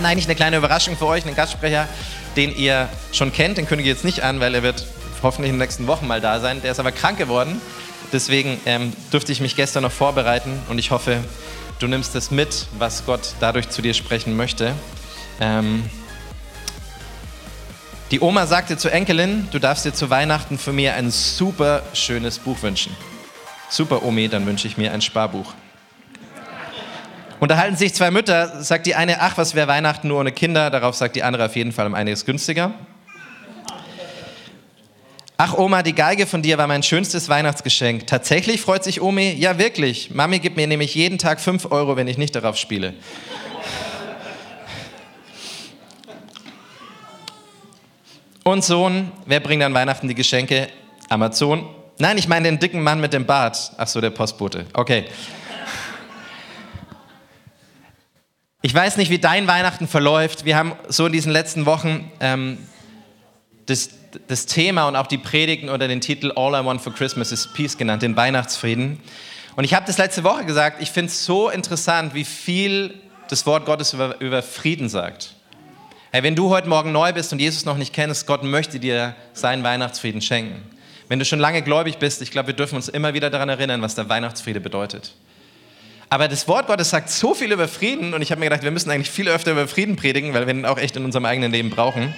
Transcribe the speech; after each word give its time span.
Hatten 0.00 0.08
eigentlich 0.12 0.24
eine 0.24 0.34
kleine 0.34 0.56
Überraschung 0.56 0.96
für 0.96 1.04
euch, 1.04 1.26
einen 1.26 1.36
Gastsprecher, 1.36 1.86
den 2.34 2.56
ihr 2.56 2.88
schon 3.12 3.34
kennt. 3.34 3.58
Den 3.58 3.66
kündige 3.66 3.90
ich 3.90 3.96
jetzt 3.96 4.04
nicht 4.06 4.22
an, 4.22 4.40
weil 4.40 4.54
er 4.54 4.62
wird 4.62 4.86
hoffentlich 5.22 5.50
in 5.50 5.56
den 5.56 5.60
nächsten 5.60 5.86
Wochen 5.88 6.06
mal 6.06 6.22
da 6.22 6.40
sein. 6.40 6.62
Der 6.62 6.72
ist 6.72 6.80
aber 6.80 6.90
krank 6.90 7.18
geworden. 7.18 7.60
Deswegen 8.10 8.58
ähm, 8.64 8.94
durfte 9.10 9.30
ich 9.30 9.42
mich 9.42 9.56
gestern 9.56 9.82
noch 9.82 9.92
vorbereiten 9.92 10.58
und 10.70 10.78
ich 10.78 10.90
hoffe, 10.90 11.22
du 11.80 11.86
nimmst 11.86 12.14
es 12.14 12.30
mit, 12.30 12.64
was 12.78 13.04
Gott 13.04 13.34
dadurch 13.40 13.68
zu 13.68 13.82
dir 13.82 13.92
sprechen 13.92 14.38
möchte. 14.38 14.72
Ähm, 15.38 15.84
die 18.10 18.20
Oma 18.20 18.46
sagte 18.46 18.78
zur 18.78 18.94
Enkelin, 18.94 19.48
du 19.50 19.58
darfst 19.58 19.84
dir 19.84 19.92
zu 19.92 20.08
Weihnachten 20.08 20.56
von 20.56 20.74
mir 20.74 20.94
ein 20.94 21.10
super 21.10 21.82
schönes 21.92 22.38
Buch 22.38 22.62
wünschen. 22.62 22.96
Super, 23.68 24.02
Omi, 24.02 24.30
dann 24.30 24.46
wünsche 24.46 24.66
ich 24.66 24.78
mir 24.78 24.94
ein 24.94 25.02
Sparbuch. 25.02 25.52
Unterhalten 27.40 27.74
sich 27.74 27.94
zwei 27.94 28.10
Mütter, 28.10 28.62
sagt 28.62 28.84
die 28.84 28.94
eine, 28.94 29.22
ach, 29.22 29.38
was 29.38 29.54
wäre 29.54 29.66
Weihnachten 29.66 30.08
nur 30.08 30.20
ohne 30.20 30.30
Kinder? 30.30 30.68
Darauf 30.68 30.94
sagt 30.94 31.16
die 31.16 31.22
andere 31.22 31.46
auf 31.46 31.56
jeden 31.56 31.72
Fall 31.72 31.86
um 31.86 31.94
einiges 31.94 32.26
günstiger. 32.26 32.72
Ach 35.38 35.56
Oma, 35.56 35.82
die 35.82 35.94
Geige 35.94 36.26
von 36.26 36.42
dir 36.42 36.58
war 36.58 36.66
mein 36.66 36.82
schönstes 36.82 37.30
Weihnachtsgeschenk. 37.30 38.06
Tatsächlich 38.06 38.60
freut 38.60 38.84
sich 38.84 39.00
Omi? 39.00 39.32
Ja, 39.38 39.58
wirklich. 39.58 40.10
Mami 40.10 40.38
gibt 40.38 40.58
mir 40.58 40.66
nämlich 40.66 40.94
jeden 40.94 41.16
Tag 41.16 41.40
5 41.40 41.72
Euro, 41.72 41.96
wenn 41.96 42.08
ich 42.08 42.18
nicht 42.18 42.36
darauf 42.36 42.58
spiele. 42.58 42.92
Und 48.44 48.64
Sohn, 48.64 49.12
wer 49.24 49.40
bringt 49.40 49.62
an 49.62 49.72
Weihnachten 49.72 50.08
die 50.08 50.14
Geschenke? 50.14 50.68
Amazon. 51.08 51.66
Nein, 51.96 52.18
ich 52.18 52.28
meine 52.28 52.48
den 52.48 52.58
dicken 52.58 52.82
Mann 52.82 53.00
mit 53.00 53.14
dem 53.14 53.24
Bart. 53.24 53.72
Ach 53.78 53.86
so, 53.86 54.02
der 54.02 54.10
Postbote. 54.10 54.66
Okay. 54.74 55.06
Ich 58.62 58.74
weiß 58.74 58.98
nicht, 58.98 59.10
wie 59.10 59.18
dein 59.18 59.46
Weihnachten 59.46 59.88
verläuft. 59.88 60.44
Wir 60.44 60.54
haben 60.54 60.74
so 60.88 61.06
in 61.06 61.12
diesen 61.12 61.32
letzten 61.32 61.64
Wochen 61.64 62.12
ähm, 62.20 62.58
das, 63.64 63.88
das 64.28 64.44
Thema 64.44 64.86
und 64.86 64.96
auch 64.96 65.06
die 65.06 65.16
Predigten 65.16 65.70
unter 65.70 65.88
den 65.88 66.02
Titel 66.02 66.30
All 66.36 66.52
I 66.52 66.64
Want 66.64 66.82
for 66.82 66.92
Christmas 66.92 67.32
is 67.32 67.50
Peace 67.54 67.78
genannt, 67.78 68.02
den 68.02 68.16
Weihnachtsfrieden. 68.16 69.00
Und 69.56 69.64
ich 69.64 69.72
habe 69.72 69.86
das 69.86 69.96
letzte 69.96 70.24
Woche 70.24 70.44
gesagt, 70.44 70.82
ich 70.82 70.90
finde 70.90 71.10
es 71.10 71.24
so 71.24 71.48
interessant, 71.48 72.12
wie 72.12 72.24
viel 72.24 72.94
das 73.28 73.46
Wort 73.46 73.64
Gottes 73.64 73.94
über, 73.94 74.20
über 74.20 74.42
Frieden 74.42 74.90
sagt. 74.90 75.34
Hey, 76.12 76.22
wenn 76.22 76.36
du 76.36 76.50
heute 76.50 76.68
Morgen 76.68 76.92
neu 76.92 77.14
bist 77.14 77.32
und 77.32 77.38
Jesus 77.38 77.64
noch 77.64 77.78
nicht 77.78 77.94
kennst, 77.94 78.26
Gott 78.26 78.42
möchte 78.42 78.78
dir 78.78 79.14
seinen 79.32 79.64
Weihnachtsfrieden 79.64 80.20
schenken. 80.20 80.60
Wenn 81.08 81.18
du 81.18 81.24
schon 81.24 81.38
lange 81.38 81.62
gläubig 81.62 81.96
bist, 81.96 82.20
ich 82.20 82.30
glaube, 82.30 82.48
wir 82.48 82.54
dürfen 82.54 82.76
uns 82.76 82.90
immer 82.90 83.14
wieder 83.14 83.30
daran 83.30 83.48
erinnern, 83.48 83.80
was 83.80 83.94
der 83.94 84.10
Weihnachtsfriede 84.10 84.60
bedeutet. 84.60 85.14
Aber 86.12 86.26
das 86.26 86.48
Wort 86.48 86.66
Gottes 86.66 86.90
sagt 86.90 87.08
so 87.08 87.34
viel 87.34 87.52
über 87.52 87.68
Frieden 87.68 88.14
und 88.14 88.20
ich 88.20 88.32
habe 88.32 88.40
mir 88.40 88.46
gedacht, 88.46 88.64
wir 88.64 88.72
müssen 88.72 88.90
eigentlich 88.90 89.10
viel 89.10 89.28
öfter 89.28 89.52
über 89.52 89.68
Frieden 89.68 89.94
predigen, 89.94 90.34
weil 90.34 90.44
wir 90.44 90.52
ihn 90.52 90.64
auch 90.64 90.76
echt 90.76 90.96
in 90.96 91.04
unserem 91.04 91.24
eigenen 91.24 91.52
Leben 91.52 91.70
brauchen. 91.70 92.12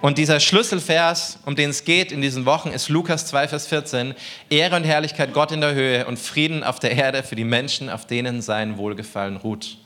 Und 0.00 0.18
dieser 0.18 0.40
Schlüsselvers, 0.40 1.38
um 1.44 1.54
den 1.54 1.70
es 1.70 1.84
geht 1.84 2.10
in 2.10 2.22
diesen 2.22 2.44
Wochen, 2.44 2.70
ist 2.70 2.88
Lukas 2.88 3.26
2, 3.26 3.46
Vers 3.46 3.68
14. 3.68 4.16
Ehre 4.48 4.74
und 4.74 4.82
Herrlichkeit 4.82 5.32
Gott 5.32 5.52
in 5.52 5.60
der 5.60 5.74
Höhe 5.74 6.06
und 6.06 6.18
Frieden 6.18 6.64
auf 6.64 6.80
der 6.80 6.90
Erde 6.90 7.22
für 7.22 7.36
die 7.36 7.44
Menschen, 7.44 7.88
auf 7.88 8.04
denen 8.04 8.42
sein 8.42 8.78
Wohlgefallen 8.78 9.36
ruht. 9.36 9.76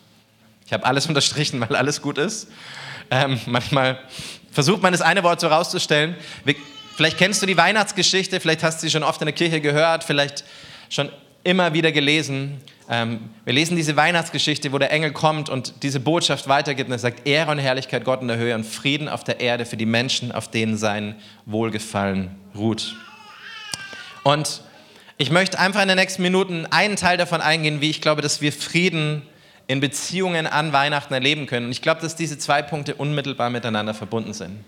Ich 0.65 0.73
habe 0.73 0.87
alles 0.87 1.07
unterstrichen, 1.09 1.61
weil 1.61 1.77
alles 1.77 2.01
gut 2.01 2.17
ist. 2.17 2.49
Ähm, 3.11 3.39
manchmal 3.45 3.99
versucht 4.53 4.81
man 4.81 4.93
das 4.93 5.03
eine 5.03 5.23
Wort 5.23 5.41
so 5.41 5.49
rauszustellen. 5.49 6.17
Vielleicht 6.97 7.19
kennst 7.19 7.43
du 7.43 7.47
die 7.47 7.59
Weihnachtsgeschichte, 7.59 8.41
vielleicht 8.41 8.63
hast 8.63 8.79
du 8.79 8.87
sie 8.87 8.91
schon 8.91 9.03
oft 9.03 9.21
in 9.21 9.27
der 9.27 9.35
Kirche 9.35 9.61
gehört, 9.61 10.03
vielleicht 10.03 10.45
schon 10.89 11.11
immer 11.43 11.75
wieder 11.75 11.93
gelesen. 11.93 12.63
Ähm, 12.89 13.31
wir 13.45 13.55
lesen 13.55 13.77
diese 13.77 13.97
Weihnachtsgeschichte, 13.97 14.73
wo 14.73 14.79
der 14.79 14.91
Engel 14.91 15.13
kommt 15.13 15.49
und 15.49 15.83
diese 15.83 16.01
Botschaft 16.01 16.49
weitergibt 16.49 16.89
und 16.89 16.93
er 16.93 16.99
sagt, 16.99 17.27
Ehre 17.27 17.51
und 17.51 17.59
Herrlichkeit 17.59 18.05
Gott 18.05 18.21
in 18.21 18.29
der 18.29 18.37
Höhe 18.37 18.55
und 18.55 18.65
Frieden 18.65 19.09
auf 19.09 19.25
der 19.25 19.41
Erde 19.41 19.65
für 19.65 19.77
die 19.77 19.87
Menschen, 19.87 20.33
auf 20.33 20.51
denen 20.51 20.77
sein 20.77 21.15
Wohlgefallen 21.47 22.35
ruht. 22.55 22.95
Und 24.23 24.63
ich 25.17 25.31
möchte 25.31 25.59
einfach 25.59 25.81
in 25.81 25.89
den 25.89 25.97
nächsten 25.97 26.23
Minuten 26.23 26.67
einen 26.67 26.97
Teil 26.97 27.17
davon 27.17 27.41
eingehen, 27.41 27.81
wie 27.81 27.91
ich 27.91 28.01
glaube, 28.01 28.21
dass 28.21 28.41
wir 28.41 28.53
Frieden 28.53 29.23
in 29.67 29.81
Beziehungen 29.81 30.47
an 30.47 30.73
Weihnachten 30.73 31.15
erleben 31.15 31.47
können. 31.47 31.67
Und 31.67 31.73
ich 31.73 31.83
glaube, 31.83 32.03
dass 32.03 32.17
diese 32.17 32.37
zwei 32.37 32.61
Punkte 32.61 32.97
unmittelbar 32.97 33.49
miteinander 33.49 33.95
verbunden 33.95 34.35
sind. 34.35 34.63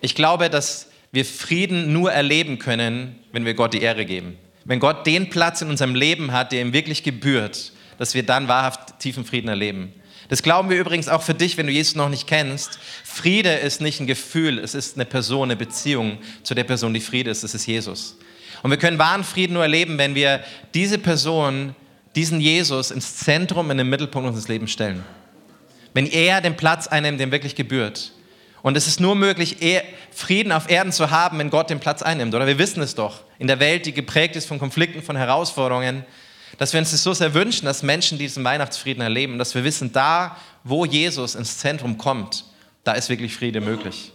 Ich 0.00 0.14
glaube, 0.14 0.48
dass 0.48 0.88
wir 1.12 1.24
Frieden 1.24 1.92
nur 1.92 2.12
erleben 2.12 2.58
können, 2.58 3.18
wenn 3.32 3.44
wir 3.44 3.54
Gott 3.54 3.74
die 3.74 3.82
Ehre 3.82 4.06
geben. 4.06 4.38
Wenn 4.66 4.80
Gott 4.80 5.06
den 5.06 5.30
Platz 5.30 5.62
in 5.62 5.70
unserem 5.70 5.94
Leben 5.94 6.32
hat, 6.32 6.50
der 6.50 6.60
ihm 6.60 6.72
wirklich 6.72 7.04
gebührt, 7.04 7.72
dass 7.98 8.14
wir 8.14 8.24
dann 8.24 8.48
wahrhaft 8.48 8.98
tiefen 8.98 9.24
Frieden 9.24 9.48
erleben. 9.48 9.92
Das 10.28 10.42
glauben 10.42 10.70
wir 10.70 10.78
übrigens 10.78 11.08
auch 11.08 11.22
für 11.22 11.34
dich, 11.34 11.56
wenn 11.56 11.68
du 11.68 11.72
Jesus 11.72 11.94
noch 11.94 12.08
nicht 12.08 12.26
kennst. 12.26 12.80
Friede 13.04 13.52
ist 13.52 13.80
nicht 13.80 14.00
ein 14.00 14.08
Gefühl, 14.08 14.58
es 14.58 14.74
ist 14.74 14.96
eine 14.96 15.04
Person, 15.04 15.44
eine 15.44 15.56
Beziehung 15.56 16.18
zu 16.42 16.54
der 16.54 16.64
Person, 16.64 16.92
die 16.92 17.00
Friede 17.00 17.30
ist. 17.30 17.44
Das 17.44 17.54
ist 17.54 17.66
Jesus. 17.66 18.16
Und 18.64 18.70
wir 18.70 18.78
können 18.78 18.98
wahren 18.98 19.22
Frieden 19.22 19.52
nur 19.52 19.62
erleben, 19.62 19.98
wenn 19.98 20.16
wir 20.16 20.42
diese 20.74 20.98
Person 20.98 21.76
diesen 22.16 22.40
Jesus 22.40 22.90
ins 22.90 23.16
Zentrum, 23.16 23.70
in 23.70 23.78
den 23.78 23.88
Mittelpunkt 23.88 24.26
unseres 24.26 24.48
Lebens 24.48 24.72
stellen. 24.72 25.04
Wenn 25.94 26.06
er 26.06 26.40
den 26.40 26.56
Platz 26.56 26.88
einnimmt, 26.88 27.20
dem 27.20 27.30
wirklich 27.30 27.54
gebührt. 27.54 28.12
Und 28.66 28.76
es 28.76 28.88
ist 28.88 28.98
nur 28.98 29.14
möglich, 29.14 29.58
Frieden 30.10 30.50
auf 30.50 30.68
Erden 30.68 30.90
zu 30.90 31.12
haben, 31.12 31.38
wenn 31.38 31.50
Gott 31.50 31.70
den 31.70 31.78
Platz 31.78 32.02
einnimmt. 32.02 32.34
Oder 32.34 32.48
wir 32.48 32.58
wissen 32.58 32.82
es 32.82 32.96
doch. 32.96 33.20
In 33.38 33.46
der 33.46 33.60
Welt, 33.60 33.86
die 33.86 33.92
geprägt 33.92 34.34
ist 34.34 34.48
von 34.48 34.58
Konflikten, 34.58 35.04
von 35.04 35.14
Herausforderungen, 35.14 36.04
dass 36.58 36.72
wir 36.72 36.80
uns 36.80 36.90
das 36.90 37.04
so 37.04 37.14
sehr 37.14 37.32
wünschen, 37.32 37.64
dass 37.64 37.84
Menschen 37.84 38.18
diesen 38.18 38.42
Weihnachtsfrieden 38.42 39.04
erleben. 39.04 39.38
Dass 39.38 39.54
wir 39.54 39.62
wissen, 39.62 39.92
da, 39.92 40.36
wo 40.64 40.84
Jesus 40.84 41.36
ins 41.36 41.58
Zentrum 41.58 41.96
kommt, 41.96 42.44
da 42.82 42.94
ist 42.94 43.08
wirklich 43.08 43.36
Friede 43.36 43.60
möglich. 43.60 44.10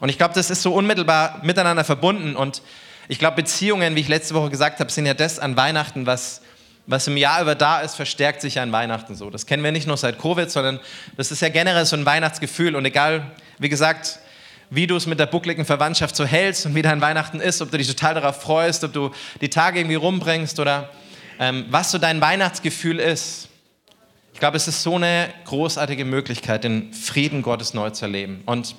Und 0.00 0.08
ich 0.08 0.16
glaube, 0.16 0.32
das 0.32 0.48
ist 0.48 0.62
so 0.62 0.72
unmittelbar 0.72 1.40
miteinander 1.42 1.84
verbunden. 1.84 2.34
Und 2.34 2.62
ich 3.08 3.18
glaube, 3.18 3.36
Beziehungen, 3.36 3.94
wie 3.94 4.00
ich 4.00 4.08
letzte 4.08 4.32
Woche 4.32 4.48
gesagt 4.48 4.80
habe, 4.80 4.90
sind 4.90 5.04
ja 5.04 5.12
das 5.12 5.38
an 5.38 5.54
Weihnachten, 5.58 6.06
was 6.06 6.40
was 6.86 7.06
im 7.06 7.16
Jahr 7.16 7.40
über 7.42 7.54
da 7.54 7.80
ist, 7.80 7.94
verstärkt 7.94 8.40
sich 8.40 8.58
an 8.58 8.72
Weihnachten 8.72 9.14
so. 9.14 9.30
Das 9.30 9.46
kennen 9.46 9.62
wir 9.62 9.70
nicht 9.70 9.86
nur 9.86 9.96
seit 9.96 10.18
Covid, 10.18 10.50
sondern 10.50 10.80
das 11.16 11.30
ist 11.30 11.40
ja 11.40 11.48
generell 11.48 11.86
so 11.86 11.94
ein 11.94 12.04
Weihnachtsgefühl. 12.04 12.74
Und 12.74 12.84
egal, 12.84 13.30
wie 13.62 13.68
gesagt, 13.68 14.18
wie 14.70 14.86
du 14.86 14.96
es 14.96 15.06
mit 15.06 15.20
der 15.20 15.26
buckligen 15.26 15.64
Verwandtschaft 15.64 16.16
so 16.16 16.24
hältst 16.24 16.66
und 16.66 16.74
wie 16.74 16.82
dein 16.82 17.00
Weihnachten 17.00 17.40
ist, 17.40 17.60
ob 17.60 17.70
du 17.70 17.78
dich 17.78 17.86
total 17.86 18.14
darauf 18.14 18.40
freust, 18.40 18.84
ob 18.84 18.92
du 18.92 19.10
die 19.40 19.50
Tage 19.50 19.78
irgendwie 19.78 19.96
rumbringst 19.96 20.58
oder 20.58 20.90
ähm, 21.38 21.66
was 21.68 21.90
so 21.90 21.98
dein 21.98 22.20
Weihnachtsgefühl 22.20 22.98
ist. 22.98 23.48
Ich 24.32 24.40
glaube, 24.40 24.56
es 24.56 24.66
ist 24.66 24.82
so 24.82 24.96
eine 24.96 25.28
großartige 25.44 26.04
Möglichkeit, 26.04 26.64
den 26.64 26.92
Frieden 26.92 27.42
Gottes 27.42 27.74
neu 27.74 27.90
zu 27.90 28.06
erleben. 28.06 28.42
Und 28.46 28.74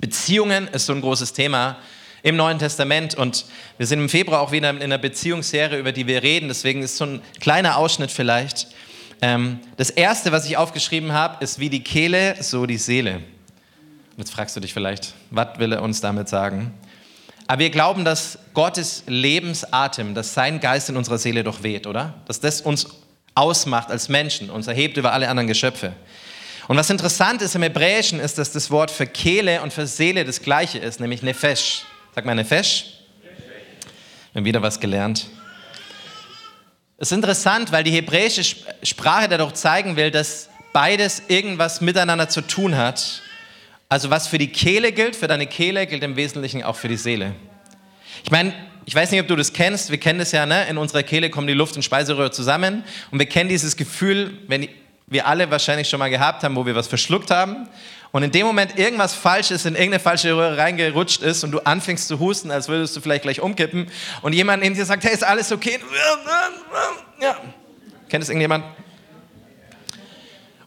Beziehungen 0.00 0.68
ist 0.68 0.86
so 0.86 0.92
ein 0.92 1.00
großes 1.00 1.32
Thema 1.32 1.78
im 2.22 2.36
Neuen 2.36 2.58
Testament. 2.58 3.16
Und 3.16 3.44
wir 3.76 3.86
sind 3.86 3.98
im 3.98 4.08
Februar 4.08 4.40
auch 4.40 4.52
wieder 4.52 4.70
in 4.70 4.80
einer 4.80 4.98
Beziehungsserie, 4.98 5.78
über 5.78 5.92
die 5.92 6.06
wir 6.06 6.22
reden. 6.22 6.48
Deswegen 6.48 6.82
ist 6.82 6.96
so 6.96 7.06
ein 7.06 7.22
kleiner 7.40 7.76
Ausschnitt 7.76 8.12
vielleicht. 8.12 8.68
Ähm, 9.20 9.58
das 9.76 9.90
erste, 9.90 10.30
was 10.30 10.46
ich 10.46 10.56
aufgeschrieben 10.56 11.12
habe, 11.12 11.42
ist 11.42 11.58
wie 11.58 11.70
die 11.70 11.82
Kehle, 11.82 12.36
so 12.40 12.66
die 12.66 12.78
Seele. 12.78 13.20
Jetzt 14.18 14.32
fragst 14.32 14.56
du 14.56 14.60
dich 14.60 14.74
vielleicht, 14.74 15.14
was 15.30 15.60
will 15.60 15.72
er 15.72 15.80
uns 15.80 16.00
damit 16.00 16.28
sagen? 16.28 16.74
Aber 17.46 17.60
wir 17.60 17.70
glauben, 17.70 18.04
dass 18.04 18.36
Gottes 18.52 19.04
Lebensatem, 19.06 20.12
dass 20.12 20.34
sein 20.34 20.58
Geist 20.58 20.88
in 20.88 20.96
unserer 20.96 21.18
Seele 21.18 21.44
doch 21.44 21.62
weht, 21.62 21.86
oder? 21.86 22.14
Dass 22.26 22.40
das 22.40 22.60
uns 22.60 22.88
ausmacht 23.36 23.92
als 23.92 24.08
Menschen, 24.08 24.50
uns 24.50 24.66
erhebt 24.66 24.96
über 24.96 25.12
alle 25.12 25.28
anderen 25.28 25.46
Geschöpfe. 25.46 25.92
Und 26.66 26.76
was 26.76 26.90
interessant 26.90 27.42
ist 27.42 27.54
im 27.54 27.62
Hebräischen, 27.62 28.18
ist, 28.18 28.38
dass 28.38 28.50
das 28.50 28.72
Wort 28.72 28.90
für 28.90 29.06
Kehle 29.06 29.62
und 29.62 29.72
für 29.72 29.86
Seele 29.86 30.24
das 30.24 30.42
gleiche 30.42 30.78
ist, 30.78 30.98
nämlich 30.98 31.22
Nefesh. 31.22 31.84
Sag 32.12 32.26
mal 32.26 32.34
Nefesh. 32.34 32.86
Wir 34.32 34.40
haben 34.40 34.44
wieder 34.44 34.62
was 34.62 34.80
gelernt. 34.80 35.26
Es 36.96 37.12
ist 37.12 37.16
interessant, 37.16 37.70
weil 37.70 37.84
die 37.84 37.92
hebräische 37.92 38.42
Sprache 38.82 39.28
dadurch 39.28 39.54
zeigen 39.54 39.94
will, 39.94 40.10
dass 40.10 40.48
beides 40.72 41.22
irgendwas 41.28 41.80
miteinander 41.80 42.28
zu 42.28 42.40
tun 42.40 42.76
hat. 42.76 43.22
Also 43.88 44.10
was 44.10 44.28
für 44.28 44.36
die 44.36 44.48
Kehle 44.48 44.92
gilt, 44.92 45.16
für 45.16 45.28
deine 45.28 45.46
Kehle, 45.46 45.86
gilt 45.86 46.02
im 46.02 46.16
Wesentlichen 46.16 46.62
auch 46.62 46.76
für 46.76 46.88
die 46.88 46.98
Seele. 46.98 47.34
Ich 48.22 48.30
meine, 48.30 48.52
ich 48.84 48.94
weiß 48.94 49.10
nicht, 49.10 49.20
ob 49.20 49.28
du 49.28 49.36
das 49.36 49.52
kennst, 49.52 49.90
wir 49.90 49.98
kennen 49.98 50.18
das 50.18 50.32
ja, 50.32 50.44
ne? 50.44 50.66
in 50.68 50.76
unserer 50.76 51.02
Kehle 51.02 51.30
kommen 51.30 51.46
die 51.46 51.54
Luft- 51.54 51.76
und 51.76 51.82
Speiseröhre 51.82 52.30
zusammen 52.30 52.84
und 53.10 53.18
wir 53.18 53.26
kennen 53.26 53.48
dieses 53.48 53.76
Gefühl, 53.76 54.38
wenn 54.46 54.68
wir 55.06 55.26
alle 55.26 55.50
wahrscheinlich 55.50 55.88
schon 55.88 55.98
mal 55.98 56.10
gehabt 56.10 56.42
haben, 56.42 56.54
wo 56.54 56.66
wir 56.66 56.74
was 56.74 56.86
verschluckt 56.86 57.30
haben 57.30 57.66
und 58.12 58.22
in 58.22 58.30
dem 58.30 58.46
Moment 58.46 58.78
irgendwas 58.78 59.14
Falsches 59.14 59.64
in 59.64 59.74
irgendeine 59.74 60.00
falsche 60.00 60.34
Röhre 60.34 60.58
reingerutscht 60.58 61.22
ist 61.22 61.44
und 61.44 61.52
du 61.52 61.60
anfängst 61.60 62.08
zu 62.08 62.18
husten, 62.18 62.50
als 62.50 62.68
würdest 62.68 62.94
du 62.96 63.00
vielleicht 63.00 63.22
gleich 63.22 63.40
umkippen 63.40 63.90
und 64.20 64.34
jemand 64.34 64.62
neben 64.62 64.74
dir 64.74 64.84
sagt, 64.84 65.04
hey, 65.04 65.14
ist 65.14 65.24
alles 65.24 65.50
okay? 65.50 65.78
Ja. 67.20 67.36
Kennt 68.08 68.22
es 68.22 68.28
irgendjemand? 68.28 68.64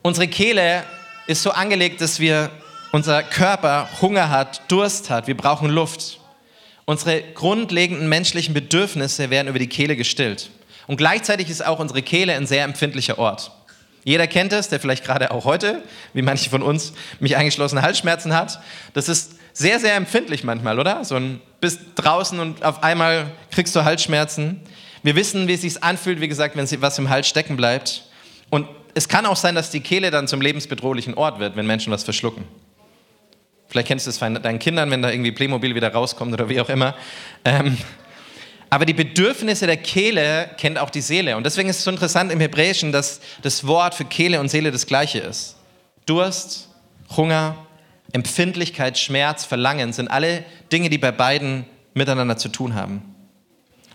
Unsere 0.02 0.28
Kehle 0.28 0.84
ist 1.28 1.44
so 1.44 1.52
angelegt, 1.52 2.02
dass 2.02 2.20
wir, 2.20 2.52
unser 2.92 3.24
Körper 3.24 3.90
Hunger 4.02 4.30
hat, 4.30 4.62
Durst 4.70 5.10
hat, 5.10 5.28
wir 5.28 5.38
brauchen 5.38 5.70
Luft. 5.70 6.20
Unsere 6.86 7.22
grundlegenden 7.22 8.10
menschlichen 8.10 8.54
Bedürfnisse 8.54 9.30
werden 9.30 9.48
über 9.48 9.60
die 9.60 9.68
Kehle 9.68 9.96
gestillt. 9.96 10.50
Und 10.88 10.98
gleichzeitig 10.98 11.50
ist 11.50 11.66
auch 11.66 11.80
unsere 11.80 12.02
Kehle 12.02 12.34
ein 12.34 12.48
sehr 12.48 12.64
empfindlicher 12.64 13.18
Ort. 13.18 13.52
Jeder 14.04 14.26
kennt 14.28 14.52
es, 14.52 14.68
der 14.68 14.80
vielleicht 14.80 15.06
gerade 15.06 15.32
auch 15.32 15.46
heute, 15.46 15.84
wie 16.14 16.24
manche 16.24 16.50
von 16.50 16.64
uns, 16.64 16.94
mich 17.20 17.38
eingeschlossene 17.38 17.84
Halsschmerzen 17.84 18.34
hat. 18.34 18.60
Das 18.94 19.08
ist 19.08 19.36
sehr, 19.54 19.80
sehr 19.80 19.96
empfindlich 19.96 20.44
manchmal, 20.44 20.80
oder? 20.80 21.06
So 21.06 21.16
ein 21.16 21.40
bist 21.60 21.80
draußen 21.96 22.40
und 22.40 22.64
auf 22.64 22.84
einmal 22.84 23.28
kriegst 23.52 23.76
du 23.76 23.84
Halsschmerzen. 23.84 24.60
Wir 25.04 25.16
wissen, 25.16 25.48
wie 25.48 25.54
es 25.54 25.62
sich 25.62 25.84
anfühlt, 25.84 26.20
wie 26.20 26.28
gesagt, 26.28 26.56
wenn 26.56 26.82
was 26.82 26.98
im 26.98 27.10
Hals 27.10 27.28
stecken 27.28 27.58
bleibt. 27.58 28.04
Und 28.50 28.68
es 28.96 29.08
kann 29.08 29.26
auch 29.28 29.36
sein, 29.36 29.54
dass 29.54 29.70
die 29.70 29.82
Kehle 29.82 30.10
dann 30.10 30.28
zum 30.28 30.42
lebensbedrohlichen 30.42 31.14
Ort 31.14 31.40
wird, 31.40 31.56
wenn 31.56 31.68
Menschen 31.68 31.94
was 31.94 32.04
verschlucken. 32.04 32.44
Vielleicht 33.72 33.88
kennst 33.88 34.06
du 34.06 34.10
es 34.10 34.18
von 34.18 34.34
deinen 34.34 34.60
Kindern, 34.60 34.92
wenn 34.92 35.02
da 35.02 35.10
irgendwie 35.10 35.32
Playmobil 35.32 35.76
wieder 35.76 35.94
rauskommt 35.94 36.34
oder 36.34 36.50
wie 36.50 36.60
auch 36.60 36.68
immer. 36.68 36.94
Ähm, 37.46 37.78
aber 38.70 38.86
die 38.86 38.94
Bedürfnisse 38.94 39.66
der 39.66 39.78
Kehle 39.78 40.50
kennt 40.58 40.78
auch 40.78 40.90
die 40.90 41.00
Seele. 41.00 41.38
Und 41.38 41.46
deswegen 41.46 41.70
ist 41.70 41.78
es 41.78 41.86
so 41.86 41.92
interessant 41.92 42.34
im 42.34 42.42
Hebräischen, 42.42 42.92
dass 42.92 43.22
das 43.44 43.66
Wort 43.66 43.96
für 43.96 44.04
Kehle 44.04 44.42
und 44.42 44.50
Seele 44.50 44.72
das 44.72 44.88
gleiche 44.88 45.20
ist. 45.20 45.56
Durst, 46.06 46.68
Hunger, 47.16 47.66
Empfindlichkeit, 48.12 48.98
Schmerz, 48.98 49.46
Verlangen 49.46 49.94
sind 49.94 50.10
alle 50.10 50.44
Dinge, 50.74 50.90
die 50.90 50.98
bei 50.98 51.14
beiden 51.14 51.66
miteinander 51.94 52.36
zu 52.36 52.50
tun 52.50 52.76
haben. 52.76 53.02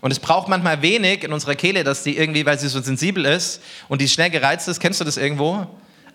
Und 0.01 0.09
es 0.09 0.19
braucht 0.19 0.47
manchmal 0.47 0.81
wenig 0.81 1.23
in 1.23 1.33
unserer 1.33 1.53
Kehle, 1.53 1.83
dass 1.83 2.01
die 2.01 2.17
irgendwie, 2.17 2.47
weil 2.47 2.57
sie 2.57 2.67
so 2.67 2.81
sensibel 2.81 3.25
ist 3.25 3.61
und 3.89 4.01
die 4.01 4.07
schnell 4.07 4.31
gereizt 4.31 4.67
ist, 4.67 4.79
kennst 4.79 4.99
du 4.99 5.05
das 5.05 5.17
irgendwo? 5.17 5.67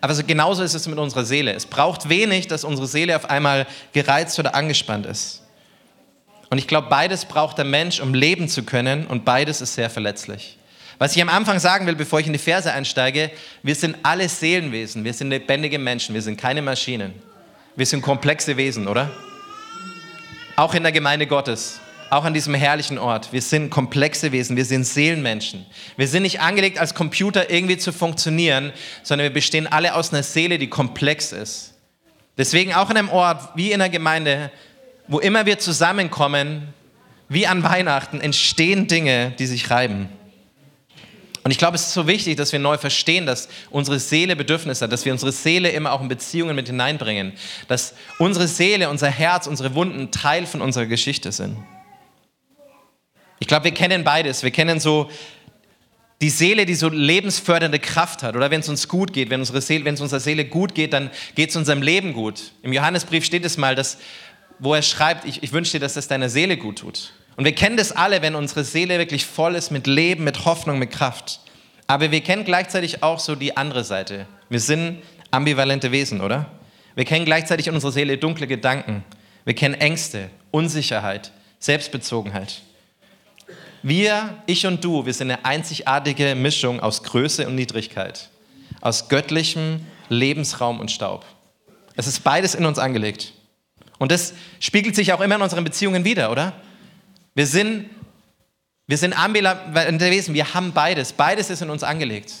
Aber 0.03 0.13
so 0.13 0.23
genauso 0.25 0.63
ist 0.63 0.73
es 0.73 0.85
mit 0.85 0.99
unserer 0.99 1.23
Seele. 1.23 1.53
Es 1.53 1.65
braucht 1.65 2.09
wenig, 2.09 2.47
dass 2.47 2.65
unsere 2.65 2.87
Seele 2.87 3.15
auf 3.15 3.29
einmal 3.29 3.65
gereizt 3.93 4.37
oder 4.37 4.53
angespannt 4.53 5.05
ist. 5.05 5.43
Und 6.49 6.57
ich 6.57 6.67
glaube, 6.67 6.89
beides 6.89 7.23
braucht 7.23 7.57
der 7.57 7.63
Mensch, 7.63 8.01
um 8.01 8.13
leben 8.13 8.49
zu 8.49 8.63
können 8.63 9.07
und 9.07 9.23
beides 9.23 9.61
ist 9.61 9.75
sehr 9.75 9.89
verletzlich. 9.89 10.57
Was 10.99 11.15
ich 11.15 11.21
am 11.21 11.29
Anfang 11.29 11.57
sagen 11.57 11.87
will, 11.87 11.95
bevor 11.95 12.19
ich 12.19 12.27
in 12.27 12.33
die 12.33 12.39
Verse 12.39 12.69
einsteige, 12.69 13.31
wir 13.61 13.75
sind 13.75 13.95
alle 14.03 14.27
Seelenwesen, 14.27 15.05
wir 15.05 15.13
sind 15.13 15.29
lebendige 15.29 15.79
Menschen, 15.79 16.13
wir 16.13 16.21
sind 16.21 16.35
keine 16.35 16.61
Maschinen. 16.61 17.13
Wir 17.77 17.85
sind 17.85 18.01
komplexe 18.01 18.57
Wesen, 18.57 18.89
oder? 18.89 19.09
Auch 20.57 20.73
in 20.73 20.83
der 20.83 20.91
Gemeinde 20.91 21.27
Gottes, 21.27 21.79
auch 22.13 22.25
an 22.25 22.33
diesem 22.33 22.53
herrlichen 22.53 22.97
Ort. 22.97 23.33
Wir 23.33 23.41
sind 23.41 23.69
komplexe 23.69 24.31
Wesen, 24.31 24.55
wir 24.55 24.65
sind 24.65 24.85
Seelenmenschen. 24.85 25.65
Wir 25.97 26.07
sind 26.07 26.23
nicht 26.23 26.39
angelegt, 26.39 26.79
als 26.79 26.93
Computer 26.95 27.49
irgendwie 27.49 27.77
zu 27.77 27.91
funktionieren, 27.91 28.71
sondern 29.03 29.25
wir 29.25 29.33
bestehen 29.33 29.67
alle 29.67 29.95
aus 29.95 30.13
einer 30.13 30.23
Seele, 30.23 30.57
die 30.57 30.67
komplex 30.67 31.31
ist. 31.31 31.73
Deswegen 32.37 32.73
auch 32.73 32.89
in 32.89 32.97
einem 32.97 33.09
Ort 33.09 33.49
wie 33.55 33.71
in 33.71 33.79
der 33.79 33.89
Gemeinde 33.89 34.51
wo 35.07 35.19
immer 35.19 35.45
wir 35.45 35.59
zusammenkommen, 35.59 36.73
wie 37.29 37.47
an 37.47 37.63
Weihnachten, 37.63 38.21
entstehen 38.21 38.87
Dinge, 38.87 39.33
die 39.37 39.45
sich 39.45 39.69
reiben. 39.69 40.09
Und 41.43 41.51
ich 41.51 41.57
glaube, 41.57 41.75
es 41.75 41.87
ist 41.87 41.93
so 41.93 42.07
wichtig, 42.07 42.37
dass 42.37 42.53
wir 42.53 42.59
neu 42.59 42.77
verstehen, 42.77 43.25
dass 43.25 43.49
unsere 43.69 43.99
Seele 43.99 44.37
Bedürfnisse 44.37 44.85
hat, 44.85 44.93
dass 44.93 45.03
wir 45.03 45.11
unsere 45.11 45.33
Seele 45.33 45.69
immer 45.69 45.91
auch 45.91 45.99
in 45.99 46.07
Beziehungen 46.07 46.55
mit 46.55 46.67
hineinbringen, 46.67 47.33
dass 47.67 47.95
unsere 48.17 48.47
Seele, 48.47 48.89
unser 48.89 49.09
Herz, 49.09 49.45
unsere 49.47 49.75
Wunden 49.75 50.11
Teil 50.11 50.45
von 50.45 50.61
unserer 50.61 50.85
Geschichte 50.85 51.33
sind. 51.33 51.57
Ich 53.43 53.47
glaube, 53.47 53.65
wir 53.65 53.73
kennen 53.73 54.05
beides. 54.05 54.41
Wir 54.41 54.51
kennen 54.51 54.79
so 54.79 55.09
die 56.21 56.29
Seele, 56.29 56.65
die 56.65 56.75
so 56.75 56.87
lebensfördernde 56.87 57.77
Kraft 57.77 58.23
hat. 58.23 58.37
Oder 58.37 58.49
wenn 58.51 58.61
es 58.61 58.69
uns 58.69 58.87
gut 58.87 59.11
geht, 59.11 59.29
wenn, 59.29 59.41
unsere 59.41 59.59
Seele, 59.59 59.89
es 59.89 59.99
unserer 59.99 60.21
Seele 60.21 60.45
gut 60.45 60.73
geht, 60.73 60.93
dann 60.93 61.11
geht 61.35 61.49
es 61.49 61.57
unserem 61.57 61.81
Leben 61.81 62.13
gut. 62.13 62.53
Im 62.61 62.71
Johannesbrief 62.71 63.25
steht 63.25 63.43
es 63.43 63.57
mal, 63.57 63.75
dass 63.75 63.97
wo 64.59 64.73
er 64.73 64.81
schreibt, 64.81 65.25
ich, 65.25 65.43
ich 65.43 65.51
wünsche 65.51 65.73
dir, 65.73 65.81
dass 65.81 65.95
das 65.95 66.07
deiner 66.07 66.29
Seele 66.29 66.55
gut 66.55 66.79
tut. 66.79 67.11
Und 67.35 67.43
wir 67.43 67.53
kennen 67.53 67.75
das 67.75 67.91
alle, 67.91 68.21
wenn 68.21 68.33
unsere 68.33 68.63
Seele 68.63 68.97
wirklich 68.97 69.25
voll 69.25 69.55
ist 69.55 69.71
mit 69.71 69.87
Leben, 69.87 70.23
mit 70.23 70.45
Hoffnung, 70.45 70.79
mit 70.79 70.91
Kraft. 70.91 71.41
Aber 71.85 72.11
wir 72.11 72.21
kennen 72.21 72.45
gleichzeitig 72.45 73.03
auch 73.03 73.19
so 73.19 73.35
die 73.35 73.57
andere 73.57 73.83
Seite. 73.83 74.25
Wir 74.47 74.61
sind 74.61 75.01
ambivalente 75.31 75.91
Wesen, 75.91 76.21
oder? 76.21 76.45
Wir 76.95 77.03
kennen 77.03 77.25
gleichzeitig 77.25 77.67
in 77.67 77.73
unserer 77.73 77.91
Seele 77.91 78.17
dunkle 78.17 78.47
Gedanken. 78.47 79.03
Wir 79.43 79.53
kennen 79.53 79.75
Ängste, 79.75 80.29
Unsicherheit, 80.51 81.33
Selbstbezogenheit. 81.59 82.61
Wir, 83.85 84.41
ich 84.45 84.65
und 84.65 84.81
du, 84.83 85.05
wir 85.05 85.13
sind 85.13 85.29
eine 85.29 85.43
einzigartige 85.43 86.35
Mischung 86.35 86.79
aus 86.79 87.03
Größe 87.03 87.45
und 87.45 87.55
Niedrigkeit, 87.55 88.29
aus 88.79 89.09
göttlichem 89.09 89.81
Lebensraum 90.07 90.79
und 90.79 90.89
Staub. 90.89 91.25
Es 91.95 92.07
ist 92.07 92.23
beides 92.23 92.55
in 92.55 92.65
uns 92.65 92.79
angelegt. 92.79 93.33
Und 93.99 94.11
das 94.13 94.33
spiegelt 94.61 94.95
sich 94.95 95.11
auch 95.11 95.19
immer 95.19 95.35
in 95.35 95.41
unseren 95.41 95.65
Beziehungen 95.65 96.05
wieder, 96.05 96.31
oder? 96.31 96.53
Wir 97.35 97.45
sind, 97.45 97.89
wir 98.87 98.97
sind 98.97 99.17
ambivalente 99.17 100.09
Wesen, 100.09 100.33
wir 100.33 100.53
haben 100.53 100.71
beides. 100.71 101.11
Beides 101.11 101.49
ist 101.49 101.61
in 101.61 101.69
uns 101.69 101.83
angelegt. 101.83 102.33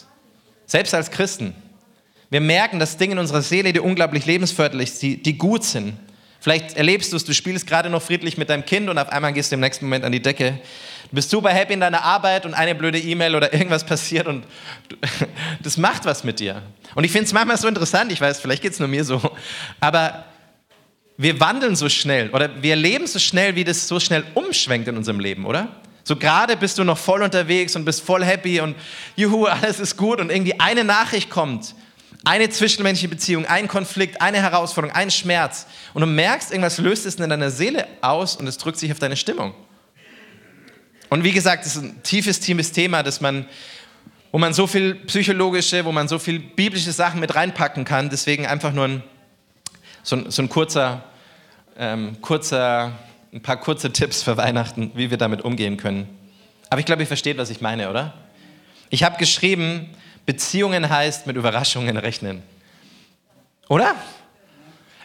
Selbst 0.65 0.93
als 0.93 1.11
Christen. 1.11 1.53
Wir 2.29 2.39
merken, 2.39 2.79
dass 2.79 2.95
Dinge 2.95 3.13
in 3.13 3.19
unserer 3.19 3.41
Seele, 3.41 3.73
die 3.73 3.81
unglaublich 3.81 4.25
lebensförderlich 4.25 4.93
sind, 4.93 5.01
die, 5.01 5.23
die 5.23 5.37
gut 5.37 5.65
sind. 5.65 5.97
Vielleicht 6.39 6.75
erlebst 6.77 7.11
du 7.11 7.17
es, 7.17 7.25
du 7.25 7.33
spielst 7.33 7.67
gerade 7.67 7.89
noch 7.89 8.01
friedlich 8.01 8.37
mit 8.37 8.49
deinem 8.49 8.65
Kind 8.65 8.89
und 8.89 8.97
auf 8.97 9.09
einmal 9.09 9.33
gehst 9.33 9.51
du 9.51 9.55
im 9.55 9.59
nächsten 9.59 9.85
Moment 9.85 10.03
an 10.05 10.11
die 10.11 10.21
Decke. 10.21 10.59
Bist 11.15 11.29
super 11.29 11.49
happy 11.49 11.73
in 11.73 11.79
deiner 11.79 12.01
Arbeit 12.01 12.45
und 12.45 12.55
eine 12.55 12.73
blöde 12.73 12.97
E-Mail 12.97 13.35
oder 13.35 13.53
irgendwas 13.53 13.83
passiert 13.83 14.25
und 14.25 14.45
du, 14.89 14.95
das 15.61 15.77
macht 15.77 16.05
was 16.05 16.23
mit 16.23 16.39
dir. 16.39 16.63
Und 16.95 17.03
ich 17.03 17.11
finde 17.11 17.25
es 17.25 17.33
manchmal 17.33 17.57
so 17.57 17.67
interessant, 17.67 18.11
ich 18.11 18.19
weiß, 18.19 18.39
vielleicht 18.39 18.63
geht 18.63 18.73
es 18.73 18.79
nur 18.79 18.87
mir 18.87 19.03
so, 19.03 19.21
aber 19.79 20.25
wir 21.17 21.39
wandeln 21.39 21.75
so 21.75 21.87
schnell 21.87 22.31
oder 22.31 22.49
wir 22.63 22.75
leben 22.75 23.05
so 23.05 23.19
schnell, 23.19 23.55
wie 23.55 23.63
das 23.63 23.87
so 23.87 23.99
schnell 23.99 24.23
umschwenkt 24.33 24.87
in 24.87 24.97
unserem 24.97 25.19
Leben, 25.19 25.45
oder? 25.45 25.67
So 26.03 26.15
gerade 26.15 26.57
bist 26.57 26.79
du 26.79 26.83
noch 26.83 26.97
voll 26.97 27.21
unterwegs 27.21 27.75
und 27.75 27.85
bist 27.85 28.01
voll 28.01 28.25
happy 28.25 28.59
und 28.59 28.75
juhu, 29.15 29.45
alles 29.45 29.79
ist 29.79 29.95
gut 29.95 30.19
und 30.19 30.31
irgendwie 30.31 30.59
eine 30.59 30.83
Nachricht 30.83 31.29
kommt, 31.29 31.75
eine 32.25 32.49
zwischenmenschliche 32.49 33.09
Beziehung, 33.09 33.45
ein 33.45 33.67
Konflikt, 33.67 34.19
eine 34.19 34.41
Herausforderung, 34.41 34.95
ein 34.95 35.11
Schmerz 35.11 35.67
und 35.93 36.01
du 36.01 36.07
merkst, 36.07 36.49
irgendwas 36.49 36.79
löst 36.79 37.05
es 37.05 37.15
in 37.15 37.29
deiner 37.29 37.51
Seele 37.51 37.87
aus 38.01 38.35
und 38.35 38.47
es 38.47 38.57
drückt 38.57 38.79
sich 38.79 38.91
auf 38.91 38.97
deine 38.97 39.15
Stimmung. 39.15 39.53
Und 41.13 41.23
wie 41.23 41.31
gesagt, 41.31 41.63
das 41.63 41.75
ist 41.75 41.83
ein 41.83 42.01
tiefes, 42.01 42.39
tiefes 42.39 42.71
Thema, 42.71 43.03
dass 43.03 43.21
man, 43.21 43.45
wo 44.31 44.39
man 44.39 44.51
so 44.51 44.65
viel 44.65 44.95
psychologische, 44.95 45.85
wo 45.85 45.91
man 45.91 46.07
so 46.07 46.17
viel 46.17 46.39
biblische 46.39 46.91
Sachen 46.91 47.19
mit 47.19 47.35
reinpacken 47.35 47.85
kann. 47.85 48.09
Deswegen 48.09 48.47
einfach 48.47 48.73
nur 48.73 48.85
ein 48.85 49.03
so, 50.01 50.27
so 50.31 50.41
ein 50.41 50.49
kurzer, 50.49 51.03
ähm, 51.77 52.19
kurzer, 52.19 52.93
ein 53.31 53.43
paar 53.43 53.57
kurze 53.57 53.93
Tipps 53.93 54.23
für 54.23 54.37
Weihnachten, 54.37 54.91
wie 54.95 55.11
wir 55.11 55.19
damit 55.19 55.43
umgehen 55.43 55.77
können. 55.77 56.09
Aber 56.71 56.79
ich 56.79 56.87
glaube, 56.87 57.03
ihr 57.03 57.07
versteht, 57.07 57.37
was 57.37 57.51
ich 57.51 57.61
meine, 57.61 57.91
oder? 57.91 58.15
Ich 58.89 59.03
habe 59.03 59.19
geschrieben, 59.19 59.91
Beziehungen 60.25 60.89
heißt 60.89 61.27
mit 61.27 61.35
Überraschungen 61.35 61.95
rechnen. 61.95 62.41
Oder? 63.69 63.93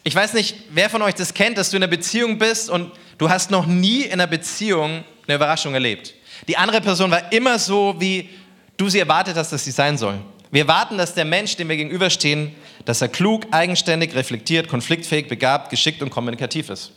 Ich 0.04 0.14
weiß 0.14 0.32
nicht, 0.32 0.56
wer 0.70 0.88
von 0.88 1.02
euch 1.02 1.16
das 1.16 1.34
kennt, 1.34 1.58
dass 1.58 1.68
du 1.68 1.76
in 1.76 1.82
einer 1.82 1.90
Beziehung 1.90 2.38
bist 2.38 2.70
und 2.70 2.92
du 3.18 3.28
hast 3.28 3.50
noch 3.50 3.66
nie 3.66 4.04
in 4.04 4.12
einer 4.12 4.26
Beziehung 4.26 5.04
eine 5.28 5.36
Überraschung 5.36 5.74
erlebt. 5.74 6.14
Die 6.48 6.56
andere 6.56 6.80
Person 6.80 7.10
war 7.10 7.32
immer 7.32 7.58
so, 7.58 7.94
wie 7.98 8.30
du 8.76 8.88
sie 8.88 8.98
erwartet 8.98 9.36
hast, 9.36 9.52
dass 9.52 9.64
sie 9.64 9.70
sein 9.70 9.98
soll. 9.98 10.18
Wir 10.50 10.66
warten, 10.66 10.96
dass 10.96 11.14
der 11.14 11.26
Mensch, 11.26 11.56
dem 11.56 11.68
wir 11.68 11.76
gegenüberstehen, 11.76 12.54
dass 12.86 13.02
er 13.02 13.08
klug, 13.08 13.44
eigenständig, 13.50 14.14
reflektiert, 14.14 14.68
konfliktfähig, 14.68 15.28
begabt, 15.28 15.68
geschickt 15.68 16.02
und 16.02 16.08
kommunikativ 16.08 16.70
ist. 16.70 16.92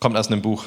Kommt 0.00 0.16
aus 0.16 0.28
einem 0.28 0.40
Buch. 0.40 0.64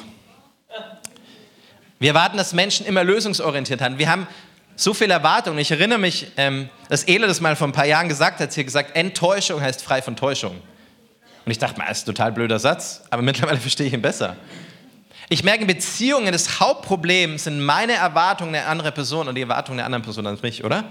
Wir 1.98 2.10
erwarten, 2.10 2.36
dass 2.36 2.52
Menschen 2.52 2.86
immer 2.86 3.02
lösungsorientiert 3.02 3.80
haben. 3.80 3.98
Wir 3.98 4.08
haben 4.08 4.28
so 4.76 4.94
viel 4.94 5.10
Erwartung. 5.10 5.58
Ich 5.58 5.70
erinnere 5.70 5.98
mich, 5.98 6.28
ähm, 6.36 6.68
dass 6.88 7.04
Ele 7.04 7.26
das 7.26 7.40
mal 7.40 7.56
vor 7.56 7.68
ein 7.68 7.72
paar 7.72 7.86
Jahren 7.86 8.08
gesagt 8.08 8.40
hat. 8.40 8.56
Hat 8.56 8.64
gesagt, 8.64 8.96
Enttäuschung 8.96 9.60
heißt 9.60 9.82
frei 9.82 10.02
von 10.02 10.14
Täuschung. 10.14 10.60
Und 11.44 11.50
ich 11.50 11.58
dachte, 11.58 11.80
das 11.80 11.98
ist 11.98 12.04
ein 12.04 12.14
total 12.14 12.32
blöder 12.32 12.58
Satz, 12.58 13.02
aber 13.10 13.22
mittlerweile 13.22 13.58
verstehe 13.60 13.86
ich 13.86 13.92
ihn 13.92 14.02
besser. 14.02 14.36
Ich 15.32 15.44
merke, 15.44 15.62
in 15.62 15.66
Beziehungen, 15.66 16.30
das 16.30 16.60
Hauptproblem 16.60 17.38
sind 17.38 17.58
meine 17.58 17.94
Erwartungen 17.94 18.52
der 18.52 18.68
anderen 18.68 18.92
Person 18.92 19.28
und 19.28 19.34
die 19.34 19.40
Erwartungen 19.40 19.78
der 19.78 19.86
anderen 19.86 20.02
Person 20.02 20.26
an 20.26 20.38
mich, 20.42 20.62
oder? 20.62 20.84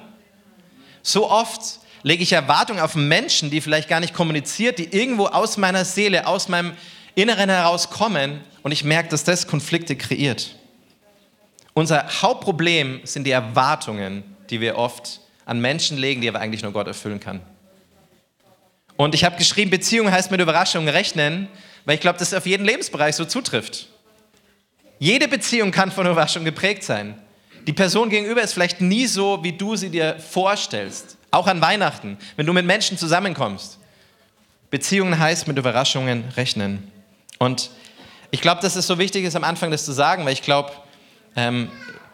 So 1.04 1.30
oft 1.30 1.62
lege 2.02 2.24
ich 2.24 2.32
Erwartungen 2.32 2.80
auf 2.80 2.96
Menschen, 2.96 3.52
die 3.52 3.62
vielleicht 3.62 3.88
gar 3.88 4.00
nicht 4.00 4.16
kommuniziert, 4.16 4.80
die 4.80 4.86
irgendwo 4.86 5.28
aus 5.28 5.58
meiner 5.58 5.86
Seele, 5.86 6.26
aus 6.26 6.48
meinem 6.50 6.74
Inneren 7.14 7.52
heraus 7.52 7.92
kommen 7.92 8.42
und 8.64 8.72
ich 8.72 8.84
merke, 8.84 9.10
dass 9.10 9.24
das 9.24 9.46
Konflikte 9.46 9.96
kreiert. 9.96 10.56
Unser 11.76 12.24
Hauptproblem 12.24 13.02
sind 13.04 13.26
die 13.26 13.32
Erwartungen, 13.32 14.24
die 14.50 14.60
wir 14.60 14.76
oft 14.76 15.20
an 15.46 15.62
Menschen 15.62 16.00
legen, 16.00 16.22
die 16.22 16.28
aber 16.28 16.40
eigentlich 16.40 16.64
nur 16.64 16.72
Gott 16.72 16.88
erfüllen 16.88 17.20
kann. 17.20 17.42
Und 18.98 19.14
ich 19.14 19.24
habe 19.24 19.38
geschrieben, 19.38 19.70
Beziehung 19.70 20.12
heißt 20.12 20.32
mit 20.32 20.42
Überraschungen 20.42 20.90
rechnen, 20.90 21.48
weil 21.86 21.94
ich 21.94 22.02
glaube, 22.02 22.18
dass 22.18 22.30
es 22.30 22.34
auf 22.34 22.48
jeden 22.48 22.66
Lebensbereich 22.66 23.16
so 23.16 23.26
zutrifft. 23.26 23.88
Jede 25.02 25.28
Beziehung 25.28 25.72
kann 25.72 25.92
von 25.92 26.06
Überraschung 26.06 26.46
geprägt 26.46 26.84
sein. 26.84 27.16
Die 27.66 27.74
Person 27.74 28.12
gegenüber 28.12 28.44
ist 28.44 28.54
vielleicht 28.54 28.82
nie 28.82 29.08
so, 29.08 29.44
wie 29.44 29.52
du 29.52 29.76
sie 29.76 29.90
dir 29.90 30.20
vorstellst. 30.20 31.18
Auch 31.32 31.48
an 31.48 31.60
Weihnachten, 31.60 32.20
wenn 32.36 32.46
du 32.46 32.54
mit 32.54 32.68
Menschen 32.68 33.00
zusammenkommst. 33.00 33.80
Beziehungen 34.70 35.18
heißt 35.18 35.48
mit 35.48 35.58
Überraschungen 35.58 36.26
rechnen. 36.38 36.92
Und 37.40 37.72
ich 38.30 38.42
glaube, 38.42 38.62
dass 38.62 38.76
es 38.76 38.86
so 38.86 39.00
wichtig 39.00 39.26
ist, 39.26 39.36
am 39.36 39.44
Anfang 39.44 39.72
das 39.72 39.86
zu 39.86 39.92
sagen, 39.92 40.24
weil 40.24 40.34
ich 40.34 40.44
glaube, 40.44 40.72
ähm, 41.36 41.72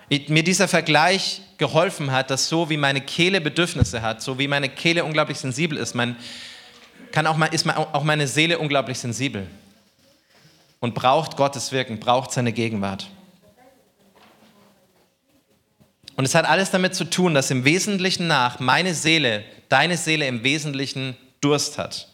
mir 0.10 0.44
dieser 0.44 0.70
Vergleich 0.70 1.42
geholfen 1.58 2.14
hat, 2.14 2.32
dass 2.32 2.48
so 2.48 2.70
wie 2.70 2.78
meine 2.78 3.02
Kehle 3.02 3.42
Bedürfnisse 3.42 4.02
hat, 4.02 4.22
so 4.22 4.40
wie 4.40 4.48
meine 4.48 4.70
Kehle 4.70 5.04
unglaublich 5.04 5.40
sensibel 5.40 5.78
ist, 5.78 5.94
mein, 5.94 6.16
kann 7.12 7.28
auch, 7.28 7.38
ist 7.52 7.68
auch 7.68 8.04
meine 8.04 8.30
Seele 8.30 8.60
unglaublich 8.60 8.98
sensibel 8.98 9.46
und 10.80 10.94
braucht 10.94 11.38
Gottes 11.38 11.72
Wirken, 11.72 12.00
braucht 12.00 12.32
seine 12.32 12.54
Gegenwart. 12.54 13.10
Und 16.16 16.26
es 16.26 16.34
hat 16.34 16.46
alles 16.46 16.72
damit 16.72 16.96
zu 16.96 17.06
tun, 17.06 17.36
dass 17.36 17.52
im 17.52 17.64
Wesentlichen 17.64 18.28
nach 18.28 18.60
meine 18.60 18.94
Seele, 18.94 19.44
deine 19.70 19.98
Seele 19.98 20.28
im 20.28 20.44
Wesentlichen 20.44 21.16
Durst 21.42 21.78
hat. 21.78 22.08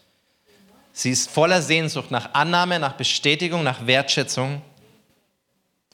Sie 0.92 1.10
ist 1.10 1.30
voller 1.30 1.62
Sehnsucht 1.62 2.10
nach 2.10 2.34
Annahme, 2.34 2.78
nach 2.78 2.92
Bestätigung, 2.92 3.64
nach 3.64 3.86
Wertschätzung. 3.86 4.60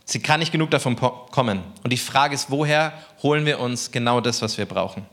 Sie 0.05 0.21
kann 0.21 0.41
nicht 0.41 0.51
genug 0.51 0.71
davon 0.71 0.97
kommen. 0.97 1.63
Und 1.85 1.93
die 1.93 1.97
Frage 1.97 2.35
ist, 2.35 2.51
woher 2.51 2.93
holen 3.23 3.47
wir 3.47 3.61
uns 3.61 3.93
genau 3.93 4.21
das, 4.21 4.43
was 4.43 4.59
wir 4.59 4.67
brauchen? 4.67 5.07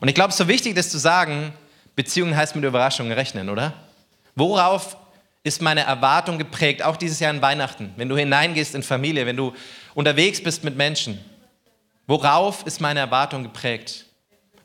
Und 0.00 0.08
ich 0.08 0.14
glaube, 0.14 0.28
es 0.28 0.36
ist 0.36 0.38
so 0.38 0.48
wichtig, 0.48 0.76
das 0.76 0.90
zu 0.90 0.98
sagen, 0.98 1.52
Beziehungen 1.96 2.36
heißt 2.36 2.54
mit 2.54 2.64
Überraschungen 2.64 3.12
rechnen, 3.12 3.50
oder? 3.50 3.74
Worauf 4.36 4.96
ist 5.42 5.62
meine 5.62 5.82
Erwartung 5.82 6.38
geprägt, 6.38 6.82
auch 6.82 6.96
dieses 6.96 7.20
Jahr 7.20 7.32
in 7.32 7.40
Weihnachten, 7.40 7.92
wenn 7.96 8.08
du 8.08 8.16
hineingehst 8.16 8.74
in 8.74 8.82
Familie, 8.82 9.26
wenn 9.26 9.36
du 9.36 9.54
unterwegs 9.94 10.42
bist 10.42 10.64
mit 10.64 10.76
Menschen? 10.76 11.18
Worauf 12.06 12.66
ist 12.66 12.80
meine 12.80 13.00
Erwartung 13.00 13.42
geprägt? 13.42 14.06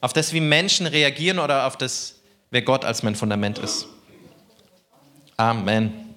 Auf 0.01 0.13
das, 0.13 0.33
wie 0.33 0.39
Menschen 0.39 0.85
reagieren 0.85 1.39
oder 1.39 1.65
auf 1.65 1.77
das, 1.77 2.15
wer 2.51 2.61
Gott 2.61 2.83
als 2.83 3.03
mein 3.03 3.15
Fundament 3.15 3.57
ist? 3.57 3.87
Amen. 5.37 6.15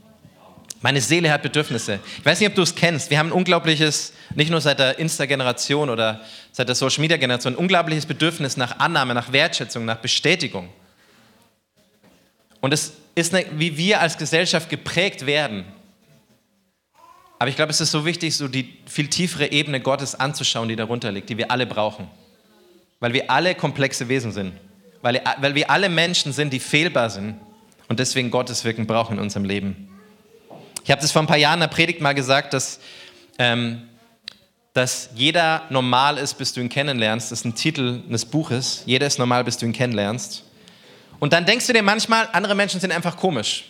Meine 0.81 1.00
Seele 1.00 1.31
hat 1.33 1.43
Bedürfnisse. 1.43 1.99
Ich 2.19 2.25
weiß 2.25 2.38
nicht, 2.38 2.49
ob 2.49 2.55
du 2.55 2.62
es 2.62 2.75
kennst. 2.75 3.11
Wir 3.11 3.19
haben 3.19 3.29
ein 3.29 3.33
unglaubliches, 3.33 4.12
nicht 4.35 4.50
nur 4.50 4.61
seit 4.61 4.79
der 4.79 4.99
Insta-Generation 4.99 5.91
oder 5.91 6.21
seit 6.53 6.69
der 6.69 6.77
Social-Media-Generation, 6.77 7.55
ein 7.55 7.57
unglaubliches 7.57 8.07
Bedürfnis 8.07 8.57
nach 8.57 8.79
Annahme, 8.79 9.12
nach 9.15 9.33
Wertschätzung, 9.33 9.85
nach 9.85 9.97
Bestätigung. 9.97 10.69
Und 12.61 12.73
es 12.73 12.93
ist, 13.19 13.35
eine, 13.35 13.47
wie 13.53 13.77
wir 13.77 14.01
als 14.01 14.17
Gesellschaft 14.17 14.71
geprägt 14.71 15.27
werden. 15.27 15.65
Aber 17.39 17.49
ich 17.49 17.57
glaube, 17.57 17.71
es 17.71 17.81
ist 17.81 17.91
so 17.91 18.05
wichtig, 18.05 18.37
so 18.37 18.49
die 18.49 18.79
viel 18.87 19.09
tiefere 19.09 19.53
Ebene 19.53 19.81
Gottes 19.81 20.15
anzuschauen, 20.15 20.69
die 20.69 20.77
darunter 20.77 21.13
liegt, 21.13 21.29
die 21.29 21.37
wir 21.37 21.51
alle 21.51 21.67
brauchen. 21.67 22.09
Weil 23.01 23.13
wir 23.13 23.31
alle 23.31 23.55
komplexe 23.55 24.09
Wesen 24.09 24.33
sind. 24.33 24.55
Weil, 25.03 25.23
weil 25.39 25.55
wir 25.55 25.71
alle 25.71 25.89
Menschen 25.89 26.33
sind, 26.33 26.53
die 26.53 26.59
fehlbar 26.59 27.11
sind 27.11 27.37
und 27.87 28.01
deswegen 28.01 28.31
Gottes 28.31 28.65
Wirken 28.65 28.87
brauchen 28.87 29.17
in 29.17 29.23
unserem 29.23 29.45
Leben. 29.45 29.89
Ich 30.83 30.91
habe 30.91 31.01
das 31.01 31.13
vor 31.13 31.23
ein 31.23 31.29
paar 31.29 31.37
Jahren 31.37 31.55
in 31.55 31.61
der 31.61 31.69
Predigt 31.69 32.01
mal 32.01 32.15
gesagt, 32.15 32.55
dass, 32.55 32.81
ähm, 33.39 33.83
dass 34.73 35.11
jeder 35.15 35.63
normal 35.71 36.19
ist, 36.19 36.35
bis 36.35 36.53
du 36.53 36.61
ihn 36.61 36.69
kennenlernst. 36.69 37.31
Das 37.31 37.41
ist 37.41 37.45
ein 37.45 37.55
Titel 37.55 38.03
eines 38.09 38.25
Buches. 38.25 38.83
Jeder 38.87 39.07
ist 39.07 39.19
normal, 39.19 39.45
bis 39.45 39.59
du 39.59 39.67
ihn 39.67 39.73
kennenlernst. 39.73 40.45
Und 41.21 41.33
dann 41.33 41.45
denkst 41.45 41.67
du 41.67 41.73
dir 41.73 41.83
manchmal, 41.83 42.29
andere 42.33 42.55
Menschen 42.55 42.81
sind 42.81 42.93
einfach 42.93 43.17
komisch. 43.17 43.65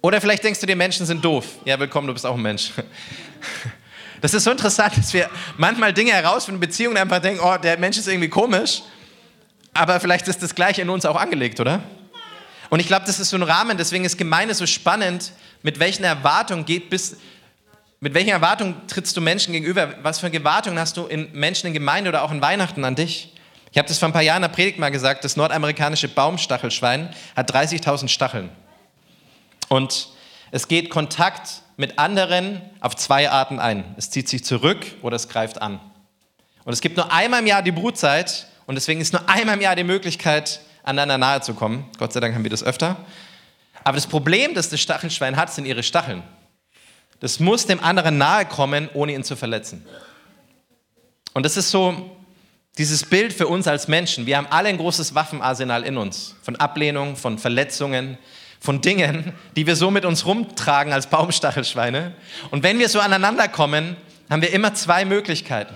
Oder 0.00 0.20
vielleicht 0.20 0.44
denkst 0.44 0.60
du 0.60 0.66
dir, 0.66 0.76
Menschen 0.76 1.06
sind 1.06 1.24
doof. 1.24 1.46
Ja, 1.64 1.78
willkommen, 1.78 2.06
du 2.06 2.12
bist 2.12 2.26
auch 2.26 2.34
ein 2.34 2.42
Mensch. 2.42 2.70
Das 4.20 4.34
ist 4.34 4.44
so 4.44 4.52
interessant, 4.52 4.96
dass 4.96 5.12
wir 5.12 5.28
manchmal 5.56 5.92
Dinge 5.92 6.12
herausfinden, 6.12 6.60
Beziehungen 6.60 6.96
einfach 6.96 7.18
denken, 7.18 7.40
oh, 7.42 7.56
der 7.56 7.76
Mensch 7.76 7.98
ist 7.98 8.06
irgendwie 8.06 8.28
komisch. 8.28 8.82
Aber 9.74 9.98
vielleicht 9.98 10.28
ist 10.28 10.40
das 10.40 10.54
Gleiche 10.54 10.80
in 10.80 10.90
uns 10.90 11.04
auch 11.04 11.16
angelegt, 11.16 11.58
oder? 11.58 11.82
Und 12.70 12.78
ich 12.78 12.86
glaube, 12.86 13.04
das 13.04 13.18
ist 13.18 13.30
so 13.30 13.36
ein 13.36 13.42
Rahmen, 13.42 13.76
deswegen 13.76 14.04
ist 14.04 14.16
Gemeinde 14.16 14.54
so 14.54 14.64
spannend, 14.64 15.32
mit 15.64 15.80
welchen 15.80 16.04
Erwartungen 16.04 16.64
geht 16.64 16.88
bis, 16.88 17.16
mit 17.98 18.14
welchen 18.14 18.30
Erwartungen 18.30 18.86
trittst 18.86 19.16
du 19.16 19.20
Menschen 19.20 19.54
gegenüber? 19.54 19.92
Was 20.02 20.20
für 20.20 20.32
Erwartungen 20.32 20.78
hast 20.78 20.96
du 20.96 21.06
in 21.06 21.32
Menschen 21.32 21.66
in 21.66 21.72
Gemeinde 21.72 22.08
oder 22.08 22.22
auch 22.22 22.30
in 22.30 22.40
Weihnachten 22.40 22.84
an 22.84 22.94
dich? 22.94 23.32
Ich 23.72 23.78
habe 23.78 23.88
das 23.88 23.98
vor 23.98 24.10
ein 24.10 24.12
paar 24.12 24.20
Jahren 24.20 24.42
in 24.42 24.50
der 24.50 24.54
Predigt 24.54 24.78
mal 24.78 24.90
gesagt, 24.90 25.24
das 25.24 25.36
nordamerikanische 25.36 26.06
Baumstachelschwein 26.06 27.08
hat 27.34 27.54
30.000 27.54 28.08
Stacheln. 28.08 28.50
Und 29.68 30.08
es 30.50 30.68
geht 30.68 30.90
Kontakt 30.90 31.62
mit 31.78 31.98
anderen 31.98 32.60
auf 32.80 32.94
zwei 32.96 33.30
Arten 33.30 33.58
ein. 33.58 33.94
Es 33.96 34.10
zieht 34.10 34.28
sich 34.28 34.44
zurück 34.44 34.84
oder 35.00 35.16
es 35.16 35.30
greift 35.30 35.62
an. 35.62 35.80
Und 36.64 36.74
es 36.74 36.82
gibt 36.82 36.98
nur 36.98 37.10
einmal 37.10 37.40
im 37.40 37.46
Jahr 37.46 37.62
die 37.62 37.72
Brutzeit 37.72 38.46
und 38.66 38.74
deswegen 38.74 39.00
ist 39.00 39.14
nur 39.14 39.26
einmal 39.26 39.56
im 39.56 39.62
Jahr 39.62 39.74
die 39.74 39.84
Möglichkeit, 39.84 40.60
aneinander 40.82 41.16
nahe 41.16 41.40
zu 41.40 41.54
kommen. 41.54 41.88
Gott 41.98 42.12
sei 42.12 42.20
Dank 42.20 42.34
haben 42.34 42.44
wir 42.44 42.50
das 42.50 42.62
öfter. 42.62 42.98
Aber 43.84 43.94
das 43.94 44.06
Problem, 44.06 44.52
das 44.52 44.68
das 44.68 44.80
Stachelschwein 44.82 45.38
hat, 45.38 45.50
sind 45.50 45.64
ihre 45.64 45.82
Stacheln. 45.82 46.22
Das 47.20 47.40
muss 47.40 47.64
dem 47.66 47.82
anderen 47.82 48.18
nahe 48.18 48.44
kommen, 48.44 48.90
ohne 48.92 49.14
ihn 49.14 49.24
zu 49.24 49.34
verletzen. 49.34 49.86
Und 51.32 51.46
das 51.46 51.56
ist 51.56 51.70
so 51.70 52.21
dieses 52.78 53.04
Bild 53.04 53.32
für 53.32 53.48
uns 53.48 53.68
als 53.68 53.88
Menschen. 53.88 54.26
Wir 54.26 54.38
haben 54.38 54.46
alle 54.48 54.68
ein 54.68 54.78
großes 54.78 55.14
Waffenarsenal 55.14 55.82
in 55.82 55.98
uns. 55.98 56.36
Von 56.42 56.56
Ablehnung, 56.56 57.16
von 57.16 57.38
Verletzungen, 57.38 58.16
von 58.60 58.80
Dingen, 58.80 59.32
die 59.56 59.66
wir 59.66 59.76
so 59.76 59.90
mit 59.90 60.04
uns 60.04 60.24
rumtragen 60.24 60.92
als 60.92 61.08
Baumstachelschweine. 61.08 62.14
Und 62.50 62.62
wenn 62.62 62.78
wir 62.78 62.88
so 62.88 63.00
aneinander 63.00 63.48
kommen, 63.48 63.96
haben 64.30 64.40
wir 64.40 64.52
immer 64.52 64.74
zwei 64.74 65.04
Möglichkeiten. 65.04 65.74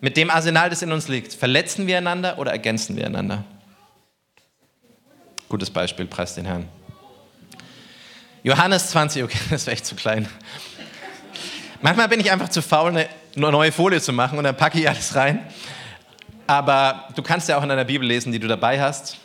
Mit 0.00 0.16
dem 0.16 0.30
Arsenal, 0.30 0.68
das 0.70 0.82
in 0.82 0.92
uns 0.92 1.08
liegt. 1.08 1.32
Verletzen 1.32 1.86
wir 1.86 1.98
einander 1.98 2.38
oder 2.38 2.52
ergänzen 2.52 2.96
wir 2.96 3.06
einander? 3.06 3.44
Gutes 5.48 5.70
Beispiel, 5.70 6.06
preis 6.06 6.34
den 6.34 6.44
Herrn. 6.44 6.68
Johannes 8.42 8.90
20, 8.90 9.24
okay, 9.24 9.38
das 9.50 9.66
wäre 9.66 9.74
echt 9.74 9.86
zu 9.86 9.94
klein. 9.94 10.28
Manchmal 11.80 12.08
bin 12.08 12.20
ich 12.20 12.30
einfach 12.30 12.48
zu 12.48 12.60
faul, 12.60 12.90
eine 12.90 13.08
neue 13.34 13.72
Folie 13.72 14.00
zu 14.00 14.12
machen 14.12 14.36
und 14.36 14.44
dann 14.44 14.56
packe 14.56 14.78
ich 14.78 14.88
alles 14.88 15.14
rein. 15.14 15.46
Aber 16.48 17.08
du 17.14 17.22
kannst 17.22 17.48
ja 17.50 17.58
auch 17.58 17.62
in 17.62 17.68
deiner 17.68 17.84
Bibel 17.84 18.08
lesen, 18.08 18.32
die 18.32 18.38
du 18.38 18.48
dabei 18.48 18.80
hast. 18.80 19.18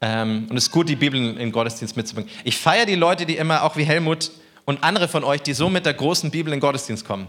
Ähm, 0.00 0.46
und 0.48 0.56
es 0.56 0.64
ist 0.64 0.70
gut, 0.70 0.88
die 0.88 0.94
Bibel 0.94 1.18
in 1.18 1.36
den 1.36 1.50
Gottesdienst 1.50 1.96
mitzubringen. 1.96 2.30
Ich 2.44 2.56
feiere 2.56 2.86
die 2.86 2.94
Leute, 2.94 3.26
die 3.26 3.36
immer, 3.36 3.64
auch 3.64 3.76
wie 3.76 3.82
Helmut 3.82 4.30
und 4.64 4.84
andere 4.84 5.08
von 5.08 5.24
euch, 5.24 5.42
die 5.42 5.52
so 5.52 5.68
mit 5.68 5.84
der 5.84 5.94
großen 5.94 6.30
Bibel 6.30 6.52
in 6.52 6.58
den 6.58 6.60
Gottesdienst 6.60 7.04
kommen. 7.04 7.26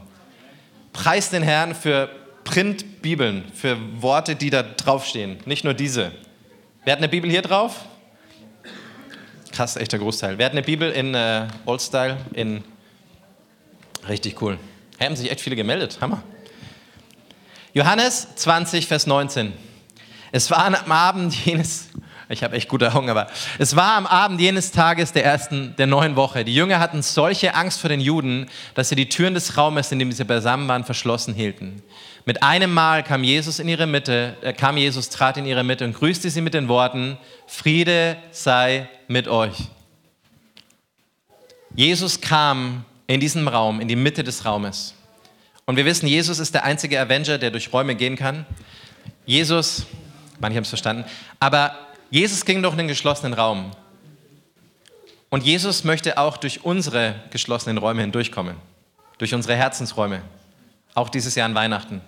Preis 0.93 1.31
den 1.31 1.41
Herrn 1.41 1.73
für 1.73 2.09
Printbibeln, 2.43 3.45
für 3.51 3.77
Worte, 3.99 4.35
die 4.35 4.51
da 4.51 4.61
draufstehen. 4.61 5.37
Nicht 5.45 5.63
nur 5.63 5.73
diese. 5.73 6.11
Wer 6.85 6.93
hat 6.93 6.99
eine 6.99 7.09
Bibel 7.09 7.31
hier 7.31 7.41
drauf? 7.41 7.85
Krass, 9.51 9.75
echter 9.75 9.97
Großteil. 9.97 10.37
Wir 10.37 10.45
hatten 10.45 10.57
eine 10.57 10.65
Bibel 10.65 10.91
in 10.91 11.15
äh, 11.15 11.47
Old 11.65 11.81
Style, 11.81 12.17
in 12.33 12.63
richtig 14.07 14.39
cool. 14.43 14.59
Haben 14.99 15.15
sich 15.15 15.31
echt 15.31 15.41
viele 15.41 15.55
gemeldet, 15.55 15.97
Hammer. 15.99 16.21
Johannes 17.73 18.27
20, 18.35 18.87
Vers 18.87 19.05
19. 19.05 19.53
Es 20.31 20.49
war 20.49 20.65
am 20.65 20.91
Abend 20.91 21.33
jenes, 21.45 21.89
ich 22.27 22.43
habe 22.43 22.55
echt 22.55 22.67
gute 22.67 22.93
Augen, 22.93 23.09
aber 23.09 23.27
es 23.59 23.75
war 23.75 23.93
am 23.93 24.07
Abend 24.07 24.41
jenes 24.41 24.71
Tages 24.71 25.13
der 25.13 25.23
ersten, 25.23 25.75
der 25.77 25.85
neuen 25.85 26.15
Woche. 26.15 26.43
Die 26.43 26.55
Jünger 26.55 26.79
hatten 26.79 27.03
solche 27.03 27.53
Angst 27.53 27.79
vor 27.79 27.89
den 27.89 28.01
Juden, 28.01 28.47
dass 28.73 28.89
sie 28.89 28.95
die 28.95 29.07
Türen 29.07 29.35
des 29.35 29.55
Raumes, 29.55 29.91
in 29.91 29.99
dem 29.99 30.11
sie 30.11 30.23
beisammen 30.23 30.67
waren, 30.67 30.83
verschlossen 30.83 31.35
hielten. 31.35 31.83
Mit 32.25 32.41
einem 32.41 32.73
Mal 32.73 33.03
kam 33.03 33.23
Jesus 33.23 33.59
in 33.59 33.67
ihre 33.67 33.85
Mitte, 33.85 34.35
äh, 34.41 34.53
kam 34.53 34.75
Jesus, 34.77 35.09
trat 35.09 35.37
in 35.37 35.45
ihre 35.45 35.63
Mitte 35.63 35.85
und 35.85 35.93
grüßte 35.93 36.29
sie 36.31 36.41
mit 36.41 36.55
den 36.55 36.67
Worten, 36.69 37.19
Friede 37.45 38.17
sei 38.31 38.89
mit 39.07 39.27
euch. 39.27 39.57
Jesus 41.75 42.19
kam 42.19 42.83
in 43.05 43.19
diesem 43.19 43.47
Raum, 43.47 43.79
in 43.79 43.87
die 43.87 43.95
Mitte 43.95 44.23
des 44.23 44.43
Raumes. 44.43 44.95
Und 45.69 45.75
wir 45.75 45.85
wissen, 45.85 46.07
Jesus 46.07 46.39
ist 46.39 46.55
der 46.55 46.63
einzige 46.63 46.99
Avenger, 46.99 47.37
der 47.37 47.51
durch 47.51 47.71
Räume 47.71 47.93
gehen 47.93 48.15
kann. 48.15 48.47
Jesus, 49.27 49.85
manche 50.39 50.55
haben 50.55 50.63
es 50.63 50.69
verstanden, 50.69 51.05
aber 51.39 51.77
Jesus 52.09 52.43
ging 52.43 52.63
durch 52.63 52.73
einen 52.73 52.87
geschlossenen 52.87 53.35
Raum. 53.35 53.69
Und 55.29 55.43
Jesus 55.43 55.83
möchte 55.83 56.17
auch 56.17 56.37
durch 56.37 56.65
unsere 56.65 57.13
geschlossenen 57.29 57.77
Räume 57.77 58.01
hindurchkommen, 58.01 58.55
durch 59.19 59.31
unsere 59.35 59.55
Herzensräume. 59.55 60.23
Auch 60.95 61.09
dieses 61.09 61.35
Jahr 61.35 61.45
an 61.45 61.53
Weihnachten. 61.53 62.01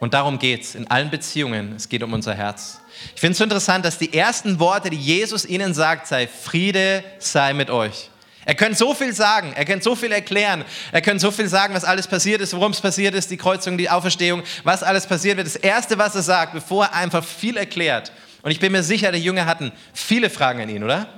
Und 0.00 0.14
darum 0.14 0.38
geht 0.38 0.62
es 0.62 0.74
in 0.74 0.90
allen 0.90 1.10
Beziehungen. 1.10 1.74
Es 1.76 1.90
geht 1.90 2.02
um 2.02 2.14
unser 2.14 2.32
Herz. 2.32 2.80
Ich 3.14 3.20
finde 3.20 3.32
es 3.32 3.38
so 3.38 3.44
interessant, 3.44 3.84
dass 3.84 3.98
die 3.98 4.14
ersten 4.14 4.58
Worte, 4.58 4.88
die 4.88 4.96
Jesus 4.96 5.44
ihnen 5.44 5.74
sagt, 5.74 6.06
sei 6.06 6.26
Friede 6.26 7.04
sei 7.18 7.52
mit 7.52 7.68
euch. 7.68 8.08
Er 8.46 8.54
könnte 8.54 8.76
so 8.76 8.94
viel 8.94 9.12
sagen, 9.12 9.52
er 9.54 9.64
könnte 9.64 9.84
so 9.84 9.94
viel 9.94 10.12
erklären, 10.12 10.64
er 10.92 11.02
könnte 11.02 11.20
so 11.20 11.30
viel 11.30 11.48
sagen, 11.48 11.74
was 11.74 11.84
alles 11.84 12.06
passiert 12.06 12.40
ist, 12.40 12.54
worum 12.54 12.70
es 12.72 12.80
passiert 12.80 13.14
ist, 13.14 13.30
die 13.30 13.36
Kreuzung, 13.36 13.76
die 13.76 13.90
Auferstehung, 13.90 14.42
was 14.64 14.82
alles 14.82 15.06
passiert 15.06 15.36
wird. 15.36 15.48
Das 15.48 15.56
Erste, 15.56 15.98
was 15.98 16.14
er 16.14 16.22
sagt, 16.22 16.54
bevor 16.54 16.86
er 16.86 16.94
einfach 16.94 17.24
viel 17.24 17.58
erklärt, 17.58 18.12
und 18.46 18.52
ich 18.52 18.60
bin 18.60 18.70
mir 18.70 18.84
sicher, 18.84 19.10
die 19.10 19.18
Jünger 19.18 19.44
hatten 19.46 19.72
viele 19.92 20.30
Fragen 20.30 20.60
an 20.60 20.68
ihn, 20.68 20.84
oder? 20.84 21.08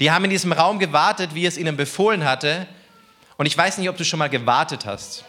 Die 0.00 0.10
haben 0.10 0.24
in 0.24 0.30
diesem 0.30 0.50
Raum 0.50 0.80
gewartet, 0.80 1.32
wie 1.32 1.46
es 1.46 1.56
ihnen 1.56 1.76
befohlen 1.76 2.24
hatte. 2.24 2.66
Und 3.36 3.46
ich 3.46 3.56
weiß 3.56 3.78
nicht, 3.78 3.88
ob 3.88 3.96
du 3.96 4.04
schon 4.04 4.18
mal 4.18 4.28
gewartet 4.28 4.84
hast. 4.84 5.24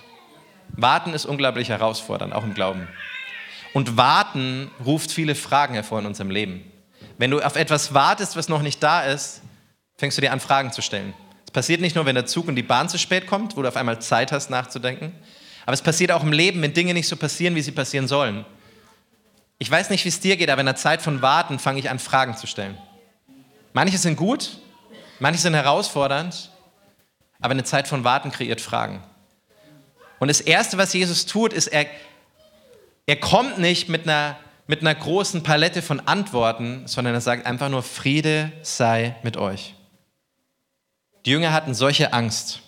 Warten 0.69 1.13
ist 1.13 1.27
unglaublich 1.27 1.69
herausfordernd, 1.69 2.33
auch 2.33 2.43
im 2.43 2.55
Glauben. 2.55 2.87
Und 3.73 3.95
warten 3.95 4.71
ruft 4.83 5.11
viele 5.11 5.35
Fragen 5.35 5.75
hervor 5.75 5.99
in 5.99 6.07
unserem 6.07 6.31
Leben. 6.31 6.63
Wenn 7.19 7.29
du 7.29 7.39
auf 7.39 7.57
etwas 7.57 7.93
wartest, 7.93 8.35
was 8.35 8.49
noch 8.49 8.63
nicht 8.63 8.81
da 8.81 9.03
ist, 9.03 9.43
fängst 9.97 10.17
du 10.17 10.21
dir 10.21 10.31
an, 10.31 10.39
Fragen 10.39 10.71
zu 10.71 10.81
stellen. 10.81 11.13
Passiert 11.55 11.79
nicht 11.79 11.95
nur, 11.95 12.05
wenn 12.05 12.15
der 12.15 12.25
Zug 12.25 12.49
und 12.49 12.57
die 12.57 12.63
Bahn 12.63 12.89
zu 12.89 12.97
spät 12.97 13.27
kommt, 13.27 13.55
wo 13.55 13.61
du 13.61 13.69
auf 13.69 13.77
einmal 13.77 14.01
Zeit 14.01 14.33
hast 14.33 14.49
nachzudenken. 14.49 15.13
Aber 15.65 15.73
es 15.73 15.81
passiert 15.81 16.11
auch 16.11 16.21
im 16.21 16.33
Leben, 16.33 16.61
wenn 16.61 16.73
Dinge 16.73 16.93
nicht 16.93 17.07
so 17.07 17.15
passieren, 17.15 17.55
wie 17.55 17.61
sie 17.61 17.71
passieren 17.71 18.09
sollen. 18.09 18.43
Ich 19.57 19.71
weiß 19.71 19.89
nicht, 19.89 20.03
wie 20.03 20.09
es 20.09 20.19
dir 20.19 20.35
geht, 20.35 20.49
aber 20.49 20.59
in 20.59 20.65
der 20.65 20.75
Zeit 20.75 21.01
von 21.01 21.21
Warten 21.21 21.57
fange 21.57 21.79
ich 21.79 21.89
an, 21.89 21.97
Fragen 21.97 22.35
zu 22.35 22.45
stellen. 22.45 22.77
Manche 23.71 23.97
sind 23.97 24.17
gut, 24.17 24.57
manche 25.19 25.39
sind 25.39 25.53
herausfordernd, 25.53 26.51
aber 27.39 27.51
eine 27.51 27.63
Zeit 27.63 27.87
von 27.87 28.03
Warten 28.03 28.33
kreiert 28.33 28.59
Fragen. 28.59 29.01
Und 30.19 30.27
das 30.27 30.41
Erste, 30.41 30.77
was 30.77 30.91
Jesus 30.91 31.25
tut, 31.25 31.53
ist, 31.53 31.67
er, 31.67 31.85
er 33.05 33.15
kommt 33.15 33.59
nicht 33.59 33.87
mit 33.87 34.03
einer, 34.03 34.35
mit 34.67 34.81
einer 34.81 34.93
großen 34.93 35.41
Palette 35.41 35.81
von 35.81 36.01
Antworten, 36.01 36.85
sondern 36.85 37.13
er 37.13 37.21
sagt 37.21 37.45
einfach 37.45 37.69
nur, 37.69 37.81
Friede 37.81 38.51
sei 38.61 39.15
mit 39.23 39.37
euch. 39.37 39.74
Die 41.25 41.31
Jünger 41.31 41.51
hatten 41.51 41.73
solche 41.73 42.13
Angst 42.13 42.61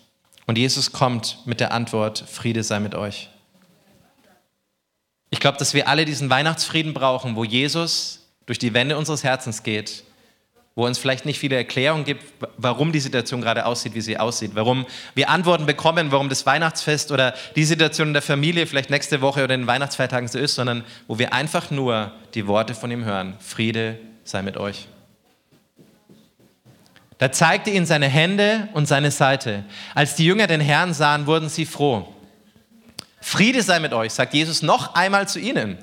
und 0.47 0.57
Jesus 0.57 0.91
kommt 0.91 1.37
mit 1.45 1.59
der 1.59 1.71
Antwort, 1.71 2.23
Friede 2.27 2.63
sei 2.63 2.79
mit 2.79 2.95
euch. 2.95 3.29
Ich 5.29 5.39
glaube, 5.39 5.59
dass 5.59 5.75
wir 5.75 5.87
alle 5.87 6.05
diesen 6.05 6.29
Weihnachtsfrieden 6.29 6.93
brauchen, 6.93 7.35
wo 7.35 7.43
Jesus 7.43 8.27
durch 8.47 8.57
die 8.57 8.73
Wände 8.73 8.97
unseres 8.97 9.23
Herzens 9.23 9.61
geht, 9.61 10.03
wo 10.73 10.85
uns 10.85 10.97
vielleicht 10.97 11.25
nicht 11.25 11.37
viele 11.37 11.55
Erklärungen 11.55 12.05
gibt, 12.05 12.23
warum 12.57 12.91
die 12.91 12.99
Situation 12.99 13.41
gerade 13.41 13.65
aussieht, 13.65 13.93
wie 13.93 14.01
sie 14.01 14.17
aussieht, 14.17 14.51
warum 14.55 14.87
wir 15.13 15.29
Antworten 15.29 15.65
bekommen, 15.67 16.11
warum 16.11 16.29
das 16.29 16.45
Weihnachtsfest 16.45 17.11
oder 17.11 17.35
die 17.55 17.65
Situation 17.65 18.07
in 18.07 18.13
der 18.13 18.23
Familie 18.23 18.65
vielleicht 18.65 18.89
nächste 18.89 19.21
Woche 19.21 19.43
oder 19.43 19.53
in 19.53 19.61
den 19.61 19.67
Weihnachtsfeiertagen 19.67 20.29
so 20.29 20.39
ist, 20.39 20.55
sondern 20.55 20.83
wo 21.07 21.19
wir 21.19 21.33
einfach 21.33 21.69
nur 21.69 22.11
die 22.33 22.47
Worte 22.47 22.73
von 22.73 22.89
ihm 22.89 23.05
hören. 23.05 23.35
Friede 23.39 23.99
sei 24.23 24.41
mit 24.41 24.57
euch. 24.57 24.87
Da 27.17 27.31
zeigte 27.31 27.71
ihn 27.71 27.85
seine 27.85 28.07
Hände 28.07 28.69
und 28.73 28.87
seine 28.87 29.11
Seite. 29.11 29.63
Als 29.95 30.15
die 30.15 30.25
Jünger 30.25 30.47
den 30.47 30.61
Herrn 30.61 30.93
sahen, 30.93 31.25
wurden 31.25 31.49
sie 31.49 31.65
froh. 31.65 32.13
Friede 33.19 33.63
sei 33.63 33.79
mit 33.79 33.93
euch, 33.93 34.13
sagt 34.13 34.33
Jesus 34.33 34.61
noch 34.61 34.93
einmal 34.93 35.27
zu 35.27 35.39
ihnen. 35.39 35.77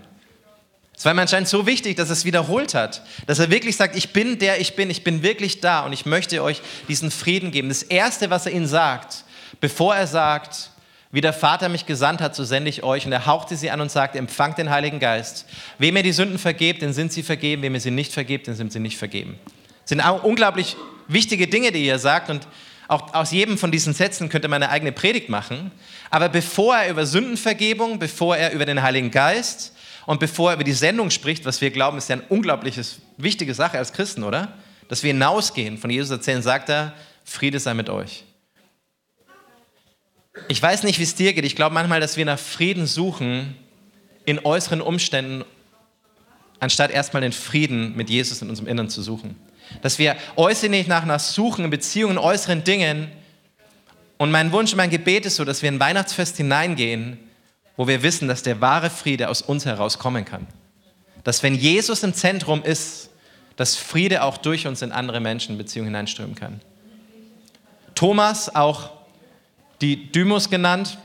Es 0.97 1.05
war 1.05 1.12
ihm 1.12 1.19
anscheinend 1.19 1.49
so 1.49 1.67
wichtig, 1.67 1.97
dass 1.97 2.09
er 2.09 2.12
es 2.12 2.25
wiederholt 2.25 2.75
hat, 2.75 3.03
dass 3.26 3.41
er 3.41 3.50
wirklich 3.50 3.76
sagt, 3.76 3.97
ich 3.97 4.12
bin 4.12 4.38
der 4.38 4.61
ich 4.61 4.76
bin, 4.76 4.91
ich 4.91 5.03
bin 5.03 5.25
wirklich 5.25 5.61
da 5.61 5.81
und 5.81 5.93
ich 5.93 6.07
möchte 6.07 6.41
euch 6.43 6.62
diesen 6.88 7.11
Frieden 7.11 7.51
geben. 7.51 7.68
Das 7.68 7.83
Erste, 7.83 8.31
was 8.31 8.47
er 8.47 8.53
ihnen 8.53 8.68
sagt, 8.68 9.25
bevor 9.61 9.97
er 9.97 10.07
sagt, 10.07 10.70
wie 11.11 11.20
der 11.20 11.33
Vater 11.33 11.68
mich 11.68 11.87
gesandt 11.87 12.20
hat, 12.20 12.35
so 12.35 12.44
sende 12.44 12.68
ich 12.68 12.83
euch. 12.83 13.07
Und 13.07 13.12
er 13.12 13.27
hauchte 13.27 13.57
sie 13.57 13.70
an 13.70 13.81
und 13.81 13.90
sagte, 13.90 14.18
empfangt 14.18 14.59
den 14.59 14.70
Heiligen 14.70 14.99
Geist. 15.01 15.47
Wem 15.79 15.97
ihr 15.97 16.03
die 16.03 16.12
Sünden 16.12 16.38
vergebt, 16.38 16.83
den 16.83 16.92
sind 16.92 17.12
sie 17.12 17.23
vergeben. 17.23 17.62
Wem 17.62 17.75
ihr 17.75 17.81
sie 17.81 17.92
nicht 17.92 18.12
vergebt, 18.12 18.47
den 18.47 18.55
sind 18.55 18.73
sie 18.73 18.81
nicht 18.81 18.99
vergeben. 18.99 19.38
Das 19.83 19.90
sind 19.90 20.01
unglaublich 20.01 20.77
wichtige 21.09 21.47
Dinge, 21.47 21.73
die 21.73 21.87
er 21.87 21.99
sagt. 21.99 22.31
Und 22.31 22.47
auch 22.88 23.14
aus 23.14 23.31
jedem 23.33 23.59
von 23.59 23.71
diesen 23.71 23.95
Sätzen 23.95 24.29
könnte 24.29 24.49
man 24.49 24.62
eine 24.62 24.71
eigene 24.71 24.93
Predigt 24.93 25.29
machen. 25.29 25.71
Aber 26.11 26.29
bevor 26.29 26.77
er 26.77 26.90
über 26.90 27.07
Sündenvergebung, 27.07 27.99
bevor 27.99 28.37
er 28.37 28.53
über 28.53 28.67
den 28.67 28.83
Heiligen 28.83 29.11
Geist 29.11 29.75
und 30.07 30.21
bevor 30.21 30.51
er 30.51 30.57
über 30.57 30.64
die 30.64 30.73
Sendung 30.73 31.11
spricht, 31.11 31.45
was 31.45 31.61
wir 31.61 31.71
glauben, 31.71 31.99
ist 31.99 32.09
ja 32.09 32.17
eine 32.17 32.25
unglaublich 32.29 32.79
wichtige 33.17 33.55
Sache 33.55 33.79
als 33.79 33.93
Christen, 33.93 34.23
oder? 34.23 34.53
Dass 34.88 35.03
wir 35.03 35.12
hinausgehen, 35.12 35.79
von 35.79 35.90
Jesus 35.90 36.11
erzählen, 36.11 36.43
sagt 36.43 36.69
er, 36.69 36.93
Friede 37.25 37.59
sei 37.59 37.73
mit 37.75 37.88
euch. 37.88 38.25
Ich 40.49 40.61
weiß 40.61 40.83
nicht, 40.83 40.99
wie 40.99 41.05
es 41.05 41.14
dir 41.14 41.33
geht. 41.33 41.45
Ich 41.45 41.57
glaube 41.57 41.75
manchmal, 41.75 42.01
dass 42.01 42.17
wir 42.17 42.25
nach 42.25 42.38
Frieden 42.38 42.87
suchen 42.87 43.57
in 44.27 44.45
äußeren 44.45 44.81
Umständen, 44.81 45.45
anstatt 46.61 46.90
erstmal 46.90 47.23
den 47.23 47.33
Frieden 47.33 47.97
mit 47.97 48.11
Jesus 48.11 48.43
in 48.43 48.51
unserem 48.51 48.69
Innern 48.69 48.88
zu 48.88 49.01
suchen. 49.01 49.37
Dass 49.83 49.98
wir 49.98 50.16
äußerlich 50.37 50.87
nach 50.87 51.05
nach 51.05 51.20
suchen 51.20 51.64
in 51.64 51.70
Beziehungen, 51.70 52.18
äußeren 52.18 52.64
Dingen. 52.64 53.11
Und 54.18 54.31
mein 54.31 54.53
Wunsch, 54.53 54.74
mein 54.74 54.90
Gebet 54.90 55.27
ist 55.27 55.37
so, 55.37 55.44
dass 55.44 55.62
wir 55.62 55.68
in 55.68 55.81
Weihnachtsfest 55.81 56.37
hineingehen, 56.37 57.18
wo 57.77 57.87
wir 57.88 58.03
wissen, 58.03 58.29
dass 58.29 58.42
der 58.42 58.61
wahre 58.61 58.90
Friede 58.90 59.29
aus 59.29 59.42
uns 59.42 59.66
herauskommen 59.66 60.24
kann. 60.24 60.46
Dass 61.24 61.42
wenn 61.42 61.55
Jesus 61.55 62.03
im 62.03 62.14
Zentrum 62.14 62.62
ist, 62.62 63.11
dass 63.57 63.77
Friede 63.77 64.22
auch 64.22 64.37
durch 64.37 64.66
uns 64.66 64.83
in 64.83 64.92
andere 64.92 65.20
Menschen 65.20 65.59
Beziehungen 65.59 65.88
hineinströmen 65.88 66.35
kann. 66.35 66.61
Thomas, 67.94 68.55
auch 68.55 68.90
die 69.81 70.11
Dymus 70.11 70.50
genannt, 70.50 70.98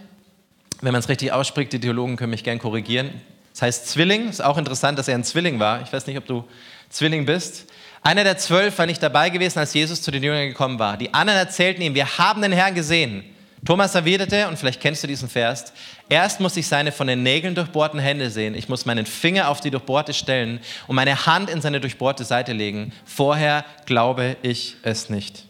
wenn 0.82 0.92
man 0.92 1.00
es 1.00 1.10
richtig 1.10 1.32
ausspricht, 1.32 1.74
die 1.74 1.80
Theologen 1.80 2.16
können 2.16 2.32
mich 2.32 2.44
gern 2.44 2.60
korrigieren. 2.60 3.22
Das 3.54 3.62
heißt 3.64 3.88
Zwilling, 3.88 4.30
ist 4.30 4.44
auch 4.44 4.58
interessant, 4.58 4.98
dass 4.98 5.08
er 5.08 5.16
ein 5.16 5.24
Zwilling 5.24 5.60
war. 5.60 5.82
Ich 5.82 5.92
weiß 5.92 6.08
nicht, 6.08 6.18
ob 6.18 6.26
du 6.26 6.46
Zwilling 6.90 7.26
bist. 7.26 7.66
Einer 8.02 8.24
der 8.24 8.38
zwölf 8.38 8.78
war 8.78 8.86
nicht 8.86 9.04
dabei 9.04 9.30
gewesen, 9.30 9.60
als 9.60 9.74
Jesus 9.74 10.02
zu 10.02 10.12
den 10.12 10.24
Jüngern 10.24 10.48
gekommen 10.48 10.80
war. 10.80 10.98
Die 10.98 11.14
anderen 11.14 11.40
erzählten 11.40 11.82
ihm, 11.82 11.96
wir 11.96 12.18
haben 12.18 12.42
den 12.42 12.52
Herrn 12.52 12.76
gesehen. 12.76 13.24
Thomas 13.66 13.94
erwiderte, 13.94 14.48
und 14.48 14.58
vielleicht 14.58 14.80
kennst 14.80 15.04
du 15.04 15.08
diesen 15.08 15.28
Vers, 15.28 15.74
erst 16.08 16.40
muss 16.40 16.56
ich 16.56 16.68
seine 16.68 16.94
von 16.94 17.08
den 17.08 17.24
Nägeln 17.24 17.56
durchbohrten 17.56 18.00
Hände 18.00 18.30
sehen, 18.30 18.56
ich 18.56 18.70
muss 18.70 18.86
meinen 18.86 19.06
Finger 19.06 19.50
auf 19.50 19.60
die 19.60 19.70
durchbohrte 19.70 20.14
stellen 20.14 20.62
und 20.88 20.96
meine 20.96 21.26
Hand 21.26 21.50
in 21.50 21.62
seine 21.62 21.82
durchbohrte 21.82 22.24
Seite 22.24 22.54
legen. 22.54 22.94
Vorher 23.04 23.66
glaube 23.86 24.38
ich 24.42 24.78
es 24.84 25.10
nicht. 25.10 25.46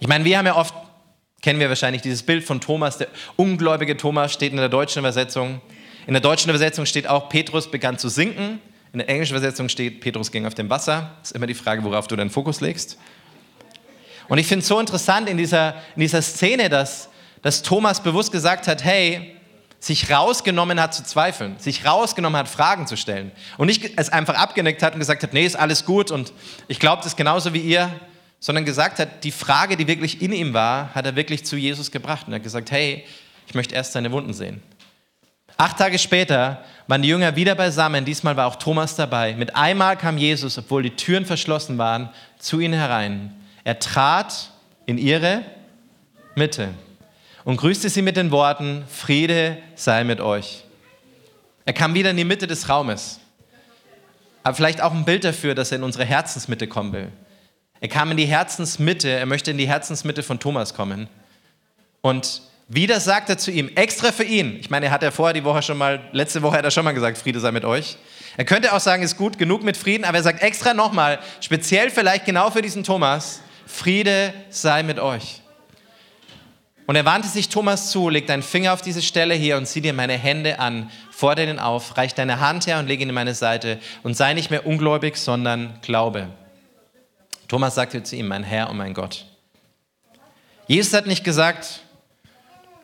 Ich 0.00 0.08
meine, 0.08 0.24
wir 0.24 0.38
haben 0.38 0.46
ja 0.46 0.56
oft, 0.56 0.74
kennen 1.42 1.60
wir 1.60 1.68
wahrscheinlich 1.68 2.02
dieses 2.02 2.22
Bild 2.22 2.42
von 2.42 2.60
Thomas, 2.60 2.96
der 2.96 3.08
ungläubige 3.36 3.96
Thomas 3.96 4.32
steht 4.32 4.52
in 4.52 4.58
der 4.58 4.68
deutschen 4.70 5.00
Übersetzung. 5.00 5.60
In 6.06 6.14
der 6.14 6.22
deutschen 6.22 6.48
Übersetzung 6.48 6.86
steht 6.86 7.06
auch, 7.06 7.28
Petrus 7.28 7.70
begann 7.70 7.98
zu 7.98 8.08
sinken. 8.08 8.60
In 8.96 9.00
der 9.00 9.10
englischen 9.10 9.36
Übersetzung 9.36 9.68
steht, 9.68 10.00
Petrus 10.00 10.32
ging 10.32 10.46
auf 10.46 10.54
dem 10.54 10.70
Wasser. 10.70 11.10
Ist 11.22 11.32
immer 11.32 11.46
die 11.46 11.52
Frage, 11.52 11.84
worauf 11.84 12.08
du 12.08 12.16
deinen 12.16 12.30
Fokus 12.30 12.62
legst. 12.62 12.96
Und 14.26 14.38
ich 14.38 14.46
finde 14.46 14.62
es 14.62 14.68
so 14.68 14.80
interessant 14.80 15.28
in 15.28 15.36
dieser, 15.36 15.74
in 15.96 16.00
dieser 16.00 16.22
Szene, 16.22 16.70
dass, 16.70 17.10
dass 17.42 17.60
Thomas 17.60 18.02
bewusst 18.02 18.32
gesagt 18.32 18.66
hat, 18.66 18.82
hey, 18.82 19.36
sich 19.80 20.10
rausgenommen 20.10 20.80
hat 20.80 20.94
zu 20.94 21.04
zweifeln, 21.04 21.58
sich 21.58 21.84
rausgenommen 21.84 22.38
hat, 22.38 22.48
Fragen 22.48 22.86
zu 22.86 22.96
stellen. 22.96 23.32
Und 23.58 23.66
nicht 23.66 23.98
es 23.98 24.08
einfach 24.08 24.34
abgenickt 24.34 24.82
hat 24.82 24.94
und 24.94 25.00
gesagt 25.00 25.22
hat, 25.22 25.34
nee, 25.34 25.44
ist 25.44 25.56
alles 25.56 25.84
gut 25.84 26.10
und 26.10 26.32
ich 26.66 26.80
glaube 26.80 27.02
das 27.04 27.16
genauso 27.16 27.52
wie 27.52 27.60
ihr, 27.60 27.90
sondern 28.40 28.64
gesagt 28.64 28.98
hat, 28.98 29.24
die 29.24 29.30
Frage, 29.30 29.76
die 29.76 29.88
wirklich 29.88 30.22
in 30.22 30.32
ihm 30.32 30.54
war, 30.54 30.94
hat 30.94 31.04
er 31.04 31.16
wirklich 31.16 31.44
zu 31.44 31.58
Jesus 31.58 31.90
gebracht 31.90 32.28
und 32.28 32.32
er 32.32 32.36
hat 32.36 32.44
gesagt, 32.44 32.70
hey, 32.70 33.04
ich 33.46 33.52
möchte 33.52 33.74
erst 33.74 33.92
seine 33.92 34.10
Wunden 34.10 34.32
sehen. 34.32 34.62
Acht 35.56 35.78
Tage 35.78 35.98
später 35.98 36.62
waren 36.86 37.02
die 37.02 37.08
Jünger 37.08 37.34
wieder 37.34 37.54
beisammen, 37.54 38.04
diesmal 38.04 38.36
war 38.36 38.46
auch 38.46 38.56
Thomas 38.56 38.94
dabei. 38.94 39.34
Mit 39.34 39.56
einmal 39.56 39.96
kam 39.96 40.18
Jesus, 40.18 40.58
obwohl 40.58 40.82
die 40.82 40.94
Türen 40.96 41.24
verschlossen 41.24 41.78
waren, 41.78 42.10
zu 42.38 42.60
ihnen 42.60 42.74
herein. 42.74 43.34
Er 43.64 43.78
trat 43.78 44.50
in 44.84 44.98
ihre 44.98 45.42
Mitte 46.34 46.68
und 47.44 47.56
grüßte 47.56 47.88
sie 47.88 48.02
mit 48.02 48.16
den 48.16 48.30
Worten, 48.30 48.84
Friede 48.88 49.58
sei 49.74 50.04
mit 50.04 50.20
euch. 50.20 50.64
Er 51.64 51.72
kam 51.72 51.94
wieder 51.94 52.10
in 52.10 52.16
die 52.16 52.24
Mitte 52.24 52.46
des 52.46 52.68
Raumes. 52.68 53.18
Aber 54.44 54.54
vielleicht 54.54 54.80
auch 54.80 54.92
ein 54.92 55.04
Bild 55.04 55.24
dafür, 55.24 55.56
dass 55.56 55.72
er 55.72 55.78
in 55.78 55.82
unsere 55.82 56.04
Herzensmitte 56.04 56.68
kommen 56.68 56.92
will. 56.92 57.08
Er 57.80 57.88
kam 57.88 58.10
in 58.10 58.16
die 58.16 58.26
Herzensmitte, 58.26 59.08
er 59.08 59.26
möchte 59.26 59.50
in 59.50 59.58
die 59.58 59.66
Herzensmitte 59.66 60.22
von 60.22 60.38
Thomas 60.38 60.74
kommen. 60.74 61.08
Und 62.00 62.42
wieder 62.68 62.98
sagt 62.98 63.30
er 63.30 63.38
zu 63.38 63.50
ihm, 63.50 63.70
extra 63.76 64.10
für 64.10 64.24
ihn, 64.24 64.56
ich 64.58 64.70
meine, 64.70 64.86
er 64.86 64.92
hat 64.92 65.02
ja 65.02 65.12
vorher 65.12 65.34
die 65.34 65.44
Woche 65.44 65.62
schon 65.62 65.78
mal, 65.78 66.00
letzte 66.12 66.42
Woche 66.42 66.58
hat 66.58 66.64
er 66.64 66.70
schon 66.70 66.84
mal 66.84 66.92
gesagt, 66.92 67.16
Friede 67.16 67.38
sei 67.38 67.52
mit 67.52 67.64
euch. 67.64 67.96
Er 68.36 68.44
könnte 68.44 68.74
auch 68.74 68.80
sagen, 68.80 69.02
ist 69.02 69.16
gut, 69.16 69.38
genug 69.38 69.62
mit 69.62 69.76
Frieden, 69.76 70.04
aber 70.04 70.18
er 70.18 70.24
sagt 70.24 70.42
extra 70.42 70.74
nochmal, 70.74 71.20
speziell 71.40 71.90
vielleicht 71.90 72.24
genau 72.24 72.50
für 72.50 72.62
diesen 72.62 72.82
Thomas, 72.82 73.40
Friede 73.66 74.34
sei 74.50 74.82
mit 74.82 74.98
euch. 74.98 75.42
Und 76.86 76.96
er 76.96 77.04
wandte 77.04 77.28
sich 77.28 77.48
Thomas 77.48 77.90
zu, 77.90 78.08
leg 78.08 78.26
deinen 78.26 78.42
Finger 78.42 78.72
auf 78.72 78.82
diese 78.82 79.02
Stelle 79.02 79.34
hier 79.34 79.56
und 79.56 79.66
zieh 79.66 79.80
dir 79.80 79.92
meine 79.92 80.14
Hände 80.14 80.58
an, 80.60 80.90
fordere 81.10 81.50
ihn 81.50 81.58
auf, 81.58 81.96
reich 81.96 82.14
deine 82.14 82.40
Hand 82.40 82.66
her 82.66 82.78
und 82.78 82.86
leg 82.86 83.00
ihn 83.00 83.08
in 83.08 83.14
meine 83.14 83.34
Seite 83.34 83.78
und 84.02 84.16
sei 84.16 84.34
nicht 84.34 84.50
mehr 84.50 84.66
ungläubig, 84.66 85.16
sondern 85.16 85.78
glaube. 85.82 86.28
Thomas 87.48 87.74
sagte 87.74 88.02
zu 88.02 88.16
ihm, 88.16 88.28
mein 88.28 88.44
Herr 88.44 88.70
und 88.70 88.76
mein 88.76 88.94
Gott. 88.94 89.26
Jesus 90.68 90.92
hat 90.92 91.06
nicht 91.06 91.24
gesagt, 91.24 91.80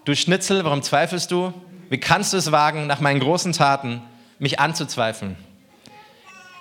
Du 0.05 0.17
Schnitzel, 0.17 0.65
warum 0.65 0.83
zweifelst 0.83 1.31
du? 1.31 1.55
Wie 1.89 1.99
kannst 1.99 2.33
du 2.33 2.37
es 2.37 2.51
wagen, 2.51 2.89
nach 2.89 2.99
meinen 2.99 3.21
großen 3.21 3.53
Taten 3.53 4.03
mich 4.41 4.59
anzuzweifeln? 4.59 5.37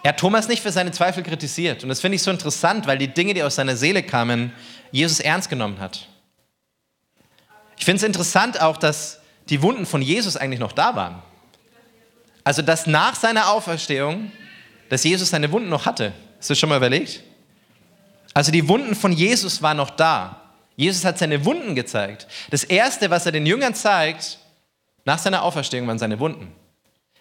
Er 0.03 0.09
hat 0.09 0.19
Thomas 0.19 0.47
nicht 0.47 0.61
für 0.61 0.71
seine 0.71 0.91
Zweifel 0.91 1.23
kritisiert. 1.23 1.81
Und 1.83 1.89
das 1.89 2.01
finde 2.01 2.17
ich 2.17 2.23
so 2.23 2.29
interessant, 2.29 2.85
weil 2.85 2.97
die 2.97 3.07
Dinge, 3.07 3.33
die 3.33 3.41
aus 3.41 3.55
seiner 3.55 3.75
Seele 3.75 4.03
kamen, 4.03 4.51
Jesus 4.91 5.19
ernst 5.19 5.49
genommen 5.49 5.79
hat. 5.79 6.07
Ich 7.77 7.85
finde 7.85 7.97
es 7.97 8.03
interessant 8.03 8.61
auch, 8.61 8.77
dass 8.77 9.19
die 9.49 9.61
Wunden 9.63 9.87
von 9.87 10.01
Jesus 10.01 10.37
eigentlich 10.37 10.59
noch 10.59 10.71
da 10.71 10.95
waren. 10.95 11.21
Also, 12.43 12.61
dass 12.61 12.85
nach 12.85 13.15
seiner 13.15 13.49
Auferstehung, 13.49 14.31
dass 14.89 15.03
Jesus 15.03 15.29
seine 15.29 15.51
Wunden 15.51 15.69
noch 15.69 15.85
hatte. 15.85 16.13
Hast 16.37 16.49
du 16.49 16.53
das 16.53 16.59
schon 16.59 16.69
mal 16.69 16.77
überlegt? 16.77 17.23
Also, 18.33 18.51
die 18.51 18.67
Wunden 18.67 18.93
von 18.93 19.11
Jesus 19.11 19.61
waren 19.61 19.77
noch 19.77 19.89
da. 19.91 20.40
Jesus 20.75 21.05
hat 21.05 21.17
seine 21.17 21.45
Wunden 21.45 21.75
gezeigt. 21.75 22.27
Das 22.49 22.63
Erste, 22.63 23.09
was 23.09 23.25
er 23.25 23.31
den 23.31 23.45
Jüngern 23.45 23.75
zeigt, 23.75 24.39
nach 25.05 25.19
seiner 25.19 25.43
Auferstehung, 25.43 25.87
waren 25.87 25.99
seine 25.99 26.19
Wunden. 26.19 26.51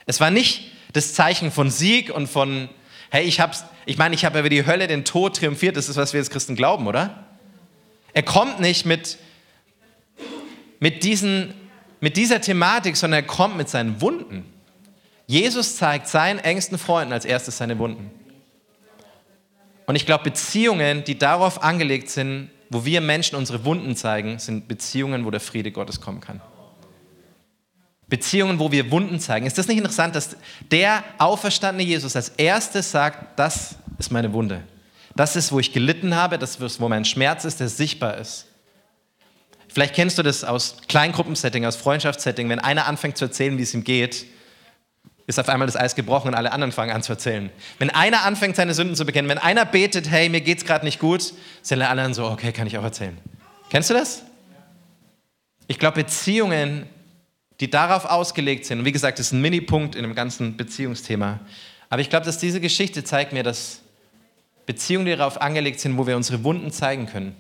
Es 0.07 0.21
war 0.21 0.31
nicht 0.31 0.73
das 0.93 1.15
Zeichen 1.15 1.51
von 1.51 1.71
Sieg 1.71 2.15
und 2.15 2.27
von, 2.29 2.69
hey, 3.11 3.25
ich 3.25 3.41
hab's, 3.41 3.65
ich 3.87 3.99
meine, 3.99 4.15
ich 4.15 4.25
habe 4.25 4.39
über 4.41 4.49
die 4.49 4.67
Hölle, 4.67 4.87
den 4.87 5.05
Tod 5.05 5.37
triumphiert. 5.37 5.77
Das 5.77 5.89
ist, 5.89 5.97
was 5.97 6.13
wir 6.13 6.21
als 6.21 6.31
Christen 6.31 6.57
glauben, 6.57 6.87
oder? 6.87 7.27
Er 8.13 8.23
kommt 8.23 8.61
nicht 8.61 8.87
mit, 8.87 9.19
mit 10.79 11.05
diesen 11.05 11.55
mit 12.01 12.17
dieser 12.17 12.41
Thematik, 12.41 12.97
sondern 12.97 13.23
er 13.23 13.27
kommt 13.27 13.57
mit 13.57 13.69
seinen 13.69 14.01
Wunden. 14.01 14.51
Jesus 15.27 15.77
zeigt 15.77 16.09
seinen 16.09 16.39
engsten 16.41 16.79
Freunden 16.79 17.13
als 17.13 17.25
erstes 17.25 17.59
seine 17.59 17.79
Wunden. 17.79 18.11
Und 19.87 19.97
ich 19.97 20.07
glaube, 20.07 20.25
Beziehungen, 20.25 21.05
die 21.05 21.19
darauf 21.19 21.63
angelegt 21.63 22.11
sind, 22.11 22.51
wo 22.71 22.85
wir 22.85 23.01
Menschen 23.01 23.37
unsere 23.37 23.65
Wunden 23.65 23.97
zeigen, 23.97 24.39
sind 24.39 24.69
Beziehungen, 24.69 25.25
wo 25.27 25.31
der 25.31 25.41
Friede 25.41 25.73
Gottes 25.73 26.01
kommen 26.01 26.21
kann. 26.21 26.41
Beziehungen, 28.09 28.59
wo 28.59 28.73
wir 28.73 28.91
Wunden 28.91 29.21
zeigen. 29.21 29.47
Ist 29.47 29.59
das 29.59 29.69
nicht 29.69 29.79
interessant, 29.79 30.15
dass 30.15 30.37
der 30.71 31.05
auferstandene 31.19 31.89
Jesus 31.89 32.17
als 32.17 32.31
erstes 32.31 32.91
sagt, 32.91 33.39
das 33.39 33.77
ist 33.99 34.11
meine 34.11 34.33
Wunde. 34.33 34.63
Das 35.17 35.37
ist, 35.37 35.53
wo 35.53 35.59
ich 35.59 35.73
gelitten 35.73 36.15
habe, 36.15 36.39
das 36.39 36.57
ist, 36.57 36.81
wo 36.81 36.89
mein 36.89 37.05
Schmerz 37.05 37.45
ist, 37.45 37.61
der 37.61 37.69
sichtbar 37.69 38.19
ist. 38.19 38.47
Vielleicht 39.69 39.95
kennst 39.95 40.19
du 40.19 40.23
das 40.23 40.43
aus 40.43 40.77
Kleingruppensetting, 40.89 41.65
aus 41.65 41.77
Freundschaftssetting, 41.77 42.49
wenn 42.49 42.59
einer 42.59 42.87
anfängt 42.87 43.17
zu 43.17 43.27
erzählen, 43.27 43.57
wie 43.59 43.63
es 43.63 43.75
ihm 43.75 43.85
geht, 43.85 44.27
ist 45.27 45.39
auf 45.39 45.49
einmal 45.49 45.67
das 45.67 45.77
Eis 45.77 45.95
gebrochen 45.95 46.29
und 46.29 46.35
alle 46.35 46.53
anderen 46.53 46.73
fangen 46.73 46.93
an 46.93 47.03
zu 47.03 47.13
erzählen. 47.13 47.51
Wenn 47.79 47.91
einer 47.91 48.25
anfängt, 48.25 48.57
seine 48.57 48.75
Sünden 48.75 48.97
zu 48.97 49.05
bekennen, 49.05 49.29
wenn 49.29 49.39
einer 49.39 49.65
betet, 49.65 50.11
hey, 50.11 50.29
mir 50.29 50.41
geht's 50.41 50.65
gerade 50.65 50.85
nicht 50.85 50.99
gut, 50.99 51.33
sind 51.63 51.81
alle 51.81 51.89
anderen 51.89 52.15
so, 52.15 52.27
okay, 52.27 52.53
kann 52.53 52.67
ich 52.67 52.77
auch 52.79 52.83
erzählen. 52.83 53.17
Kennst 53.71 53.91
du 53.91 53.95
das? 53.95 54.23
Ich 55.69 55.79
glaube, 55.79 56.03
Beziehungen, 56.03 56.87
die 57.61 57.71
darauf 57.71 58.05
ausgelegt 58.05 58.65
sind, 58.65 58.81
und 58.81 58.85
wie 58.85 58.93
gesagt, 58.93 59.19
das 59.19 59.27
ist 59.27 59.33
ein 59.33 59.41
Minipunkt 59.41 59.95
in 59.95 60.03
dem 60.03 60.15
ganzen 60.15 60.57
Beziehungsthema, 60.57 61.39
aber 61.89 62.03
ich 62.03 62.11
glaube, 62.11 62.27
dass 62.27 62.39
diese 62.39 62.61
Geschichte 62.61 63.05
zeigt 63.05 63.33
mir, 63.33 63.43
dass 63.43 63.81
Beziehungen, 64.67 65.07
die 65.07 65.17
darauf 65.17 65.41
angelegt 65.41 65.81
sind, 65.81 65.99
wo 65.99 66.07
wir 66.07 66.17
unsere 66.17 66.45
Wunden 66.45 66.71
zeigen 66.71 67.07
können. 67.07 67.35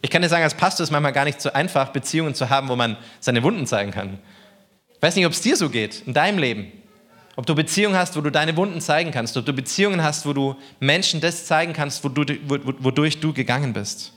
Ich 0.00 0.10
kann 0.10 0.22
dir 0.22 0.28
sagen, 0.28 0.42
als 0.42 0.54
Pastor 0.54 0.82
ist 0.82 0.88
es 0.88 0.90
manchmal 0.90 1.12
gar 1.12 1.24
nicht 1.24 1.40
so 1.40 1.52
einfach, 1.52 1.90
Beziehungen 1.90 2.34
zu 2.34 2.50
haben, 2.50 2.68
wo 2.68 2.76
man 2.76 2.96
seine 3.20 3.42
Wunden 3.42 3.66
zeigen 3.66 3.92
kann. 3.92 4.18
Ich 4.94 5.02
weiß 5.02 5.14
nicht, 5.16 5.26
ob 5.26 5.32
es 5.32 5.42
dir 5.42 5.56
so 5.56 5.70
geht, 5.70 6.02
in 6.06 6.14
deinem 6.14 6.38
Leben. 6.38 6.72
Ob 7.36 7.46
du 7.46 7.54
Beziehungen 7.54 7.96
hast, 7.96 8.16
wo 8.16 8.20
du 8.20 8.30
deine 8.30 8.56
Wunden 8.56 8.80
zeigen 8.80 9.10
kannst. 9.10 9.36
Ob 9.36 9.46
du 9.46 9.52
Beziehungen 9.52 10.02
hast, 10.02 10.26
wo 10.26 10.32
du 10.32 10.56
Menschen 10.80 11.20
das 11.20 11.46
zeigen 11.46 11.72
kannst, 11.72 12.04
wodurch 12.04 13.20
du 13.20 13.32
gegangen 13.32 13.72
bist. 13.72 14.12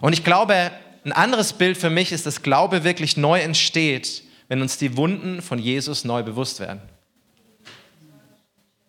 Und 0.00 0.12
ich 0.12 0.22
glaube, 0.22 0.72
ein 1.04 1.12
anderes 1.12 1.54
Bild 1.54 1.78
für 1.78 1.88
mich 1.88 2.12
ist, 2.12 2.26
dass 2.26 2.42
Glaube 2.42 2.84
wirklich 2.84 3.16
neu 3.16 3.40
entsteht, 3.40 4.24
wenn 4.48 4.60
uns 4.60 4.76
die 4.76 4.96
Wunden 4.96 5.40
von 5.40 5.58
Jesus 5.58 6.04
neu 6.04 6.22
bewusst 6.22 6.60
werden. 6.60 6.82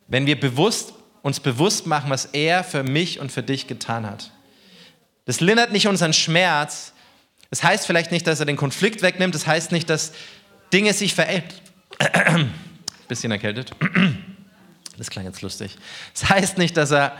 Wenn 0.08 0.26
wir 0.26 0.40
bewusst, 0.40 0.94
uns 1.22 1.40
bewusst 1.40 1.88
machen, 1.88 2.10
was 2.10 2.26
er 2.26 2.64
für 2.64 2.84
mich 2.84 3.20
und 3.20 3.32
für 3.32 3.44
dich 3.44 3.68
getan 3.68 4.06
hat. 4.06 4.32
Das 5.26 5.42
lindert 5.42 5.72
nicht 5.72 5.88
unseren 5.88 6.14
Schmerz. 6.14 6.94
Das 7.50 7.64
heißt 7.64 7.86
vielleicht 7.86 8.12
nicht, 8.12 8.28
dass 8.28 8.40
er 8.40 8.46
den 8.46 8.58
Konflikt 8.58 9.02
wegnimmt. 9.02 9.36
Das 9.36 9.48
heißt 9.48 9.72
nicht, 9.72 9.90
dass 9.90 10.12
Dinge 10.74 10.94
sich 10.94 11.14
verändern. 11.14 12.54
Bisschen 13.08 13.32
erkältet. 13.32 13.72
Das 14.98 15.10
klang 15.10 15.26
jetzt 15.26 15.42
lustig. 15.42 15.78
Das 16.14 16.30
heißt 16.30 16.58
nicht, 16.58 16.76
dass, 16.76 16.92
er, 16.92 17.16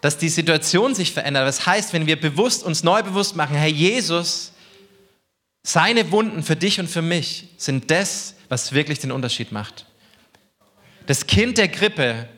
dass 0.00 0.16
die 0.16 0.28
Situation 0.28 0.94
sich 0.94 1.12
verändert. 1.12 1.46
Das 1.46 1.66
heißt, 1.66 1.92
wenn 1.92 2.06
wir 2.06 2.20
bewusst, 2.20 2.62
uns 2.62 2.84
neu 2.84 3.02
bewusst 3.02 3.34
machen, 3.34 3.56
Herr 3.56 3.66
Jesus, 3.66 4.52
seine 5.64 6.12
Wunden 6.12 6.44
für 6.44 6.54
dich 6.54 6.78
und 6.78 6.88
für 6.88 7.02
mich 7.02 7.48
sind 7.56 7.90
das, 7.90 8.34
was 8.48 8.72
wirklich 8.72 9.00
den 9.00 9.10
Unterschied 9.10 9.50
macht. 9.50 9.86
Das 11.06 11.26
Kind 11.26 11.58
der 11.58 11.68
Grippe 11.68 12.28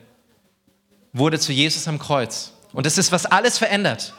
wurde 1.13 1.39
zu 1.39 1.51
Jesus 1.51 1.87
am 1.87 1.99
Kreuz. 1.99 2.53
Und 2.73 2.85
das 2.85 2.97
ist, 2.97 3.11
was 3.11 3.25
alles 3.25 3.57
verändert. 3.57 4.13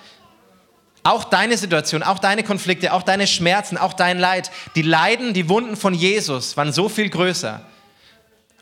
Auch 1.02 1.24
deine 1.24 1.56
Situation, 1.56 2.02
auch 2.02 2.18
deine 2.18 2.42
Konflikte, 2.42 2.92
auch 2.92 3.02
deine 3.02 3.26
Schmerzen, 3.26 3.78
auch 3.78 3.94
dein 3.94 4.18
Leid, 4.18 4.50
die 4.74 4.82
Leiden, 4.82 5.32
die 5.34 5.48
Wunden 5.48 5.76
von 5.76 5.94
Jesus 5.94 6.56
waren 6.56 6.72
so 6.72 6.88
viel 6.88 7.08
größer. 7.08 7.64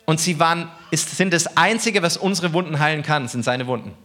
Und 0.09 0.19
sie 0.19 0.39
waren, 0.39 0.71
ist, 0.89 1.15
sind 1.15 1.31
das 1.31 1.55
Einzige, 1.55 2.01
was 2.01 2.17
unsere 2.17 2.51
Wunden 2.51 2.79
heilen 2.79 3.03
kann, 3.03 3.27
sind 3.27 3.43
seine 3.43 3.67
Wunden. 3.67 3.95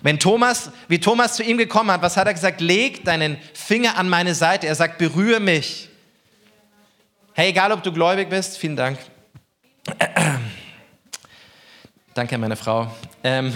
Wenn 0.00 0.18
Thomas, 0.18 0.70
wie 0.88 1.00
Thomas 1.00 1.36
zu 1.36 1.42
ihm 1.42 1.58
gekommen 1.58 1.90
hat, 1.90 2.00
was 2.00 2.16
hat 2.16 2.26
er 2.26 2.32
gesagt? 2.32 2.62
Leg 2.62 3.04
deinen 3.04 3.36
Finger 3.52 3.98
an 3.98 4.08
meine 4.08 4.34
Seite. 4.34 4.66
Er 4.66 4.74
sagt, 4.74 4.96
berühre 4.96 5.38
mich. 5.38 5.90
Hey, 7.34 7.50
egal 7.50 7.72
ob 7.72 7.82
du 7.82 7.92
gläubig 7.92 8.30
bist, 8.30 8.56
vielen 8.56 8.74
Dank. 8.74 8.98
Danke 12.14 12.34
an 12.36 12.40
meine 12.40 12.56
Frau. 12.56 12.90
Ähm, 13.22 13.52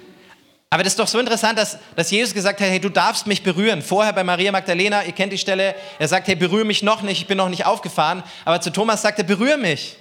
aber 0.70 0.82
das 0.82 0.94
ist 0.94 0.98
doch 0.98 1.08
so 1.08 1.18
interessant, 1.18 1.58
dass, 1.58 1.76
dass 1.94 2.10
Jesus 2.10 2.32
gesagt 2.32 2.58
hat, 2.58 2.70
hey, 2.70 2.80
du 2.80 2.88
darfst 2.88 3.26
mich 3.26 3.42
berühren. 3.42 3.82
Vorher 3.82 4.14
bei 4.14 4.24
Maria 4.24 4.50
Magdalena, 4.50 5.04
ihr 5.04 5.12
kennt 5.12 5.34
die 5.34 5.36
Stelle, 5.36 5.74
er 5.98 6.08
sagt, 6.08 6.26
hey, 6.26 6.36
berühre 6.36 6.64
mich 6.64 6.82
noch 6.82 7.02
nicht, 7.02 7.20
ich 7.20 7.26
bin 7.26 7.36
noch 7.36 7.50
nicht 7.50 7.66
aufgefahren. 7.66 8.22
Aber 8.46 8.62
zu 8.62 8.72
Thomas 8.72 9.02
sagt 9.02 9.18
er, 9.18 9.26
berühre 9.26 9.58
mich. 9.58 9.98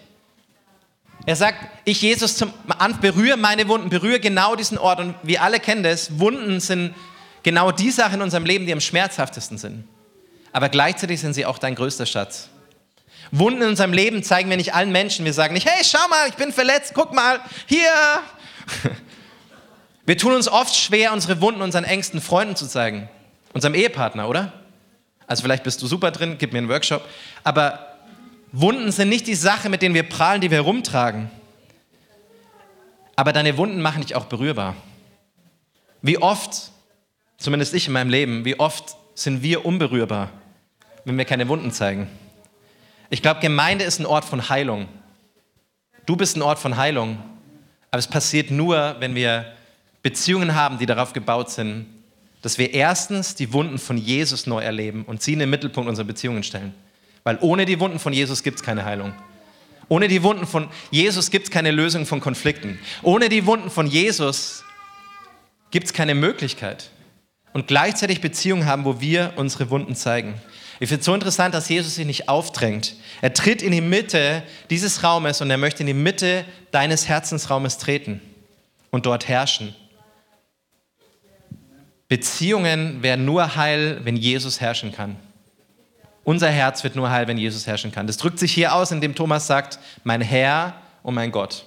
Er 1.26 1.36
sagt, 1.36 1.58
ich 1.86 2.02
Jesus 2.02 2.38
zum, 2.38 2.54
an, 2.78 3.00
berühre 3.00 3.38
meine 3.38 3.68
Wunden, 3.68 3.90
berühre 3.90 4.20
genau 4.20 4.56
diesen 4.56 4.78
Ort. 4.78 5.00
Und 5.00 5.16
wir 5.24 5.42
alle 5.42 5.60
kennen 5.60 5.84
das, 5.84 6.20
Wunden 6.20 6.60
sind 6.60 6.94
genau 7.42 7.72
die 7.72 7.92
Sachen 7.92 8.16
in 8.16 8.22
unserem 8.22 8.46
Leben, 8.46 8.66
die 8.66 8.74
am 8.74 8.82
schmerzhaftesten 8.82 9.58
sind. 9.58 9.88
Aber 10.52 10.70
gleichzeitig 10.70 11.20
sind 11.20 11.34
sie 11.34 11.46
auch 11.46 11.58
dein 11.58 11.76
größter 11.76 12.06
Schatz. 12.06 12.50
Wunden 13.32 13.64
in 13.64 13.70
unserem 13.70 13.92
Leben 13.92 14.24
zeigen 14.24 14.50
wir 14.50 14.58
nicht 14.58 14.74
allen 14.74 14.92
Menschen. 14.92 15.26
Wir 15.26 15.34
sagen 15.34 15.54
nicht, 15.54 15.68
hey, 15.68 15.84
schau 15.84 16.08
mal, 16.10 16.30
ich 16.30 16.36
bin 16.36 16.54
verletzt, 16.54 16.92
guck 16.94 17.14
mal, 17.14 17.40
hier. 17.66 17.90
Wir 20.08 20.20
tun 20.20 20.34
uns 20.34 20.48
oft 20.48 20.76
schwer, 20.76 21.14
unsere 21.14 21.42
Wunden 21.42 21.64
unseren 21.64 21.84
engsten 21.84 22.22
Freunden 22.22 22.56
zu 22.56 22.68
zeigen. 22.68 23.10
Unserem 23.54 23.74
Ehepartner, 23.74 24.30
oder? 24.30 24.54
Also 25.26 25.42
vielleicht 25.42 25.64
bist 25.64 25.82
du 25.82 25.88
super 25.88 26.12
drin, 26.12 26.36
gib 26.38 26.54
mir 26.54 26.60
einen 26.60 26.70
Workshop. 26.70 27.04
Aber 27.44 27.95
Wunden 28.58 28.90
sind 28.94 29.10
nicht 29.10 29.28
die 29.28 29.36
Sache, 29.36 29.68
mit 29.68 29.82
denen 29.82 29.96
wir 29.96 30.04
prahlen, 30.04 30.40
die 30.40 30.50
wir 30.50 30.62
rumtragen. 30.62 31.30
Aber 33.18 33.34
deine 33.34 33.58
Wunden 33.58 33.82
machen 33.82 34.02
dich 34.02 34.16
auch 34.16 34.26
berührbar. 34.26 34.78
Wie 36.02 36.18
oft, 36.18 36.72
zumindest 37.38 37.74
ich 37.74 37.88
in 37.88 37.94
meinem 37.94 38.10
Leben, 38.10 38.46
wie 38.46 38.58
oft 38.58 38.96
sind 39.14 39.44
wir 39.44 39.66
unberührbar, 39.66 40.30
wenn 41.04 41.18
wir 41.18 41.26
keine 41.26 41.50
Wunden 41.50 41.72
zeigen? 41.72 42.08
Ich 43.10 43.22
glaube, 43.22 43.42
Gemeinde 43.42 43.84
ist 43.84 44.00
ein 44.00 44.06
Ort 44.06 44.24
von 44.24 44.48
Heilung. 44.48 44.88
Du 46.06 46.16
bist 46.16 46.38
ein 46.38 46.42
Ort 46.42 46.60
von 46.60 46.78
Heilung. 46.78 47.18
Aber 47.92 48.00
es 48.00 48.08
passiert 48.08 48.52
nur, 48.52 48.96
wenn 49.00 49.16
wir 49.16 49.54
Beziehungen 50.02 50.56
haben, 50.56 50.78
die 50.78 50.86
darauf 50.86 51.12
gebaut 51.12 51.50
sind, 51.50 51.88
dass 52.42 52.58
wir 52.58 52.74
erstens 52.74 53.36
die 53.36 53.52
Wunden 53.52 53.80
von 53.80 53.98
Jesus 53.98 54.48
neu 54.48 54.62
erleben 54.62 55.04
und 55.04 55.22
sie 55.22 55.34
in 55.34 55.40
den 55.40 55.50
Mittelpunkt 55.50 55.90
unserer 55.90 56.08
Beziehungen 56.08 56.44
stellen. 56.44 56.74
Weil 57.26 57.40
ohne 57.42 57.66
die 57.66 57.80
Wunden 57.80 58.00
von 58.00 58.14
Jesus 58.14 58.44
gibt 58.44 58.60
es 58.60 58.64
keine 58.64 58.86
Heilung. 58.86 59.12
Ohne 59.90 60.08
die 60.08 60.24
Wunden 60.24 60.46
von 60.46 60.70
Jesus 60.92 61.32
gibt 61.32 61.46
es 61.48 61.52
keine 61.52 61.72
Lösung 61.72 62.06
von 62.06 62.22
Konflikten. 62.22 62.80
Ohne 63.02 63.30
die 63.30 63.46
Wunden 63.46 63.70
von 63.70 63.88
Jesus 63.88 64.64
gibt 65.72 65.88
es 65.88 65.94
keine 65.94 66.16
Möglichkeit. 66.16 66.92
Und 67.52 67.68
gleichzeitig 67.68 68.22
Beziehungen 68.22 68.66
haben, 68.66 68.86
wo 68.86 69.02
wir 69.02 69.34
unsere 69.38 69.70
Wunden 69.72 69.96
zeigen. 69.96 70.36
Ich 70.80 70.90
finde 70.90 71.00
es 71.00 71.06
so 71.06 71.16
interessant, 71.16 71.56
dass 71.56 71.68
Jesus 71.68 71.96
sich 71.96 72.06
nicht 72.06 72.30
aufdrängt. 72.30 72.96
Er 73.22 73.34
tritt 73.34 73.62
in 73.62 73.72
die 73.72 73.82
Mitte 73.82 74.44
dieses 74.70 75.04
Raumes 75.04 75.42
und 75.42 75.50
er 75.50 75.58
möchte 75.58 75.82
in 75.82 75.88
die 75.88 75.94
Mitte 75.94 76.46
deines 76.72 77.08
Herzensraumes 77.08 77.80
treten 77.80 78.22
und 78.92 79.06
dort 79.06 79.28
herrschen. 79.28 79.74
Beziehungen 82.08 83.02
werden 83.02 83.26
nur 83.26 83.56
heil, 83.56 84.02
wenn 84.04 84.16
Jesus 84.16 84.62
herrschen 84.62 84.92
kann. 84.92 85.16
Unser 86.26 86.50
Herz 86.50 86.84
wird 86.84 86.96
nur 86.96 87.12
heil, 87.12 87.28
wenn 87.28 87.38
Jesus 87.38 87.68
herrschen 87.68 87.92
kann. 87.92 88.08
Das 88.08 88.18
drückt 88.18 88.40
sich 88.40 88.52
hier 88.52 88.74
aus, 88.74 88.92
indem 88.92 89.14
Thomas 89.14 89.46
sagt, 89.46 89.80
mein 90.04 90.22
Herr 90.22 90.74
und 91.04 91.14
mein 91.14 91.32
Gott. 91.32 91.66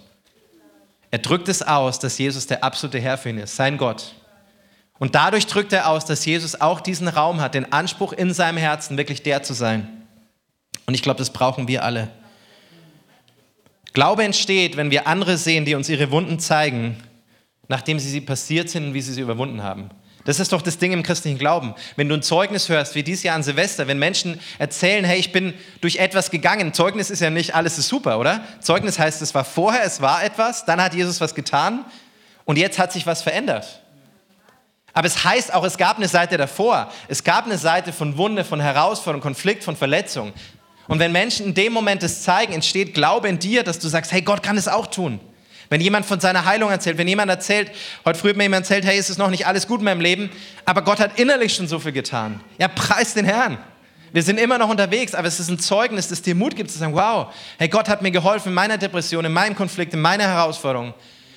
Er 1.12 1.20
drückt 1.20 1.48
es 1.48 1.62
aus, 1.62 2.00
dass 2.00 2.18
Jesus 2.18 2.48
der 2.48 2.64
absolute 2.64 2.98
Herr 2.98 3.16
für 3.16 3.30
ihn 3.30 3.38
ist, 3.38 3.54
sein 3.54 3.78
Gott. 3.78 4.14
Und 4.98 5.14
dadurch 5.14 5.46
drückt 5.46 5.72
er 5.72 5.88
aus, 5.88 6.04
dass 6.04 6.26
Jesus 6.26 6.60
auch 6.60 6.80
diesen 6.80 7.06
Raum 7.06 7.40
hat, 7.40 7.54
den 7.54 7.72
Anspruch 7.72 8.12
in 8.12 8.34
seinem 8.34 8.58
Herzen, 8.58 8.98
wirklich 8.98 9.22
der 9.22 9.44
zu 9.44 9.54
sein. 9.54 9.88
Und 10.86 10.94
ich 10.94 11.02
glaube, 11.02 11.18
das 11.18 11.30
brauchen 11.30 11.68
wir 11.68 11.84
alle. 11.84 12.08
Glaube 13.92 14.24
entsteht, 14.24 14.76
wenn 14.76 14.90
wir 14.90 15.06
andere 15.06 15.36
sehen, 15.36 15.66
die 15.66 15.76
uns 15.76 15.88
ihre 15.88 16.10
Wunden 16.10 16.40
zeigen, 16.40 16.96
nachdem 17.68 18.00
sie 18.00 18.10
sie 18.10 18.20
passiert 18.20 18.70
sind 18.70 18.88
und 18.88 18.94
wie 18.94 19.02
sie 19.02 19.12
sie 19.12 19.20
überwunden 19.20 19.62
haben. 19.62 19.90
Das 20.28 20.40
ist 20.40 20.52
doch 20.52 20.60
das 20.60 20.76
Ding 20.76 20.92
im 20.92 21.02
christlichen 21.02 21.38
Glauben. 21.38 21.74
Wenn 21.96 22.10
du 22.10 22.14
ein 22.14 22.20
Zeugnis 22.20 22.68
hörst, 22.68 22.94
wie 22.94 23.02
dieses 23.02 23.22
Jahr 23.22 23.34
an 23.34 23.42
Silvester, 23.42 23.88
wenn 23.88 23.98
Menschen 23.98 24.38
erzählen, 24.58 25.02
hey, 25.02 25.18
ich 25.18 25.32
bin 25.32 25.54
durch 25.80 25.96
etwas 25.96 26.30
gegangen. 26.30 26.74
Zeugnis 26.74 27.08
ist 27.08 27.20
ja 27.20 27.30
nicht, 27.30 27.54
alles 27.54 27.78
ist 27.78 27.88
super, 27.88 28.18
oder? 28.18 28.42
Zeugnis 28.60 28.98
heißt, 28.98 29.22
es 29.22 29.34
war 29.34 29.46
vorher, 29.46 29.84
es 29.84 30.02
war 30.02 30.22
etwas, 30.22 30.66
dann 30.66 30.82
hat 30.82 30.92
Jesus 30.92 31.22
was 31.22 31.34
getan 31.34 31.82
und 32.44 32.58
jetzt 32.58 32.78
hat 32.78 32.92
sich 32.92 33.06
was 33.06 33.22
verändert. 33.22 33.80
Aber 34.92 35.06
es 35.06 35.24
heißt 35.24 35.54
auch, 35.54 35.64
es 35.64 35.78
gab 35.78 35.96
eine 35.96 36.08
Seite 36.08 36.36
davor. 36.36 36.92
Es 37.08 37.24
gab 37.24 37.46
eine 37.46 37.56
Seite 37.56 37.94
von 37.94 38.18
Wunde, 38.18 38.44
von 38.44 38.60
Herausforderung, 38.60 39.22
Konflikt, 39.22 39.64
von 39.64 39.76
Verletzung. 39.76 40.34
Und 40.88 40.98
wenn 40.98 41.10
Menschen 41.10 41.46
in 41.46 41.54
dem 41.54 41.72
Moment 41.72 42.02
es 42.02 42.22
zeigen, 42.22 42.52
entsteht 42.52 42.92
Glaube 42.92 43.30
in 43.30 43.38
dir, 43.38 43.62
dass 43.62 43.78
du 43.78 43.88
sagst, 43.88 44.12
hey, 44.12 44.20
Gott 44.20 44.42
kann 44.42 44.58
es 44.58 44.68
auch 44.68 44.88
tun. 44.88 45.20
Wenn 45.70 45.80
jemand 45.80 46.06
von 46.06 46.18
seiner 46.18 46.44
Heilung 46.44 46.70
erzählt, 46.70 46.96
wenn 46.96 47.08
jemand 47.08 47.30
erzählt, 47.30 47.70
heute 48.04 48.18
früh 48.18 48.30
hat 48.30 48.36
mir 48.36 48.44
jemand 48.44 48.64
erzählt, 48.64 48.84
hey, 48.84 48.96
es 48.96 49.10
ist 49.10 49.18
noch 49.18 49.30
nicht 49.30 49.46
alles 49.46 49.66
gut 49.66 49.80
in 49.80 49.84
meinem 49.84 50.00
Leben, 50.00 50.30
aber 50.64 50.82
Gott 50.82 50.98
hat 50.98 51.18
innerlich 51.18 51.54
schon 51.54 51.68
so 51.68 51.78
viel 51.78 51.92
getan. 51.92 52.40
Ja, 52.58 52.68
preis 52.68 53.14
den 53.14 53.26
Herrn. 53.26 53.58
Wir 54.12 54.22
sind 54.22 54.40
immer 54.40 54.56
noch 54.56 54.70
unterwegs, 54.70 55.14
aber 55.14 55.28
es 55.28 55.38
ist 55.38 55.50
ein 55.50 55.58
Zeugnis, 55.58 56.08
das 56.08 56.22
dir 56.22 56.34
Mut 56.34 56.56
gibt 56.56 56.70
zu 56.70 56.78
sagen, 56.78 56.94
wow, 56.94 57.26
hey, 57.58 57.68
Gott 57.68 57.88
hat 57.88 58.00
mir 58.00 58.10
geholfen 58.10 58.48
in 58.48 58.54
meiner 58.54 58.78
Depression, 58.78 59.24
in 59.26 59.32
meinem 59.32 59.54
Konflikt, 59.54 59.92
in 59.92 60.00
meiner 60.00 60.24
Herausforderung, 60.24 60.94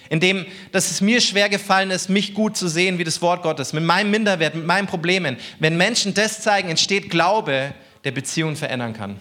in 0.10 0.22
dem, 0.22 0.46
dass 0.72 0.90
es 0.90 1.02
mir 1.02 1.20
schwer 1.20 1.50
gefallen 1.50 1.92
ist, 1.92 2.10
mich 2.10 2.34
gut 2.34 2.56
zu 2.56 2.70
sehen 2.70 2.98
wie 2.98 3.04
das 3.04 3.22
Wort 3.22 3.44
Gottes, 3.44 3.74
mit 3.74 3.84
meinem 3.84 4.12
Minderwert, 4.12 4.56
mit 4.56 4.66
meinen 4.66 4.88
Problemen. 4.88 5.36
Wenn 5.60 5.76
Menschen 5.76 6.14
das 6.14 6.42
zeigen, 6.42 6.70
entsteht 6.70 7.10
Glaube, 7.10 7.74
der 8.06 8.12
Beziehungen 8.12 8.56
verändern 8.56 8.94
kann. 8.94 9.20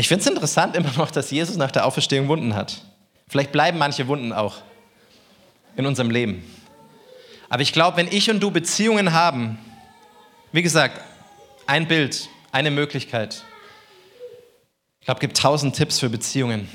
Ich 0.00 0.06
finde 0.06 0.22
es 0.22 0.28
interessant 0.28 0.76
immer 0.76 0.92
noch, 0.96 1.10
dass 1.10 1.32
Jesus 1.32 1.56
nach 1.56 1.72
der 1.72 1.84
Auferstehung 1.84 2.28
Wunden 2.28 2.54
hat. 2.54 2.82
Vielleicht 3.26 3.50
bleiben 3.50 3.78
manche 3.78 4.06
Wunden 4.06 4.32
auch 4.32 4.58
in 5.76 5.86
unserem 5.86 6.12
Leben. 6.12 6.44
Aber 7.48 7.62
ich 7.62 7.72
glaube, 7.72 7.96
wenn 7.96 8.06
ich 8.06 8.30
und 8.30 8.40
du 8.40 8.52
Beziehungen 8.52 9.12
haben, 9.12 9.58
wie 10.52 10.62
gesagt, 10.62 11.00
ein 11.66 11.88
Bild, 11.88 12.28
eine 12.52 12.70
Möglichkeit. 12.70 13.42
Ich 15.00 15.06
glaube, 15.06 15.18
es 15.18 15.20
gibt 15.20 15.36
tausend 15.36 15.74
Tipps 15.74 15.98
für 15.98 16.08
Beziehungen. 16.08 16.68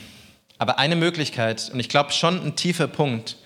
Aber 0.57 0.77
eine 0.77 0.97
Möglichkeit, 0.97 1.69
und 1.71 1.79
ich 1.79 1.87
glaube 1.87 2.11
schon 2.11 2.45
ein 2.45 2.57
tiefer 2.57 2.87
Punkt, 2.87 3.37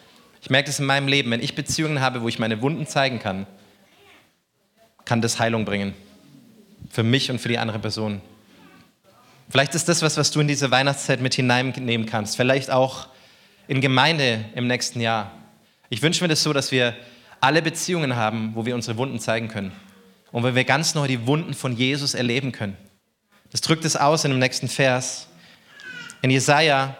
ich 0.42 0.50
merke 0.50 0.68
das 0.70 0.80
in 0.80 0.88
meinem 0.88 1.08
Leben, 1.08 1.30
wenn 1.30 1.44
ich 1.44 1.54
Beziehungen 1.54 2.02
habe, 2.02 2.24
wo 2.24 2.28
ich 2.28 2.40
meine 2.40 2.64
Wunden 2.64 2.88
zeigen 2.88 3.20
kann, 3.20 3.46
kann 5.06 5.22
das 5.22 5.40
Heilung 5.40 5.66
bringen. 5.66 5.94
Für 6.90 7.04
mich 7.04 7.30
und 7.30 7.40
für 7.40 7.50
die 7.50 7.60
andere 7.60 7.78
Person. 7.78 8.22
Vielleicht 9.50 9.76
ist 9.76 9.88
das 9.88 10.02
was, 10.02 10.18
was 10.18 10.32
du 10.32 10.42
in 10.42 10.48
diese 10.48 10.72
Weihnachtszeit 10.72 11.22
mit 11.22 11.34
hineinnehmen 11.34 12.06
kannst. 12.06 12.36
Vielleicht 12.36 12.70
auch 12.70 13.08
in 13.68 13.82
Gemeinde 13.82 14.46
im 14.56 14.68
nächsten 14.68 15.00
Jahr. 15.00 15.32
Ich 15.90 16.02
wünsche 16.02 16.24
mir 16.24 16.28
das 16.28 16.44
so, 16.44 16.52
dass 16.52 16.72
wir 16.72 16.96
alle 17.40 17.62
Beziehungen 17.62 18.16
haben, 18.16 18.52
wo 18.56 18.66
wir 18.66 18.76
unsere 18.76 18.98
Wunden 18.98 19.20
zeigen 19.20 19.48
können. 19.48 19.72
Und 20.32 20.44
wo 20.44 20.54
wir 20.54 20.64
ganz 20.66 20.96
neu 20.96 21.08
die 21.08 21.26
Wunden 21.26 21.54
von 21.54 21.78
Jesus 21.78 22.14
erleben 22.14 22.52
können. 22.52 22.76
Das 23.52 23.62
drückt 23.62 23.86
es 23.86 23.96
aus 23.96 24.26
in 24.26 24.32
dem 24.32 24.40
nächsten 24.40 24.68
Vers. 24.68 25.28
In 26.22 26.30
Jesaja 26.30 26.98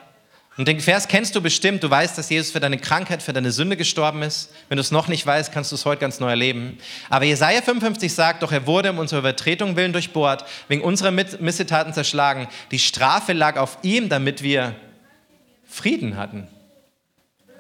und 0.58 0.68
den 0.68 0.80
Vers 0.80 1.08
kennst 1.08 1.36
du 1.36 1.42
bestimmt. 1.42 1.84
Du 1.84 1.90
weißt, 1.90 2.18
dass 2.18 2.30
Jesus 2.30 2.52
für 2.52 2.60
deine 2.60 2.80
Krankheit, 2.80 3.22
für 3.22 3.32
deine 3.32 3.52
Sünde 3.52 3.78
gestorben 3.78 4.24
ist. 4.24 4.50
Wenn 4.70 4.78
du 4.78 4.82
es 4.82 4.90
noch 4.90 5.08
nicht 5.08 5.24
weißt, 5.24 5.52
kannst 5.52 5.72
du 5.72 5.76
es 5.76 5.86
heute 5.86 6.02
ganz 6.02 6.20
neu 6.20 6.30
erleben. 6.30 6.80
Aber 7.12 7.26
Jesaja 7.26 7.62
55 7.62 8.12
sagt 8.12 8.42
doch, 8.42 8.52
er 8.52 8.66
wurde 8.66 8.90
um 8.90 8.98
unsere 8.98 9.20
Übertretung 9.20 9.76
willen 9.76 9.94
durchbohrt, 9.94 10.46
wegen 10.68 10.82
unserer 10.82 11.12
Missetaten 11.12 11.94
zerschlagen. 11.94 12.48
Die 12.72 12.80
Strafe 12.80 13.34
lag 13.34 13.58
auf 13.58 13.78
ihm, 13.84 14.10
damit 14.10 14.42
wir 14.42 14.76
Frieden 15.68 16.18
hatten. 16.18 16.48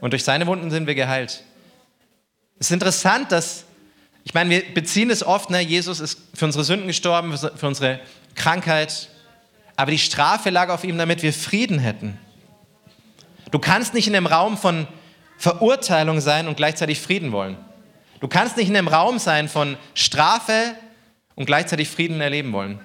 Und 0.01 0.11
durch 0.11 0.23
seine 0.23 0.47
Wunden 0.47 0.71
sind 0.71 0.87
wir 0.87 0.95
geheilt. 0.95 1.43
Es 2.57 2.67
ist 2.67 2.71
interessant, 2.71 3.31
dass, 3.31 3.65
ich 4.23 4.33
meine, 4.33 4.49
wir 4.49 4.73
beziehen 4.73 5.11
es 5.11 5.23
oft, 5.23 5.51
ne, 5.51 5.61
Jesus 5.61 5.99
ist 5.99 6.19
für 6.33 6.45
unsere 6.45 6.63
Sünden 6.63 6.87
gestorben, 6.87 7.37
für 7.37 7.67
unsere 7.67 7.99
Krankheit. 8.33 9.09
Aber 9.75 9.91
die 9.91 9.99
Strafe 9.99 10.49
lag 10.49 10.69
auf 10.69 10.83
ihm, 10.83 10.97
damit 10.97 11.21
wir 11.21 11.31
Frieden 11.31 11.77
hätten. 11.77 12.17
Du 13.51 13.59
kannst 13.59 13.93
nicht 13.93 14.07
in 14.07 14.15
einem 14.15 14.27
Raum 14.27 14.57
von 14.57 14.87
Verurteilung 15.37 16.19
sein 16.19 16.47
und 16.47 16.57
gleichzeitig 16.57 16.99
Frieden 16.99 17.31
wollen. 17.31 17.57
Du 18.19 18.27
kannst 18.27 18.57
nicht 18.57 18.69
in 18.69 18.75
einem 18.75 18.87
Raum 18.87 19.19
sein 19.19 19.47
von 19.47 19.77
Strafe 19.93 20.75
und 21.35 21.45
gleichzeitig 21.45 21.87
Frieden 21.87 22.19
erleben 22.19 22.51
wollen. 22.51 22.79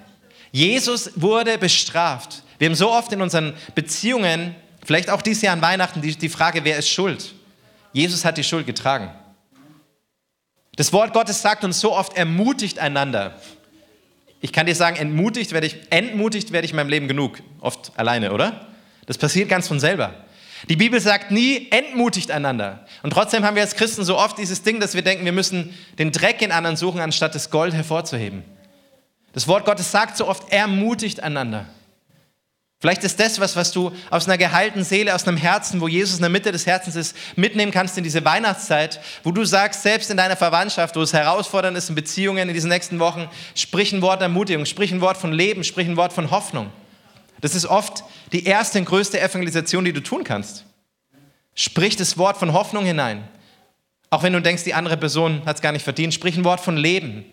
Jesus 0.51 1.11
wurde 1.15 1.57
bestraft. 1.57 2.43
Wir 2.59 2.67
haben 2.67 2.75
so 2.75 2.91
oft 2.91 3.11
in 3.11 3.21
unseren 3.21 3.53
Beziehungen, 3.73 4.55
vielleicht 4.85 5.09
auch 5.09 5.23
dieses 5.23 5.41
Jahr 5.41 5.53
an 5.53 5.61
Weihnachten, 5.61 6.01
die, 6.01 6.15
die 6.15 6.29
Frage, 6.29 6.63
wer 6.63 6.77
ist 6.77 6.89
schuld? 6.89 7.33
Jesus 7.91 8.23
hat 8.23 8.37
die 8.37 8.43
Schuld 8.43 8.67
getragen. 8.67 9.09
Das 10.75 10.93
Wort 10.93 11.13
Gottes 11.13 11.41
sagt 11.41 11.63
uns 11.63 11.79
so 11.79 11.93
oft, 11.93 12.15
ermutigt 12.15 12.79
einander. 12.79 13.39
Ich 14.41 14.51
kann 14.51 14.65
dir 14.65 14.75
sagen, 14.75 14.97
entmutigt 14.97 15.51
werde 15.51 15.67
ich, 15.67 15.77
entmutigt 15.89 16.51
werde 16.51 16.65
ich 16.65 16.71
in 16.71 16.75
meinem 16.75 16.89
Leben 16.89 17.07
genug. 17.07 17.39
Oft 17.59 17.91
alleine, 17.95 18.31
oder? 18.33 18.67
Das 19.05 19.17
passiert 19.17 19.49
ganz 19.49 19.67
von 19.67 19.79
selber. 19.79 20.13
Die 20.69 20.75
Bibel 20.75 20.99
sagt 21.01 21.31
nie, 21.31 21.67
entmutigt 21.71 22.31
einander. 22.31 22.85
Und 23.01 23.11
trotzdem 23.11 23.43
haben 23.43 23.55
wir 23.55 23.63
als 23.63 23.75
Christen 23.75 24.05
so 24.05 24.17
oft 24.17 24.37
dieses 24.37 24.63
Ding, 24.63 24.79
dass 24.79 24.93
wir 24.93 25.01
denken, 25.01 25.25
wir 25.25 25.33
müssen 25.33 25.73
den 25.99 26.11
Dreck 26.11 26.41
in 26.41 26.51
anderen 26.51 26.77
suchen, 26.77 27.01
anstatt 27.01 27.35
das 27.35 27.49
Gold 27.49 27.73
hervorzuheben. 27.73 28.43
Das 29.33 29.47
Wort 29.47 29.65
Gottes 29.65 29.91
sagt 29.91 30.15
so 30.15 30.27
oft, 30.27 30.51
ermutigt 30.51 31.21
einander. 31.21 31.65
Vielleicht 32.79 33.03
ist 33.05 33.17
das 33.17 33.39
was, 33.39 33.55
was 33.55 33.71
du 33.71 33.93
aus 34.09 34.25
einer 34.25 34.37
geheilten 34.37 34.83
Seele, 34.83 35.15
aus 35.15 35.25
einem 35.25 35.37
Herzen, 35.37 35.79
wo 35.79 35.87
Jesus 35.87 36.17
in 36.17 36.21
der 36.21 36.29
Mitte 36.29 36.51
des 36.51 36.65
Herzens 36.65 36.97
ist, 36.97 37.15
mitnehmen 37.37 37.71
kannst 37.71 37.97
in 37.97 38.03
diese 38.03 38.25
Weihnachtszeit, 38.25 38.99
wo 39.23 39.31
du 39.31 39.45
sagst, 39.45 39.83
selbst 39.83 40.11
in 40.11 40.17
deiner 40.17 40.35
Verwandtschaft, 40.35 40.95
wo 40.97 41.01
es 41.01 41.13
herausfordernd 41.13 41.77
ist 41.77 41.87
in 41.87 41.95
Beziehungen 41.95 42.49
in 42.49 42.53
diesen 42.53 42.69
nächsten 42.69 42.99
Wochen, 42.99 43.29
sprich 43.55 43.93
ein 43.93 44.01
Wort 44.01 44.19
der 44.19 44.25
Ermutigung, 44.25 44.65
sprich 44.65 44.91
ein 44.91 44.99
Wort 44.99 45.15
von 45.15 45.31
Leben, 45.31 45.63
sprich 45.63 45.87
ein 45.87 45.95
Wort 45.95 46.11
von 46.11 46.29
Hoffnung. 46.29 46.71
Das 47.39 47.55
ist 47.55 47.65
oft 47.65 48.03
die 48.33 48.45
erste 48.45 48.79
und 48.79 48.85
größte 48.85 49.21
Evangelisation, 49.21 49.85
die 49.85 49.93
du 49.93 50.01
tun 50.01 50.23
kannst. 50.23 50.65
Sprich 51.55 51.95
das 51.95 52.17
Wort 52.17 52.37
von 52.37 52.51
Hoffnung 52.51 52.83
hinein. 52.83 53.27
Auch 54.09 54.23
wenn 54.23 54.33
du 54.33 54.41
denkst, 54.41 54.63
die 54.63 54.73
andere 54.73 54.97
Person 54.97 55.45
hat 55.45 55.57
es 55.57 55.61
gar 55.61 55.71
nicht 55.71 55.83
verdient, 55.83 56.13
sprich 56.13 56.35
ein 56.35 56.43
Wort 56.43 56.59
von 56.59 56.75
Leben. 56.75 57.25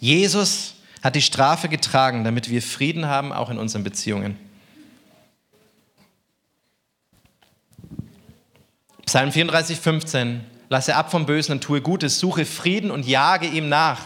Jesus 0.00 0.74
hat 1.02 1.14
die 1.14 1.22
Strafe 1.22 1.68
getragen, 1.68 2.24
damit 2.24 2.50
wir 2.50 2.60
Frieden 2.60 3.06
haben, 3.06 3.32
auch 3.32 3.50
in 3.50 3.58
unseren 3.58 3.84
Beziehungen. 3.84 4.36
Psalm 9.06 9.30
34, 9.30 9.78
15. 9.78 10.44
Lasse 10.68 10.96
ab 10.96 11.10
vom 11.10 11.26
Bösen 11.26 11.52
und 11.52 11.60
tue 11.60 11.82
Gutes, 11.82 12.18
suche 12.18 12.44
Frieden 12.44 12.90
und 12.90 13.06
jage 13.06 13.46
ihm 13.46 13.68
nach. 13.68 14.00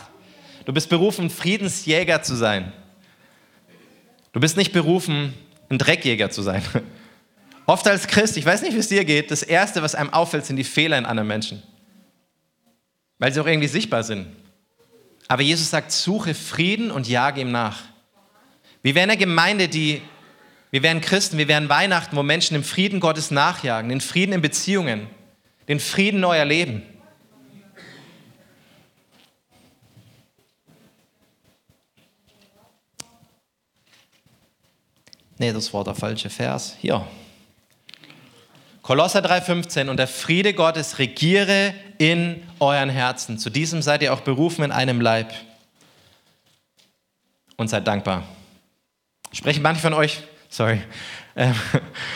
Du 0.64 0.72
bist 0.72 0.88
berufen, 0.88 1.30
Friedensjäger 1.30 2.22
zu 2.22 2.34
sein. 2.34 2.72
Du 4.32 4.40
bist 4.40 4.56
nicht 4.56 4.72
berufen, 4.72 5.32
ein 5.68 5.78
Dreckjäger 5.78 6.30
zu 6.30 6.42
sein. 6.42 6.62
Oft 7.66 7.86
als 7.88 8.06
Christ, 8.06 8.36
ich 8.36 8.46
weiß 8.46 8.62
nicht, 8.62 8.74
wie 8.74 8.78
es 8.78 8.88
dir 8.88 9.04
geht, 9.04 9.30
das 9.30 9.42
Erste, 9.42 9.82
was 9.82 9.94
einem 9.94 10.12
auffällt, 10.12 10.46
sind 10.46 10.56
die 10.56 10.64
Fehler 10.64 10.98
in 10.98 11.06
anderen 11.06 11.26
Menschen. 11.26 11.62
Weil 13.18 13.32
sie 13.32 13.40
auch 13.40 13.46
irgendwie 13.46 13.68
sichtbar 13.68 14.04
sind. 14.04 14.28
Aber 15.28 15.42
Jesus 15.42 15.70
sagt, 15.70 15.90
suche 15.90 16.34
Frieden 16.34 16.90
und 16.90 17.08
jage 17.08 17.40
ihm 17.40 17.50
nach. 17.50 17.82
Wir 18.82 18.94
wären 18.94 19.10
eine 19.10 19.18
Gemeinde, 19.18 19.68
die, 19.68 20.00
wir 20.70 20.84
wären 20.84 21.00
Christen, 21.00 21.38
wir 21.38 21.48
wären 21.48 21.68
Weihnachten, 21.68 22.14
wo 22.14 22.22
Menschen 22.22 22.54
dem 22.54 22.62
Frieden 22.62 23.00
Gottes 23.00 23.32
nachjagen, 23.32 23.88
den 23.88 24.00
Frieden 24.00 24.32
in 24.32 24.42
Beziehungen, 24.42 25.08
den 25.66 25.80
Frieden 25.80 26.20
neuer 26.20 26.44
Leben. 26.44 26.82
Nee, 35.38 35.52
das 35.52 35.72
war 35.74 35.84
der 35.84 35.94
falsche 35.94 36.30
Vers. 36.30 36.76
Hier. 36.80 37.06
Kolosser 38.82 39.20
3,15 39.20 39.88
und 39.88 39.96
der 39.96 40.06
Friede 40.06 40.54
Gottes 40.54 40.98
regiere 40.98 41.74
in 41.98 42.42
euren 42.60 42.88
Herzen. 42.88 43.38
Zu 43.38 43.50
diesem 43.50 43.82
seid 43.82 44.02
ihr 44.02 44.14
auch 44.14 44.20
berufen 44.20 44.64
in 44.64 44.72
einem 44.72 45.00
Leib. 45.00 45.34
Und 47.56 47.68
seid 47.68 47.86
dankbar. 47.86 48.22
Sprechen 49.32 49.62
manche 49.62 49.80
von 49.80 49.92
euch, 49.92 50.22
sorry, 50.48 50.80
äh, 51.34 51.52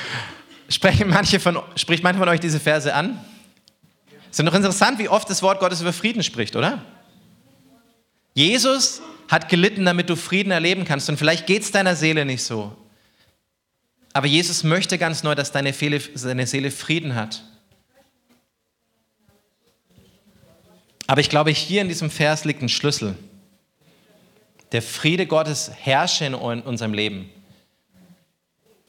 sprechen 0.69 1.09
manche 1.09 1.41
von, 1.41 1.59
spricht 1.77 2.03
manche 2.03 2.21
von 2.21 2.29
euch 2.29 2.41
diese 2.41 2.61
Verse 2.61 2.95
an? 2.95 3.19
Es 4.31 4.39
ist 4.39 4.47
doch 4.47 4.55
interessant, 4.55 4.99
wie 4.99 5.09
oft 5.09 5.29
das 5.29 5.43
Wort 5.43 5.59
Gottes 5.59 5.81
über 5.81 5.93
Frieden 5.93 6.23
spricht, 6.23 6.55
oder? 6.55 6.85
Jesus 8.33 9.03
hat 9.29 9.49
gelitten, 9.49 9.85
damit 9.85 10.09
du 10.09 10.17
Frieden 10.17 10.53
erleben 10.53 10.85
kannst. 10.85 11.09
Und 11.09 11.17
vielleicht 11.17 11.47
geht 11.47 11.63
es 11.63 11.73
deiner 11.73 11.97
Seele 11.97 12.25
nicht 12.25 12.45
so. 12.45 12.77
Aber 14.13 14.27
Jesus 14.27 14.65
möchte 14.65 14.99
ganz 14.99 15.23
neu, 15.23 15.35
dass 15.35 15.53
deine 15.53 15.73
Seele, 15.73 16.01
deine 16.01 16.47
Seele 16.47 16.71
Frieden 16.71 17.15
hat. 17.15 17.45
Aber 21.07 21.21
ich 21.21 21.29
glaube, 21.29 21.51
hier 21.51 21.83
in 21.83 21.89
diesem 21.89 22.11
Vers 22.11 22.45
liegt 22.45 22.63
ein 22.63 22.69
Schlüssel. 22.69 23.17
Der 24.73 24.83
Friede 24.83 25.27
Gottes 25.27 25.71
herrsche 25.77 26.25
in 26.25 26.35
unserem 26.35 26.95
Leben. 26.95 27.29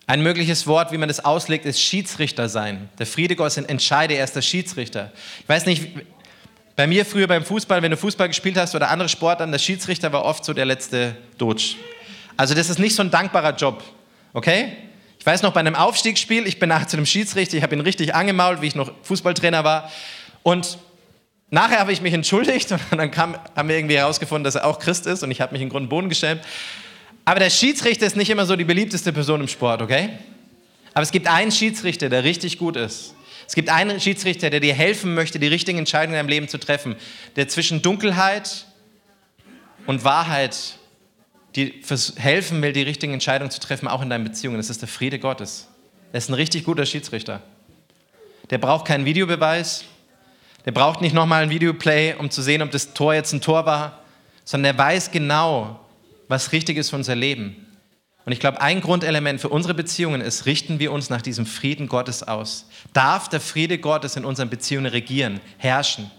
Ein 0.05 0.21
mögliches 0.21 0.67
Wort, 0.67 0.91
wie 0.91 0.97
man 0.97 1.07
das 1.07 1.23
auslegt, 1.23 1.65
ist 1.65 1.81
Schiedsrichter 1.81 2.49
sein. 2.49 2.89
Der 2.99 3.07
Friede 3.07 3.35
Gottes 3.35 3.57
entscheide, 3.57 4.15
er 4.15 4.23
ist 4.23 4.35
der 4.35 4.41
Schiedsrichter. 4.41 5.11
Ich 5.39 5.49
weiß 5.49 5.65
nicht, 5.65 5.87
bei 6.75 6.85
mir 6.85 7.05
früher 7.05 7.27
beim 7.27 7.45
Fußball, 7.45 7.81
wenn 7.81 7.91
du 7.91 7.97
Fußball 7.97 8.27
gespielt 8.27 8.57
hast 8.57 8.75
oder 8.75 8.89
andere 8.89 9.09
Sportarten, 9.09 9.51
der 9.51 9.59
Schiedsrichter 9.59 10.11
war 10.11 10.25
oft 10.25 10.43
so 10.43 10.53
der 10.53 10.65
letzte 10.65 11.15
Dutsch. 11.37 11.75
Also 12.37 12.53
das 12.53 12.69
ist 12.69 12.77
nicht 12.77 12.95
so 12.95 13.03
ein 13.03 13.09
dankbarer 13.11 13.55
Job, 13.55 13.83
okay? 14.33 14.73
Ich 15.21 15.25
weiß 15.27 15.43
noch, 15.43 15.53
bei 15.53 15.59
einem 15.59 15.75
Aufstiegsspiel, 15.75 16.47
ich 16.47 16.57
bin 16.57 16.69
nachher 16.69 16.87
zu 16.87 16.97
einem 16.97 17.05
Schiedsrichter, 17.05 17.55
ich 17.55 17.61
habe 17.61 17.75
ihn 17.75 17.81
richtig 17.81 18.15
angemault, 18.15 18.63
wie 18.63 18.65
ich 18.65 18.73
noch 18.73 18.91
Fußballtrainer 19.03 19.63
war. 19.63 19.91
Und 20.41 20.79
nachher 21.51 21.77
habe 21.77 21.93
ich 21.93 22.01
mich 22.01 22.15
entschuldigt 22.15 22.71
und 22.91 22.97
dann 22.97 23.11
kam, 23.11 23.37
haben 23.55 23.69
wir 23.69 23.77
irgendwie 23.77 23.97
herausgefunden, 23.97 24.43
dass 24.43 24.55
er 24.55 24.65
auch 24.65 24.79
Christ 24.79 25.05
ist 25.05 25.21
und 25.21 25.29
ich 25.29 25.39
habe 25.39 25.53
mich 25.53 25.61
in 25.61 25.69
Grund 25.69 25.83
und 25.83 25.89
Boden 25.89 26.09
geschämt. 26.09 26.41
Aber 27.23 27.39
der 27.39 27.51
Schiedsrichter 27.51 28.07
ist 28.07 28.15
nicht 28.15 28.31
immer 28.31 28.47
so 28.47 28.55
die 28.55 28.63
beliebteste 28.63 29.13
Person 29.13 29.41
im 29.41 29.47
Sport, 29.47 29.83
okay? 29.83 30.09
Aber 30.95 31.03
es 31.03 31.11
gibt 31.11 31.27
einen 31.27 31.51
Schiedsrichter, 31.51 32.09
der 32.09 32.23
richtig 32.23 32.57
gut 32.57 32.75
ist. 32.75 33.13
Es 33.47 33.53
gibt 33.53 33.69
einen 33.69 33.99
Schiedsrichter, 33.99 34.49
der 34.49 34.59
dir 34.59 34.73
helfen 34.73 35.13
möchte, 35.13 35.37
die 35.37 35.45
richtigen 35.45 35.77
Entscheidungen 35.77 36.15
in 36.15 36.17
deinem 36.17 36.29
Leben 36.29 36.47
zu 36.47 36.57
treffen, 36.57 36.95
der 37.35 37.47
zwischen 37.47 37.83
Dunkelheit 37.83 38.65
und 39.85 40.03
Wahrheit 40.03 40.79
dir 41.55 41.71
helfen 42.15 42.61
will, 42.61 42.73
die 42.73 42.81
richtigen 42.81 43.13
Entscheidungen 43.13 43.51
zu 43.51 43.59
treffen, 43.59 43.87
auch 43.87 44.01
in 44.01 44.09
deinen 44.09 44.23
Beziehungen. 44.23 44.57
Das 44.57 44.69
ist 44.69 44.81
der 44.81 44.87
Friede 44.87 45.19
Gottes. 45.19 45.67
Er 46.13 46.17
ist 46.17 46.29
ein 46.29 46.33
richtig 46.33 46.63
guter 46.63 46.85
Schiedsrichter. 46.85 47.41
Der 48.49 48.57
braucht 48.57 48.85
keinen 48.85 49.05
Videobeweis, 49.05 49.85
der 50.65 50.71
braucht 50.71 51.01
nicht 51.01 51.13
nochmal 51.13 51.43
ein 51.43 51.49
Videoplay, 51.49 52.15
um 52.15 52.29
zu 52.29 52.41
sehen, 52.41 52.61
ob 52.61 52.71
das 52.71 52.93
Tor 52.93 53.13
jetzt 53.13 53.33
ein 53.33 53.41
Tor 53.41 53.65
war, 53.65 53.99
sondern 54.43 54.75
der 54.75 54.83
weiß 54.85 55.11
genau, 55.11 55.79
was 56.27 56.51
richtig 56.51 56.77
ist 56.77 56.89
für 56.89 56.97
unser 56.97 57.15
Leben. 57.15 57.67
Und 58.25 58.33
ich 58.33 58.39
glaube, 58.39 58.61
ein 58.61 58.81
Grundelement 58.81 59.41
für 59.41 59.49
unsere 59.49 59.73
Beziehungen 59.73 60.21
ist, 60.21 60.45
richten 60.45 60.79
wir 60.79 60.91
uns 60.91 61.09
nach 61.09 61.21
diesem 61.21 61.45
Frieden 61.45 61.87
Gottes 61.87 62.23
aus. 62.23 62.67
Darf 62.93 63.29
der 63.29 63.41
Friede 63.41 63.79
Gottes 63.79 64.15
in 64.15 64.25
unseren 64.25 64.49
Beziehungen 64.49 64.85
regieren, 64.85 65.39
herrschen? 65.57 66.11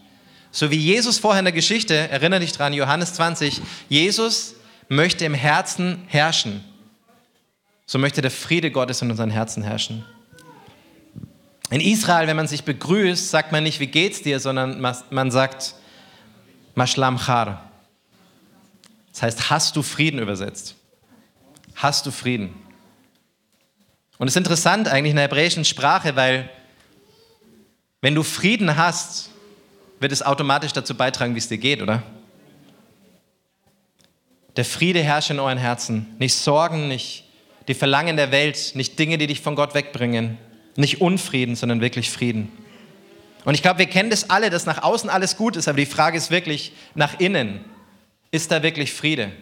So 0.50 0.70
wie 0.70 0.76
Jesus 0.76 1.18
vorher 1.18 1.38
in 1.38 1.44
der 1.44 1.52
Geschichte, 1.52 1.94
erinnere 1.94 2.40
dich 2.40 2.52
dran, 2.52 2.72
Johannes 2.72 3.14
20, 3.14 3.60
Jesus 3.88 4.56
möchte 4.94 5.24
im 5.24 5.34
Herzen 5.34 6.04
herrschen. 6.06 6.64
So 7.86 7.98
möchte 7.98 8.22
der 8.22 8.30
Friede 8.30 8.70
Gottes 8.70 9.02
in 9.02 9.10
unseren 9.10 9.30
Herzen 9.30 9.62
herrschen. 9.62 10.04
In 11.70 11.80
Israel, 11.80 12.26
wenn 12.26 12.36
man 12.36 12.48
sich 12.48 12.64
begrüßt, 12.64 13.30
sagt 13.30 13.52
man 13.52 13.62
nicht, 13.64 13.80
wie 13.80 13.86
geht's 13.86 14.22
dir, 14.22 14.40
sondern 14.40 14.80
man 14.80 15.30
sagt, 15.30 15.74
Mashlam 16.74 17.18
Char. 17.18 17.70
Das 19.12 19.22
heißt, 19.22 19.50
hast 19.50 19.76
du 19.76 19.82
Frieden 19.82 20.18
übersetzt 20.18 20.76
hast 21.82 22.06
du 22.06 22.10
Frieden. 22.10 22.54
Und 24.18 24.28
es 24.28 24.34
ist 24.34 24.38
interessant 24.38 24.88
eigentlich 24.88 25.10
in 25.10 25.16
der 25.16 25.24
hebräischen 25.24 25.64
Sprache, 25.64 26.14
weil 26.16 26.48
wenn 28.00 28.14
du 28.14 28.22
Frieden 28.22 28.76
hast, 28.76 29.30
wird 30.00 30.12
es 30.12 30.22
automatisch 30.22 30.72
dazu 30.72 30.94
beitragen, 30.94 31.34
wie 31.34 31.38
es 31.38 31.48
dir 31.48 31.58
geht, 31.58 31.82
oder? 31.82 32.02
Der 34.56 34.64
Friede 34.64 35.02
herrscht 35.02 35.30
in 35.30 35.38
euren 35.38 35.58
Herzen. 35.58 36.14
Nicht 36.18 36.34
Sorgen, 36.34 36.88
nicht 36.88 37.24
die 37.68 37.74
Verlangen 37.74 38.16
der 38.16 38.32
Welt, 38.32 38.72
nicht 38.74 38.98
Dinge, 38.98 39.18
die 39.18 39.26
dich 39.26 39.40
von 39.40 39.54
Gott 39.54 39.74
wegbringen. 39.74 40.38
Nicht 40.76 41.00
Unfrieden, 41.00 41.56
sondern 41.56 41.80
wirklich 41.80 42.10
Frieden. 42.10 42.50
Und 43.44 43.54
ich 43.54 43.62
glaube, 43.62 43.80
wir 43.80 43.86
kennen 43.86 44.10
das 44.10 44.30
alle, 44.30 44.50
dass 44.50 44.66
nach 44.66 44.82
außen 44.82 45.10
alles 45.10 45.36
gut 45.36 45.56
ist, 45.56 45.68
aber 45.68 45.78
die 45.78 45.86
Frage 45.86 46.16
ist 46.16 46.30
wirklich, 46.30 46.72
nach 46.94 47.18
innen, 47.18 47.64
ist 48.30 48.50
da 48.50 48.62
wirklich 48.62 48.92
Friede? 48.92 49.32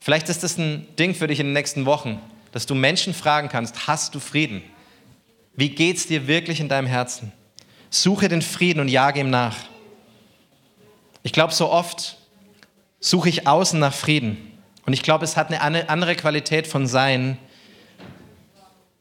Vielleicht 0.00 0.28
ist 0.28 0.42
das 0.42 0.58
ein 0.58 0.86
Ding 0.98 1.14
für 1.14 1.26
dich 1.26 1.40
in 1.40 1.46
den 1.46 1.52
nächsten 1.52 1.86
Wochen, 1.86 2.20
dass 2.52 2.66
du 2.66 2.74
Menschen 2.74 3.14
fragen 3.14 3.48
kannst, 3.48 3.86
hast 3.86 4.14
du 4.14 4.20
Frieden? 4.20 4.62
Wie 5.54 5.70
geht 5.70 5.96
es 5.96 6.06
dir 6.06 6.26
wirklich 6.26 6.60
in 6.60 6.68
deinem 6.68 6.86
Herzen? 6.86 7.32
Suche 7.90 8.28
den 8.28 8.42
Frieden 8.42 8.80
und 8.80 8.88
jage 8.88 9.20
ihm 9.20 9.30
nach. 9.30 9.56
Ich 11.22 11.32
glaube, 11.32 11.52
so 11.52 11.70
oft 11.70 12.16
suche 13.00 13.30
ich 13.30 13.46
außen 13.46 13.80
nach 13.80 13.94
Frieden. 13.94 14.36
Und 14.86 14.92
ich 14.92 15.02
glaube, 15.02 15.24
es 15.24 15.36
hat 15.36 15.50
eine 15.50 15.88
andere 15.88 16.14
Qualität 16.14 16.66
von 16.66 16.86
Sein, 16.86 17.38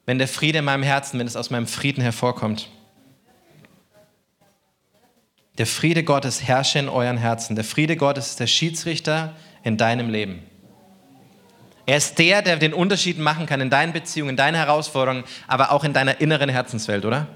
wenn 0.06 0.18
der 0.18 0.28
Friede 0.28 0.60
in 0.60 0.66
meinem 0.66 0.84
Herzen, 0.84 1.20
wenn 1.20 1.28
es 1.28 1.36
aus 1.36 1.50
meinem 1.50 1.68
Frieden 1.68 2.02
hervorkommt. 2.02 2.70
Der 5.58 5.68
Friede 5.68 6.04
Gottes 6.04 6.42
herrsche 6.42 6.80
in 6.80 6.90
euren 6.90 7.18
Herzen. 7.18 7.56
Der 7.56 7.66
Friede 7.66 7.98
Gottes 7.98 8.30
ist 8.30 8.40
der 8.40 8.48
Schiedsrichter 8.48 9.36
in 9.64 9.78
deinem 9.78 10.10
Leben. 10.10 10.42
Er 11.86 11.98
ist 11.98 12.18
der, 12.18 12.42
der 12.42 12.58
den 12.58 12.74
Unterschied 12.74 13.20
machen 13.20 13.46
kann 13.46 13.60
in 13.62 13.70
deinen 13.70 13.94
Beziehungen, 13.94 14.32
in 14.32 14.38
deinen 14.38 14.56
Herausforderungen, 14.56 15.24
aber 15.48 15.72
auch 15.72 15.84
in 15.84 15.92
deiner 15.92 16.22
inneren 16.22 16.50
Herzenswelt, 16.50 17.04
oder? 17.04 17.28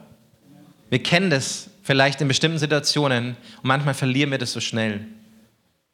Wir 0.89 1.01
kennen 1.01 1.29
das 1.29 1.69
vielleicht 1.81 2.21
in 2.21 2.27
bestimmten 2.27 2.59
Situationen 2.59 3.35
und 3.57 3.63
manchmal 3.63 3.93
verlieren 3.93 4.31
wir 4.31 4.37
das 4.37 4.53
so 4.53 4.59
schnell. 4.59 5.07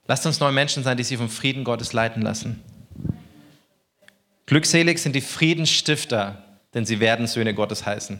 Lasst 0.09 0.25
uns 0.25 0.39
neue 0.39 0.51
Menschen 0.51 0.81
sein, 0.81 0.97
die 0.97 1.03
sich 1.03 1.19
vom 1.19 1.29
Frieden 1.29 1.63
Gottes 1.63 1.93
leiten 1.93 2.23
lassen. 2.23 2.63
Glückselig 4.47 4.97
sind 4.97 5.15
die 5.15 5.21
Friedensstifter, 5.21 6.43
denn 6.73 6.83
sie 6.83 6.99
werden 6.99 7.27
Söhne 7.27 7.53
Gottes 7.53 7.85
heißen. 7.85 8.19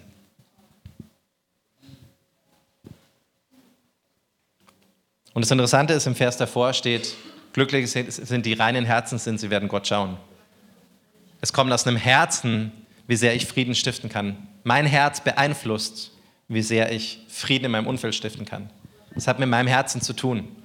Und 5.34 5.42
das 5.42 5.50
Interessante 5.50 5.96
ist, 5.96 6.06
im 6.06 6.14
Vers 6.14 6.38
davor 6.38 6.74
steht, 6.74 7.16
glücklich 7.54 7.90
sind 7.90 8.46
die 8.46 8.54
reinen 8.54 8.86
Herzens 8.86 9.24
sind, 9.24 9.40
sie 9.40 9.50
werden 9.50 9.68
Gott 9.68 9.88
schauen. 9.88 10.18
Es 11.42 11.54
kommt 11.54 11.74
aus 11.74 11.88
einem 11.88 11.98
Herzen, 11.98 12.72
wie 13.08 13.16
sehr 13.16 13.34
ich 13.34 13.48
Frieden 13.48 13.74
stiften 13.74 14.12
kann. 14.12 14.48
Mein 14.64 14.86
Herz 14.86 15.22
beeinflusst, 15.22 16.12
wie 16.50 16.62
sehr 16.62 16.92
ich 16.92 17.26
Frieden 17.30 17.66
in 17.66 17.72
meinem 17.72 17.88
Umfeld 17.88 18.14
stiften 18.14 18.46
kann. 18.46 18.70
Das 19.16 19.28
hat 19.28 19.40
mit 19.40 19.50
meinem 19.50 19.66
Herzen 19.66 20.02
zu 20.02 20.14
tun. 20.14 20.56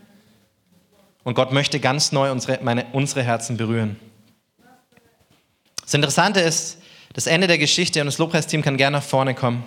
Und 1.24 1.34
Gott 1.34 1.52
möchte 1.52 1.80
ganz 1.80 2.12
neu 2.12 2.30
unsere, 2.30 2.62
meine, 2.62 2.87
unsere 2.92 3.22
Herzen 3.22 3.56
berühren. 3.56 3.98
Das 5.82 5.94
Interessante 5.94 6.40
ist, 6.40 6.78
das 7.14 7.26
Ende 7.26 7.46
der 7.46 7.58
Geschichte, 7.58 8.00
und 8.00 8.06
das 8.06 8.18
Lobpreisteam 8.18 8.62
kann 8.62 8.76
gerne 8.76 8.98
nach 8.98 9.04
vorne 9.04 9.34
kommen. 9.34 9.64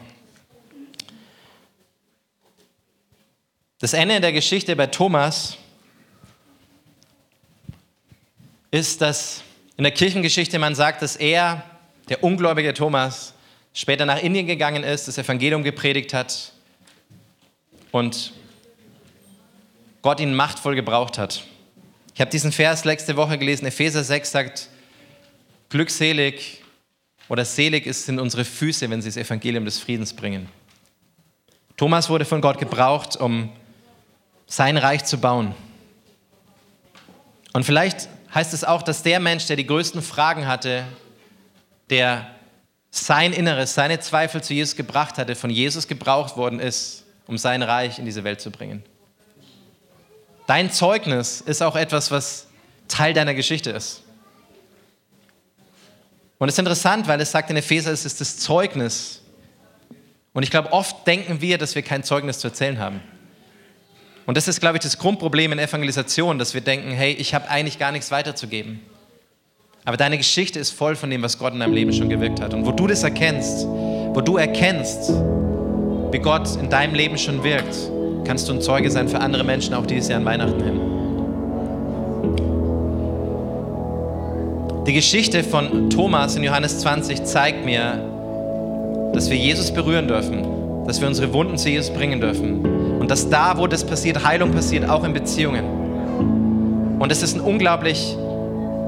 Das 3.79 3.93
Ende 3.93 4.21
der 4.21 4.33
Geschichte 4.33 4.75
bei 4.75 4.87
Thomas 4.87 5.57
ist, 8.71 9.01
dass 9.01 9.43
in 9.77 9.83
der 9.83 9.93
Kirchengeschichte 9.93 10.59
man 10.59 10.75
sagt, 10.75 11.01
dass 11.01 11.15
er, 11.15 11.63
der 12.09 12.23
ungläubige 12.23 12.73
Thomas, 12.73 13.33
später 13.73 14.05
nach 14.05 14.21
Indien 14.21 14.47
gegangen 14.47 14.83
ist, 14.83 15.07
das 15.07 15.17
Evangelium 15.17 15.63
gepredigt 15.63 16.13
hat 16.13 16.51
und 17.91 18.33
Gott 20.07 20.21
ihn 20.21 20.33
machtvoll 20.33 20.75
gebraucht 20.75 21.17
hat. 21.17 21.43
Ich 22.13 22.21
habe 22.21 22.31
diesen 22.31 22.53
Vers 22.53 22.85
letzte 22.85 23.17
Woche 23.17 23.37
gelesen, 23.37 23.65
Epheser 23.65 24.05
6 24.05 24.31
sagt, 24.31 24.69
glückselig 25.67 26.63
oder 27.27 27.43
selig 27.43 27.93
sind 27.93 28.17
unsere 28.17 28.45
Füße, 28.45 28.89
wenn 28.89 29.01
sie 29.01 29.09
das 29.09 29.17
Evangelium 29.17 29.65
des 29.65 29.79
Friedens 29.79 30.13
bringen. 30.13 30.47
Thomas 31.75 32.09
wurde 32.09 32.23
von 32.23 32.39
Gott 32.39 32.57
gebraucht, 32.57 33.17
um 33.17 33.49
sein 34.45 34.77
Reich 34.77 35.03
zu 35.03 35.17
bauen. 35.17 35.53
Und 37.51 37.65
vielleicht 37.65 38.07
heißt 38.33 38.53
es 38.53 38.63
auch, 38.63 38.83
dass 38.83 39.03
der 39.03 39.19
Mensch, 39.19 39.47
der 39.47 39.57
die 39.57 39.67
größten 39.67 40.01
Fragen 40.01 40.47
hatte, 40.47 40.85
der 41.89 42.31
sein 42.91 43.33
Inneres, 43.33 43.73
seine 43.73 43.99
Zweifel 43.99 44.41
zu 44.41 44.53
Jesus 44.53 44.77
gebracht 44.77 45.17
hatte, 45.17 45.35
von 45.35 45.49
Jesus 45.49 45.85
gebraucht 45.85 46.37
worden 46.37 46.61
ist, 46.61 47.03
um 47.25 47.37
sein 47.37 47.61
Reich 47.61 47.99
in 47.99 48.05
diese 48.05 48.23
Welt 48.23 48.39
zu 48.39 48.51
bringen. 48.51 48.85
Dein 50.47 50.71
Zeugnis 50.71 51.41
ist 51.41 51.61
auch 51.61 51.75
etwas, 51.75 52.09
was 52.09 52.47
Teil 52.87 53.13
deiner 53.13 53.33
Geschichte 53.33 53.69
ist. 53.69 54.01
Und 56.39 56.47
es 56.47 56.55
ist 56.55 56.59
interessant, 56.59 57.07
weil 57.07 57.19
es 57.19 57.31
sagt 57.31 57.49
in 57.49 57.57
Epheser, 57.57 57.91
es 57.91 58.05
ist 58.05 58.21
das 58.21 58.37
Zeugnis. 58.37 59.21
Und 60.33 60.43
ich 60.43 60.51
glaube, 60.51 60.71
oft 60.71 61.05
denken 61.05 61.41
wir, 61.41 61.57
dass 61.57 61.75
wir 61.75 61.81
kein 61.81 62.03
Zeugnis 62.03 62.39
zu 62.39 62.47
erzählen 62.47 62.79
haben. 62.79 63.01
Und 64.25 64.37
das 64.37 64.47
ist, 64.47 64.61
glaube 64.61 64.77
ich, 64.77 64.83
das 64.83 64.97
Grundproblem 64.97 65.51
in 65.51 65.59
Evangelisation, 65.59 66.39
dass 66.39 66.53
wir 66.53 66.61
denken, 66.61 66.91
hey, 66.91 67.13
ich 67.13 67.33
habe 67.33 67.49
eigentlich 67.49 67.79
gar 67.79 67.91
nichts 67.91 68.11
weiterzugeben. 68.11 68.79
Aber 69.83 69.97
deine 69.97 70.17
Geschichte 70.17 70.59
ist 70.59 70.71
voll 70.71 70.95
von 70.95 71.09
dem, 71.09 71.23
was 71.23 71.39
Gott 71.39 71.53
in 71.53 71.59
deinem 71.59 71.73
Leben 71.73 71.91
schon 71.91 72.07
gewirkt 72.09 72.39
hat. 72.39 72.53
Und 72.53 72.65
wo 72.65 72.71
du 72.71 72.87
das 72.87 73.03
erkennst, 73.03 73.65
wo 73.65 74.21
du 74.21 74.37
erkennst, 74.37 75.09
wie 76.11 76.19
Gott 76.19 76.55
in 76.55 76.69
deinem 76.69 76.93
Leben 76.93 77.17
schon 77.17 77.43
wirkt, 77.43 77.75
kannst 78.27 78.49
du 78.49 78.53
ein 78.53 78.61
Zeuge 78.61 78.91
sein 78.91 79.07
für 79.07 79.19
andere 79.19 79.43
Menschen, 79.45 79.73
auch 79.73 79.85
dieses 79.85 80.09
Jahr 80.09 80.19
an 80.19 80.25
Weihnachten 80.25 80.61
hin. 80.61 80.79
Die 84.85 84.93
Geschichte 84.93 85.43
von 85.43 85.89
Thomas 85.89 86.35
in 86.35 86.43
Johannes 86.43 86.79
20 86.79 87.23
zeigt 87.23 87.65
mir, 87.65 88.03
dass 89.13 89.29
wir 89.29 89.37
Jesus 89.37 89.71
berühren 89.71 90.07
dürfen, 90.07 90.45
dass 90.85 90.99
wir 90.99 91.07
unsere 91.07 91.33
Wunden 91.33 91.57
zu 91.57 91.69
Jesus 91.69 91.89
bringen 91.89 92.19
dürfen 92.19 92.99
und 92.99 93.09
dass 93.09 93.29
da, 93.29 93.57
wo 93.57 93.65
das 93.67 93.85
passiert, 93.85 94.25
Heilung 94.25 94.51
passiert, 94.51 94.89
auch 94.89 95.03
in 95.03 95.13
Beziehungen. 95.13 95.63
Und 96.99 97.11
es 97.11 97.23
ist 97.23 97.35
ein 97.35 97.41
unglaublich, 97.41 98.15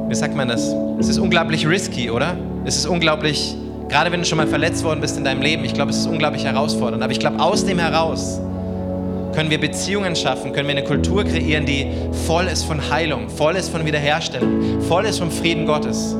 wie 0.07 0.15
sagt 0.15 0.35
man 0.35 0.49
das? 0.49 0.73
Es 0.99 1.07
ist 1.07 1.17
unglaublich 1.17 1.65
risky, 1.65 2.09
oder? 2.09 2.35
Es 2.65 2.75
ist 2.75 2.87
unglaublich, 2.87 3.55
gerade 3.87 4.11
wenn 4.11 4.19
du 4.19 4.25
schon 4.25 4.37
mal 4.37 4.47
verletzt 4.47 4.83
worden 4.83 4.99
bist 4.99 5.17
in 5.17 5.23
deinem 5.23 5.41
Leben, 5.41 5.63
ich 5.63 5.73
glaube, 5.73 5.91
es 5.91 5.97
ist 5.97 6.07
unglaublich 6.07 6.43
herausfordernd. 6.43 7.01
Aber 7.01 7.11
ich 7.11 7.19
glaube, 7.19 7.39
aus 7.39 7.65
dem 7.65 7.79
heraus 7.79 8.39
können 9.39 9.51
wir 9.51 9.57
Beziehungen 9.57 10.17
schaffen, 10.17 10.51
können 10.51 10.67
wir 10.67 10.75
eine 10.75 10.83
Kultur 10.83 11.23
kreieren, 11.23 11.65
die 11.65 11.87
voll 12.27 12.47
ist 12.47 12.63
von 12.63 12.89
Heilung, 12.89 13.29
voll 13.29 13.55
ist 13.55 13.69
von 13.69 13.85
Wiederherstellung, 13.85 14.81
voll 14.81 15.05
ist 15.05 15.17
vom 15.17 15.31
Frieden 15.31 15.65
Gottes. 15.65 16.13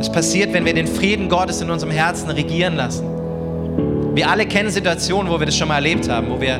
Es 0.00 0.10
passiert, 0.10 0.52
wenn 0.52 0.64
wir 0.64 0.74
den 0.74 0.88
Frieden 0.88 1.28
Gottes 1.28 1.60
in 1.60 1.70
unserem 1.70 1.92
Herzen 1.92 2.28
regieren 2.30 2.74
lassen. 2.74 3.06
Wir 4.16 4.28
alle 4.28 4.46
kennen 4.46 4.68
Situationen, 4.68 5.30
wo 5.30 5.38
wir 5.38 5.46
das 5.46 5.56
schon 5.56 5.68
mal 5.68 5.76
erlebt 5.76 6.08
haben, 6.08 6.28
wo 6.28 6.40
wir 6.40 6.58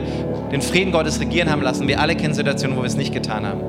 den 0.52 0.62
Frieden 0.62 0.92
Gottes 0.92 1.18
regieren 1.18 1.50
haben 1.50 1.62
lassen. 1.62 1.88
Wir 1.88 1.98
alle 1.98 2.14
kennen 2.14 2.34
Situationen, 2.34 2.76
wo 2.76 2.82
wir 2.82 2.86
es 2.86 2.94
nicht 2.94 3.12
getan 3.12 3.44
haben. 3.44 3.60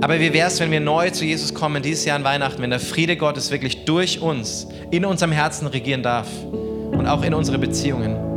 Aber 0.00 0.18
wie 0.18 0.32
wäre 0.32 0.48
es, 0.48 0.58
wenn 0.58 0.72
wir 0.72 0.80
neu 0.80 1.10
zu 1.10 1.24
Jesus 1.24 1.54
kommen, 1.54 1.80
dieses 1.80 2.04
Jahr 2.04 2.16
an 2.16 2.24
Weihnachten, 2.24 2.60
wenn 2.60 2.70
der 2.70 2.80
Friede 2.80 3.16
Gottes 3.16 3.52
wirklich 3.52 3.84
durch 3.84 4.20
uns, 4.20 4.66
in 4.90 5.04
unserem 5.04 5.30
Herzen 5.30 5.68
regieren 5.68 6.02
darf? 6.02 6.26
und 6.98 7.06
auch 7.06 7.22
in 7.22 7.34
unsere 7.34 7.58
Beziehungen. 7.58 8.27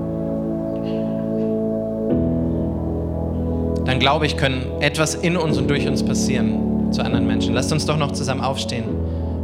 Dann 3.92 4.00
glaube 4.00 4.26
ich, 4.26 4.38
können 4.38 4.82
etwas 4.82 5.16
in 5.16 5.36
uns 5.36 5.58
und 5.58 5.70
durch 5.70 5.86
uns 5.86 6.02
passieren 6.02 6.94
zu 6.94 7.04
anderen 7.04 7.28
Menschen. 7.28 7.54
Lasst 7.54 7.74
uns 7.74 7.86
doch 7.86 7.98
noch 7.98 8.14
zusammen 8.14 8.40
aufstehen 8.40 8.86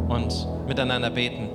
und 0.08 0.48
miteinander 0.66 1.10
beten. 1.10 1.50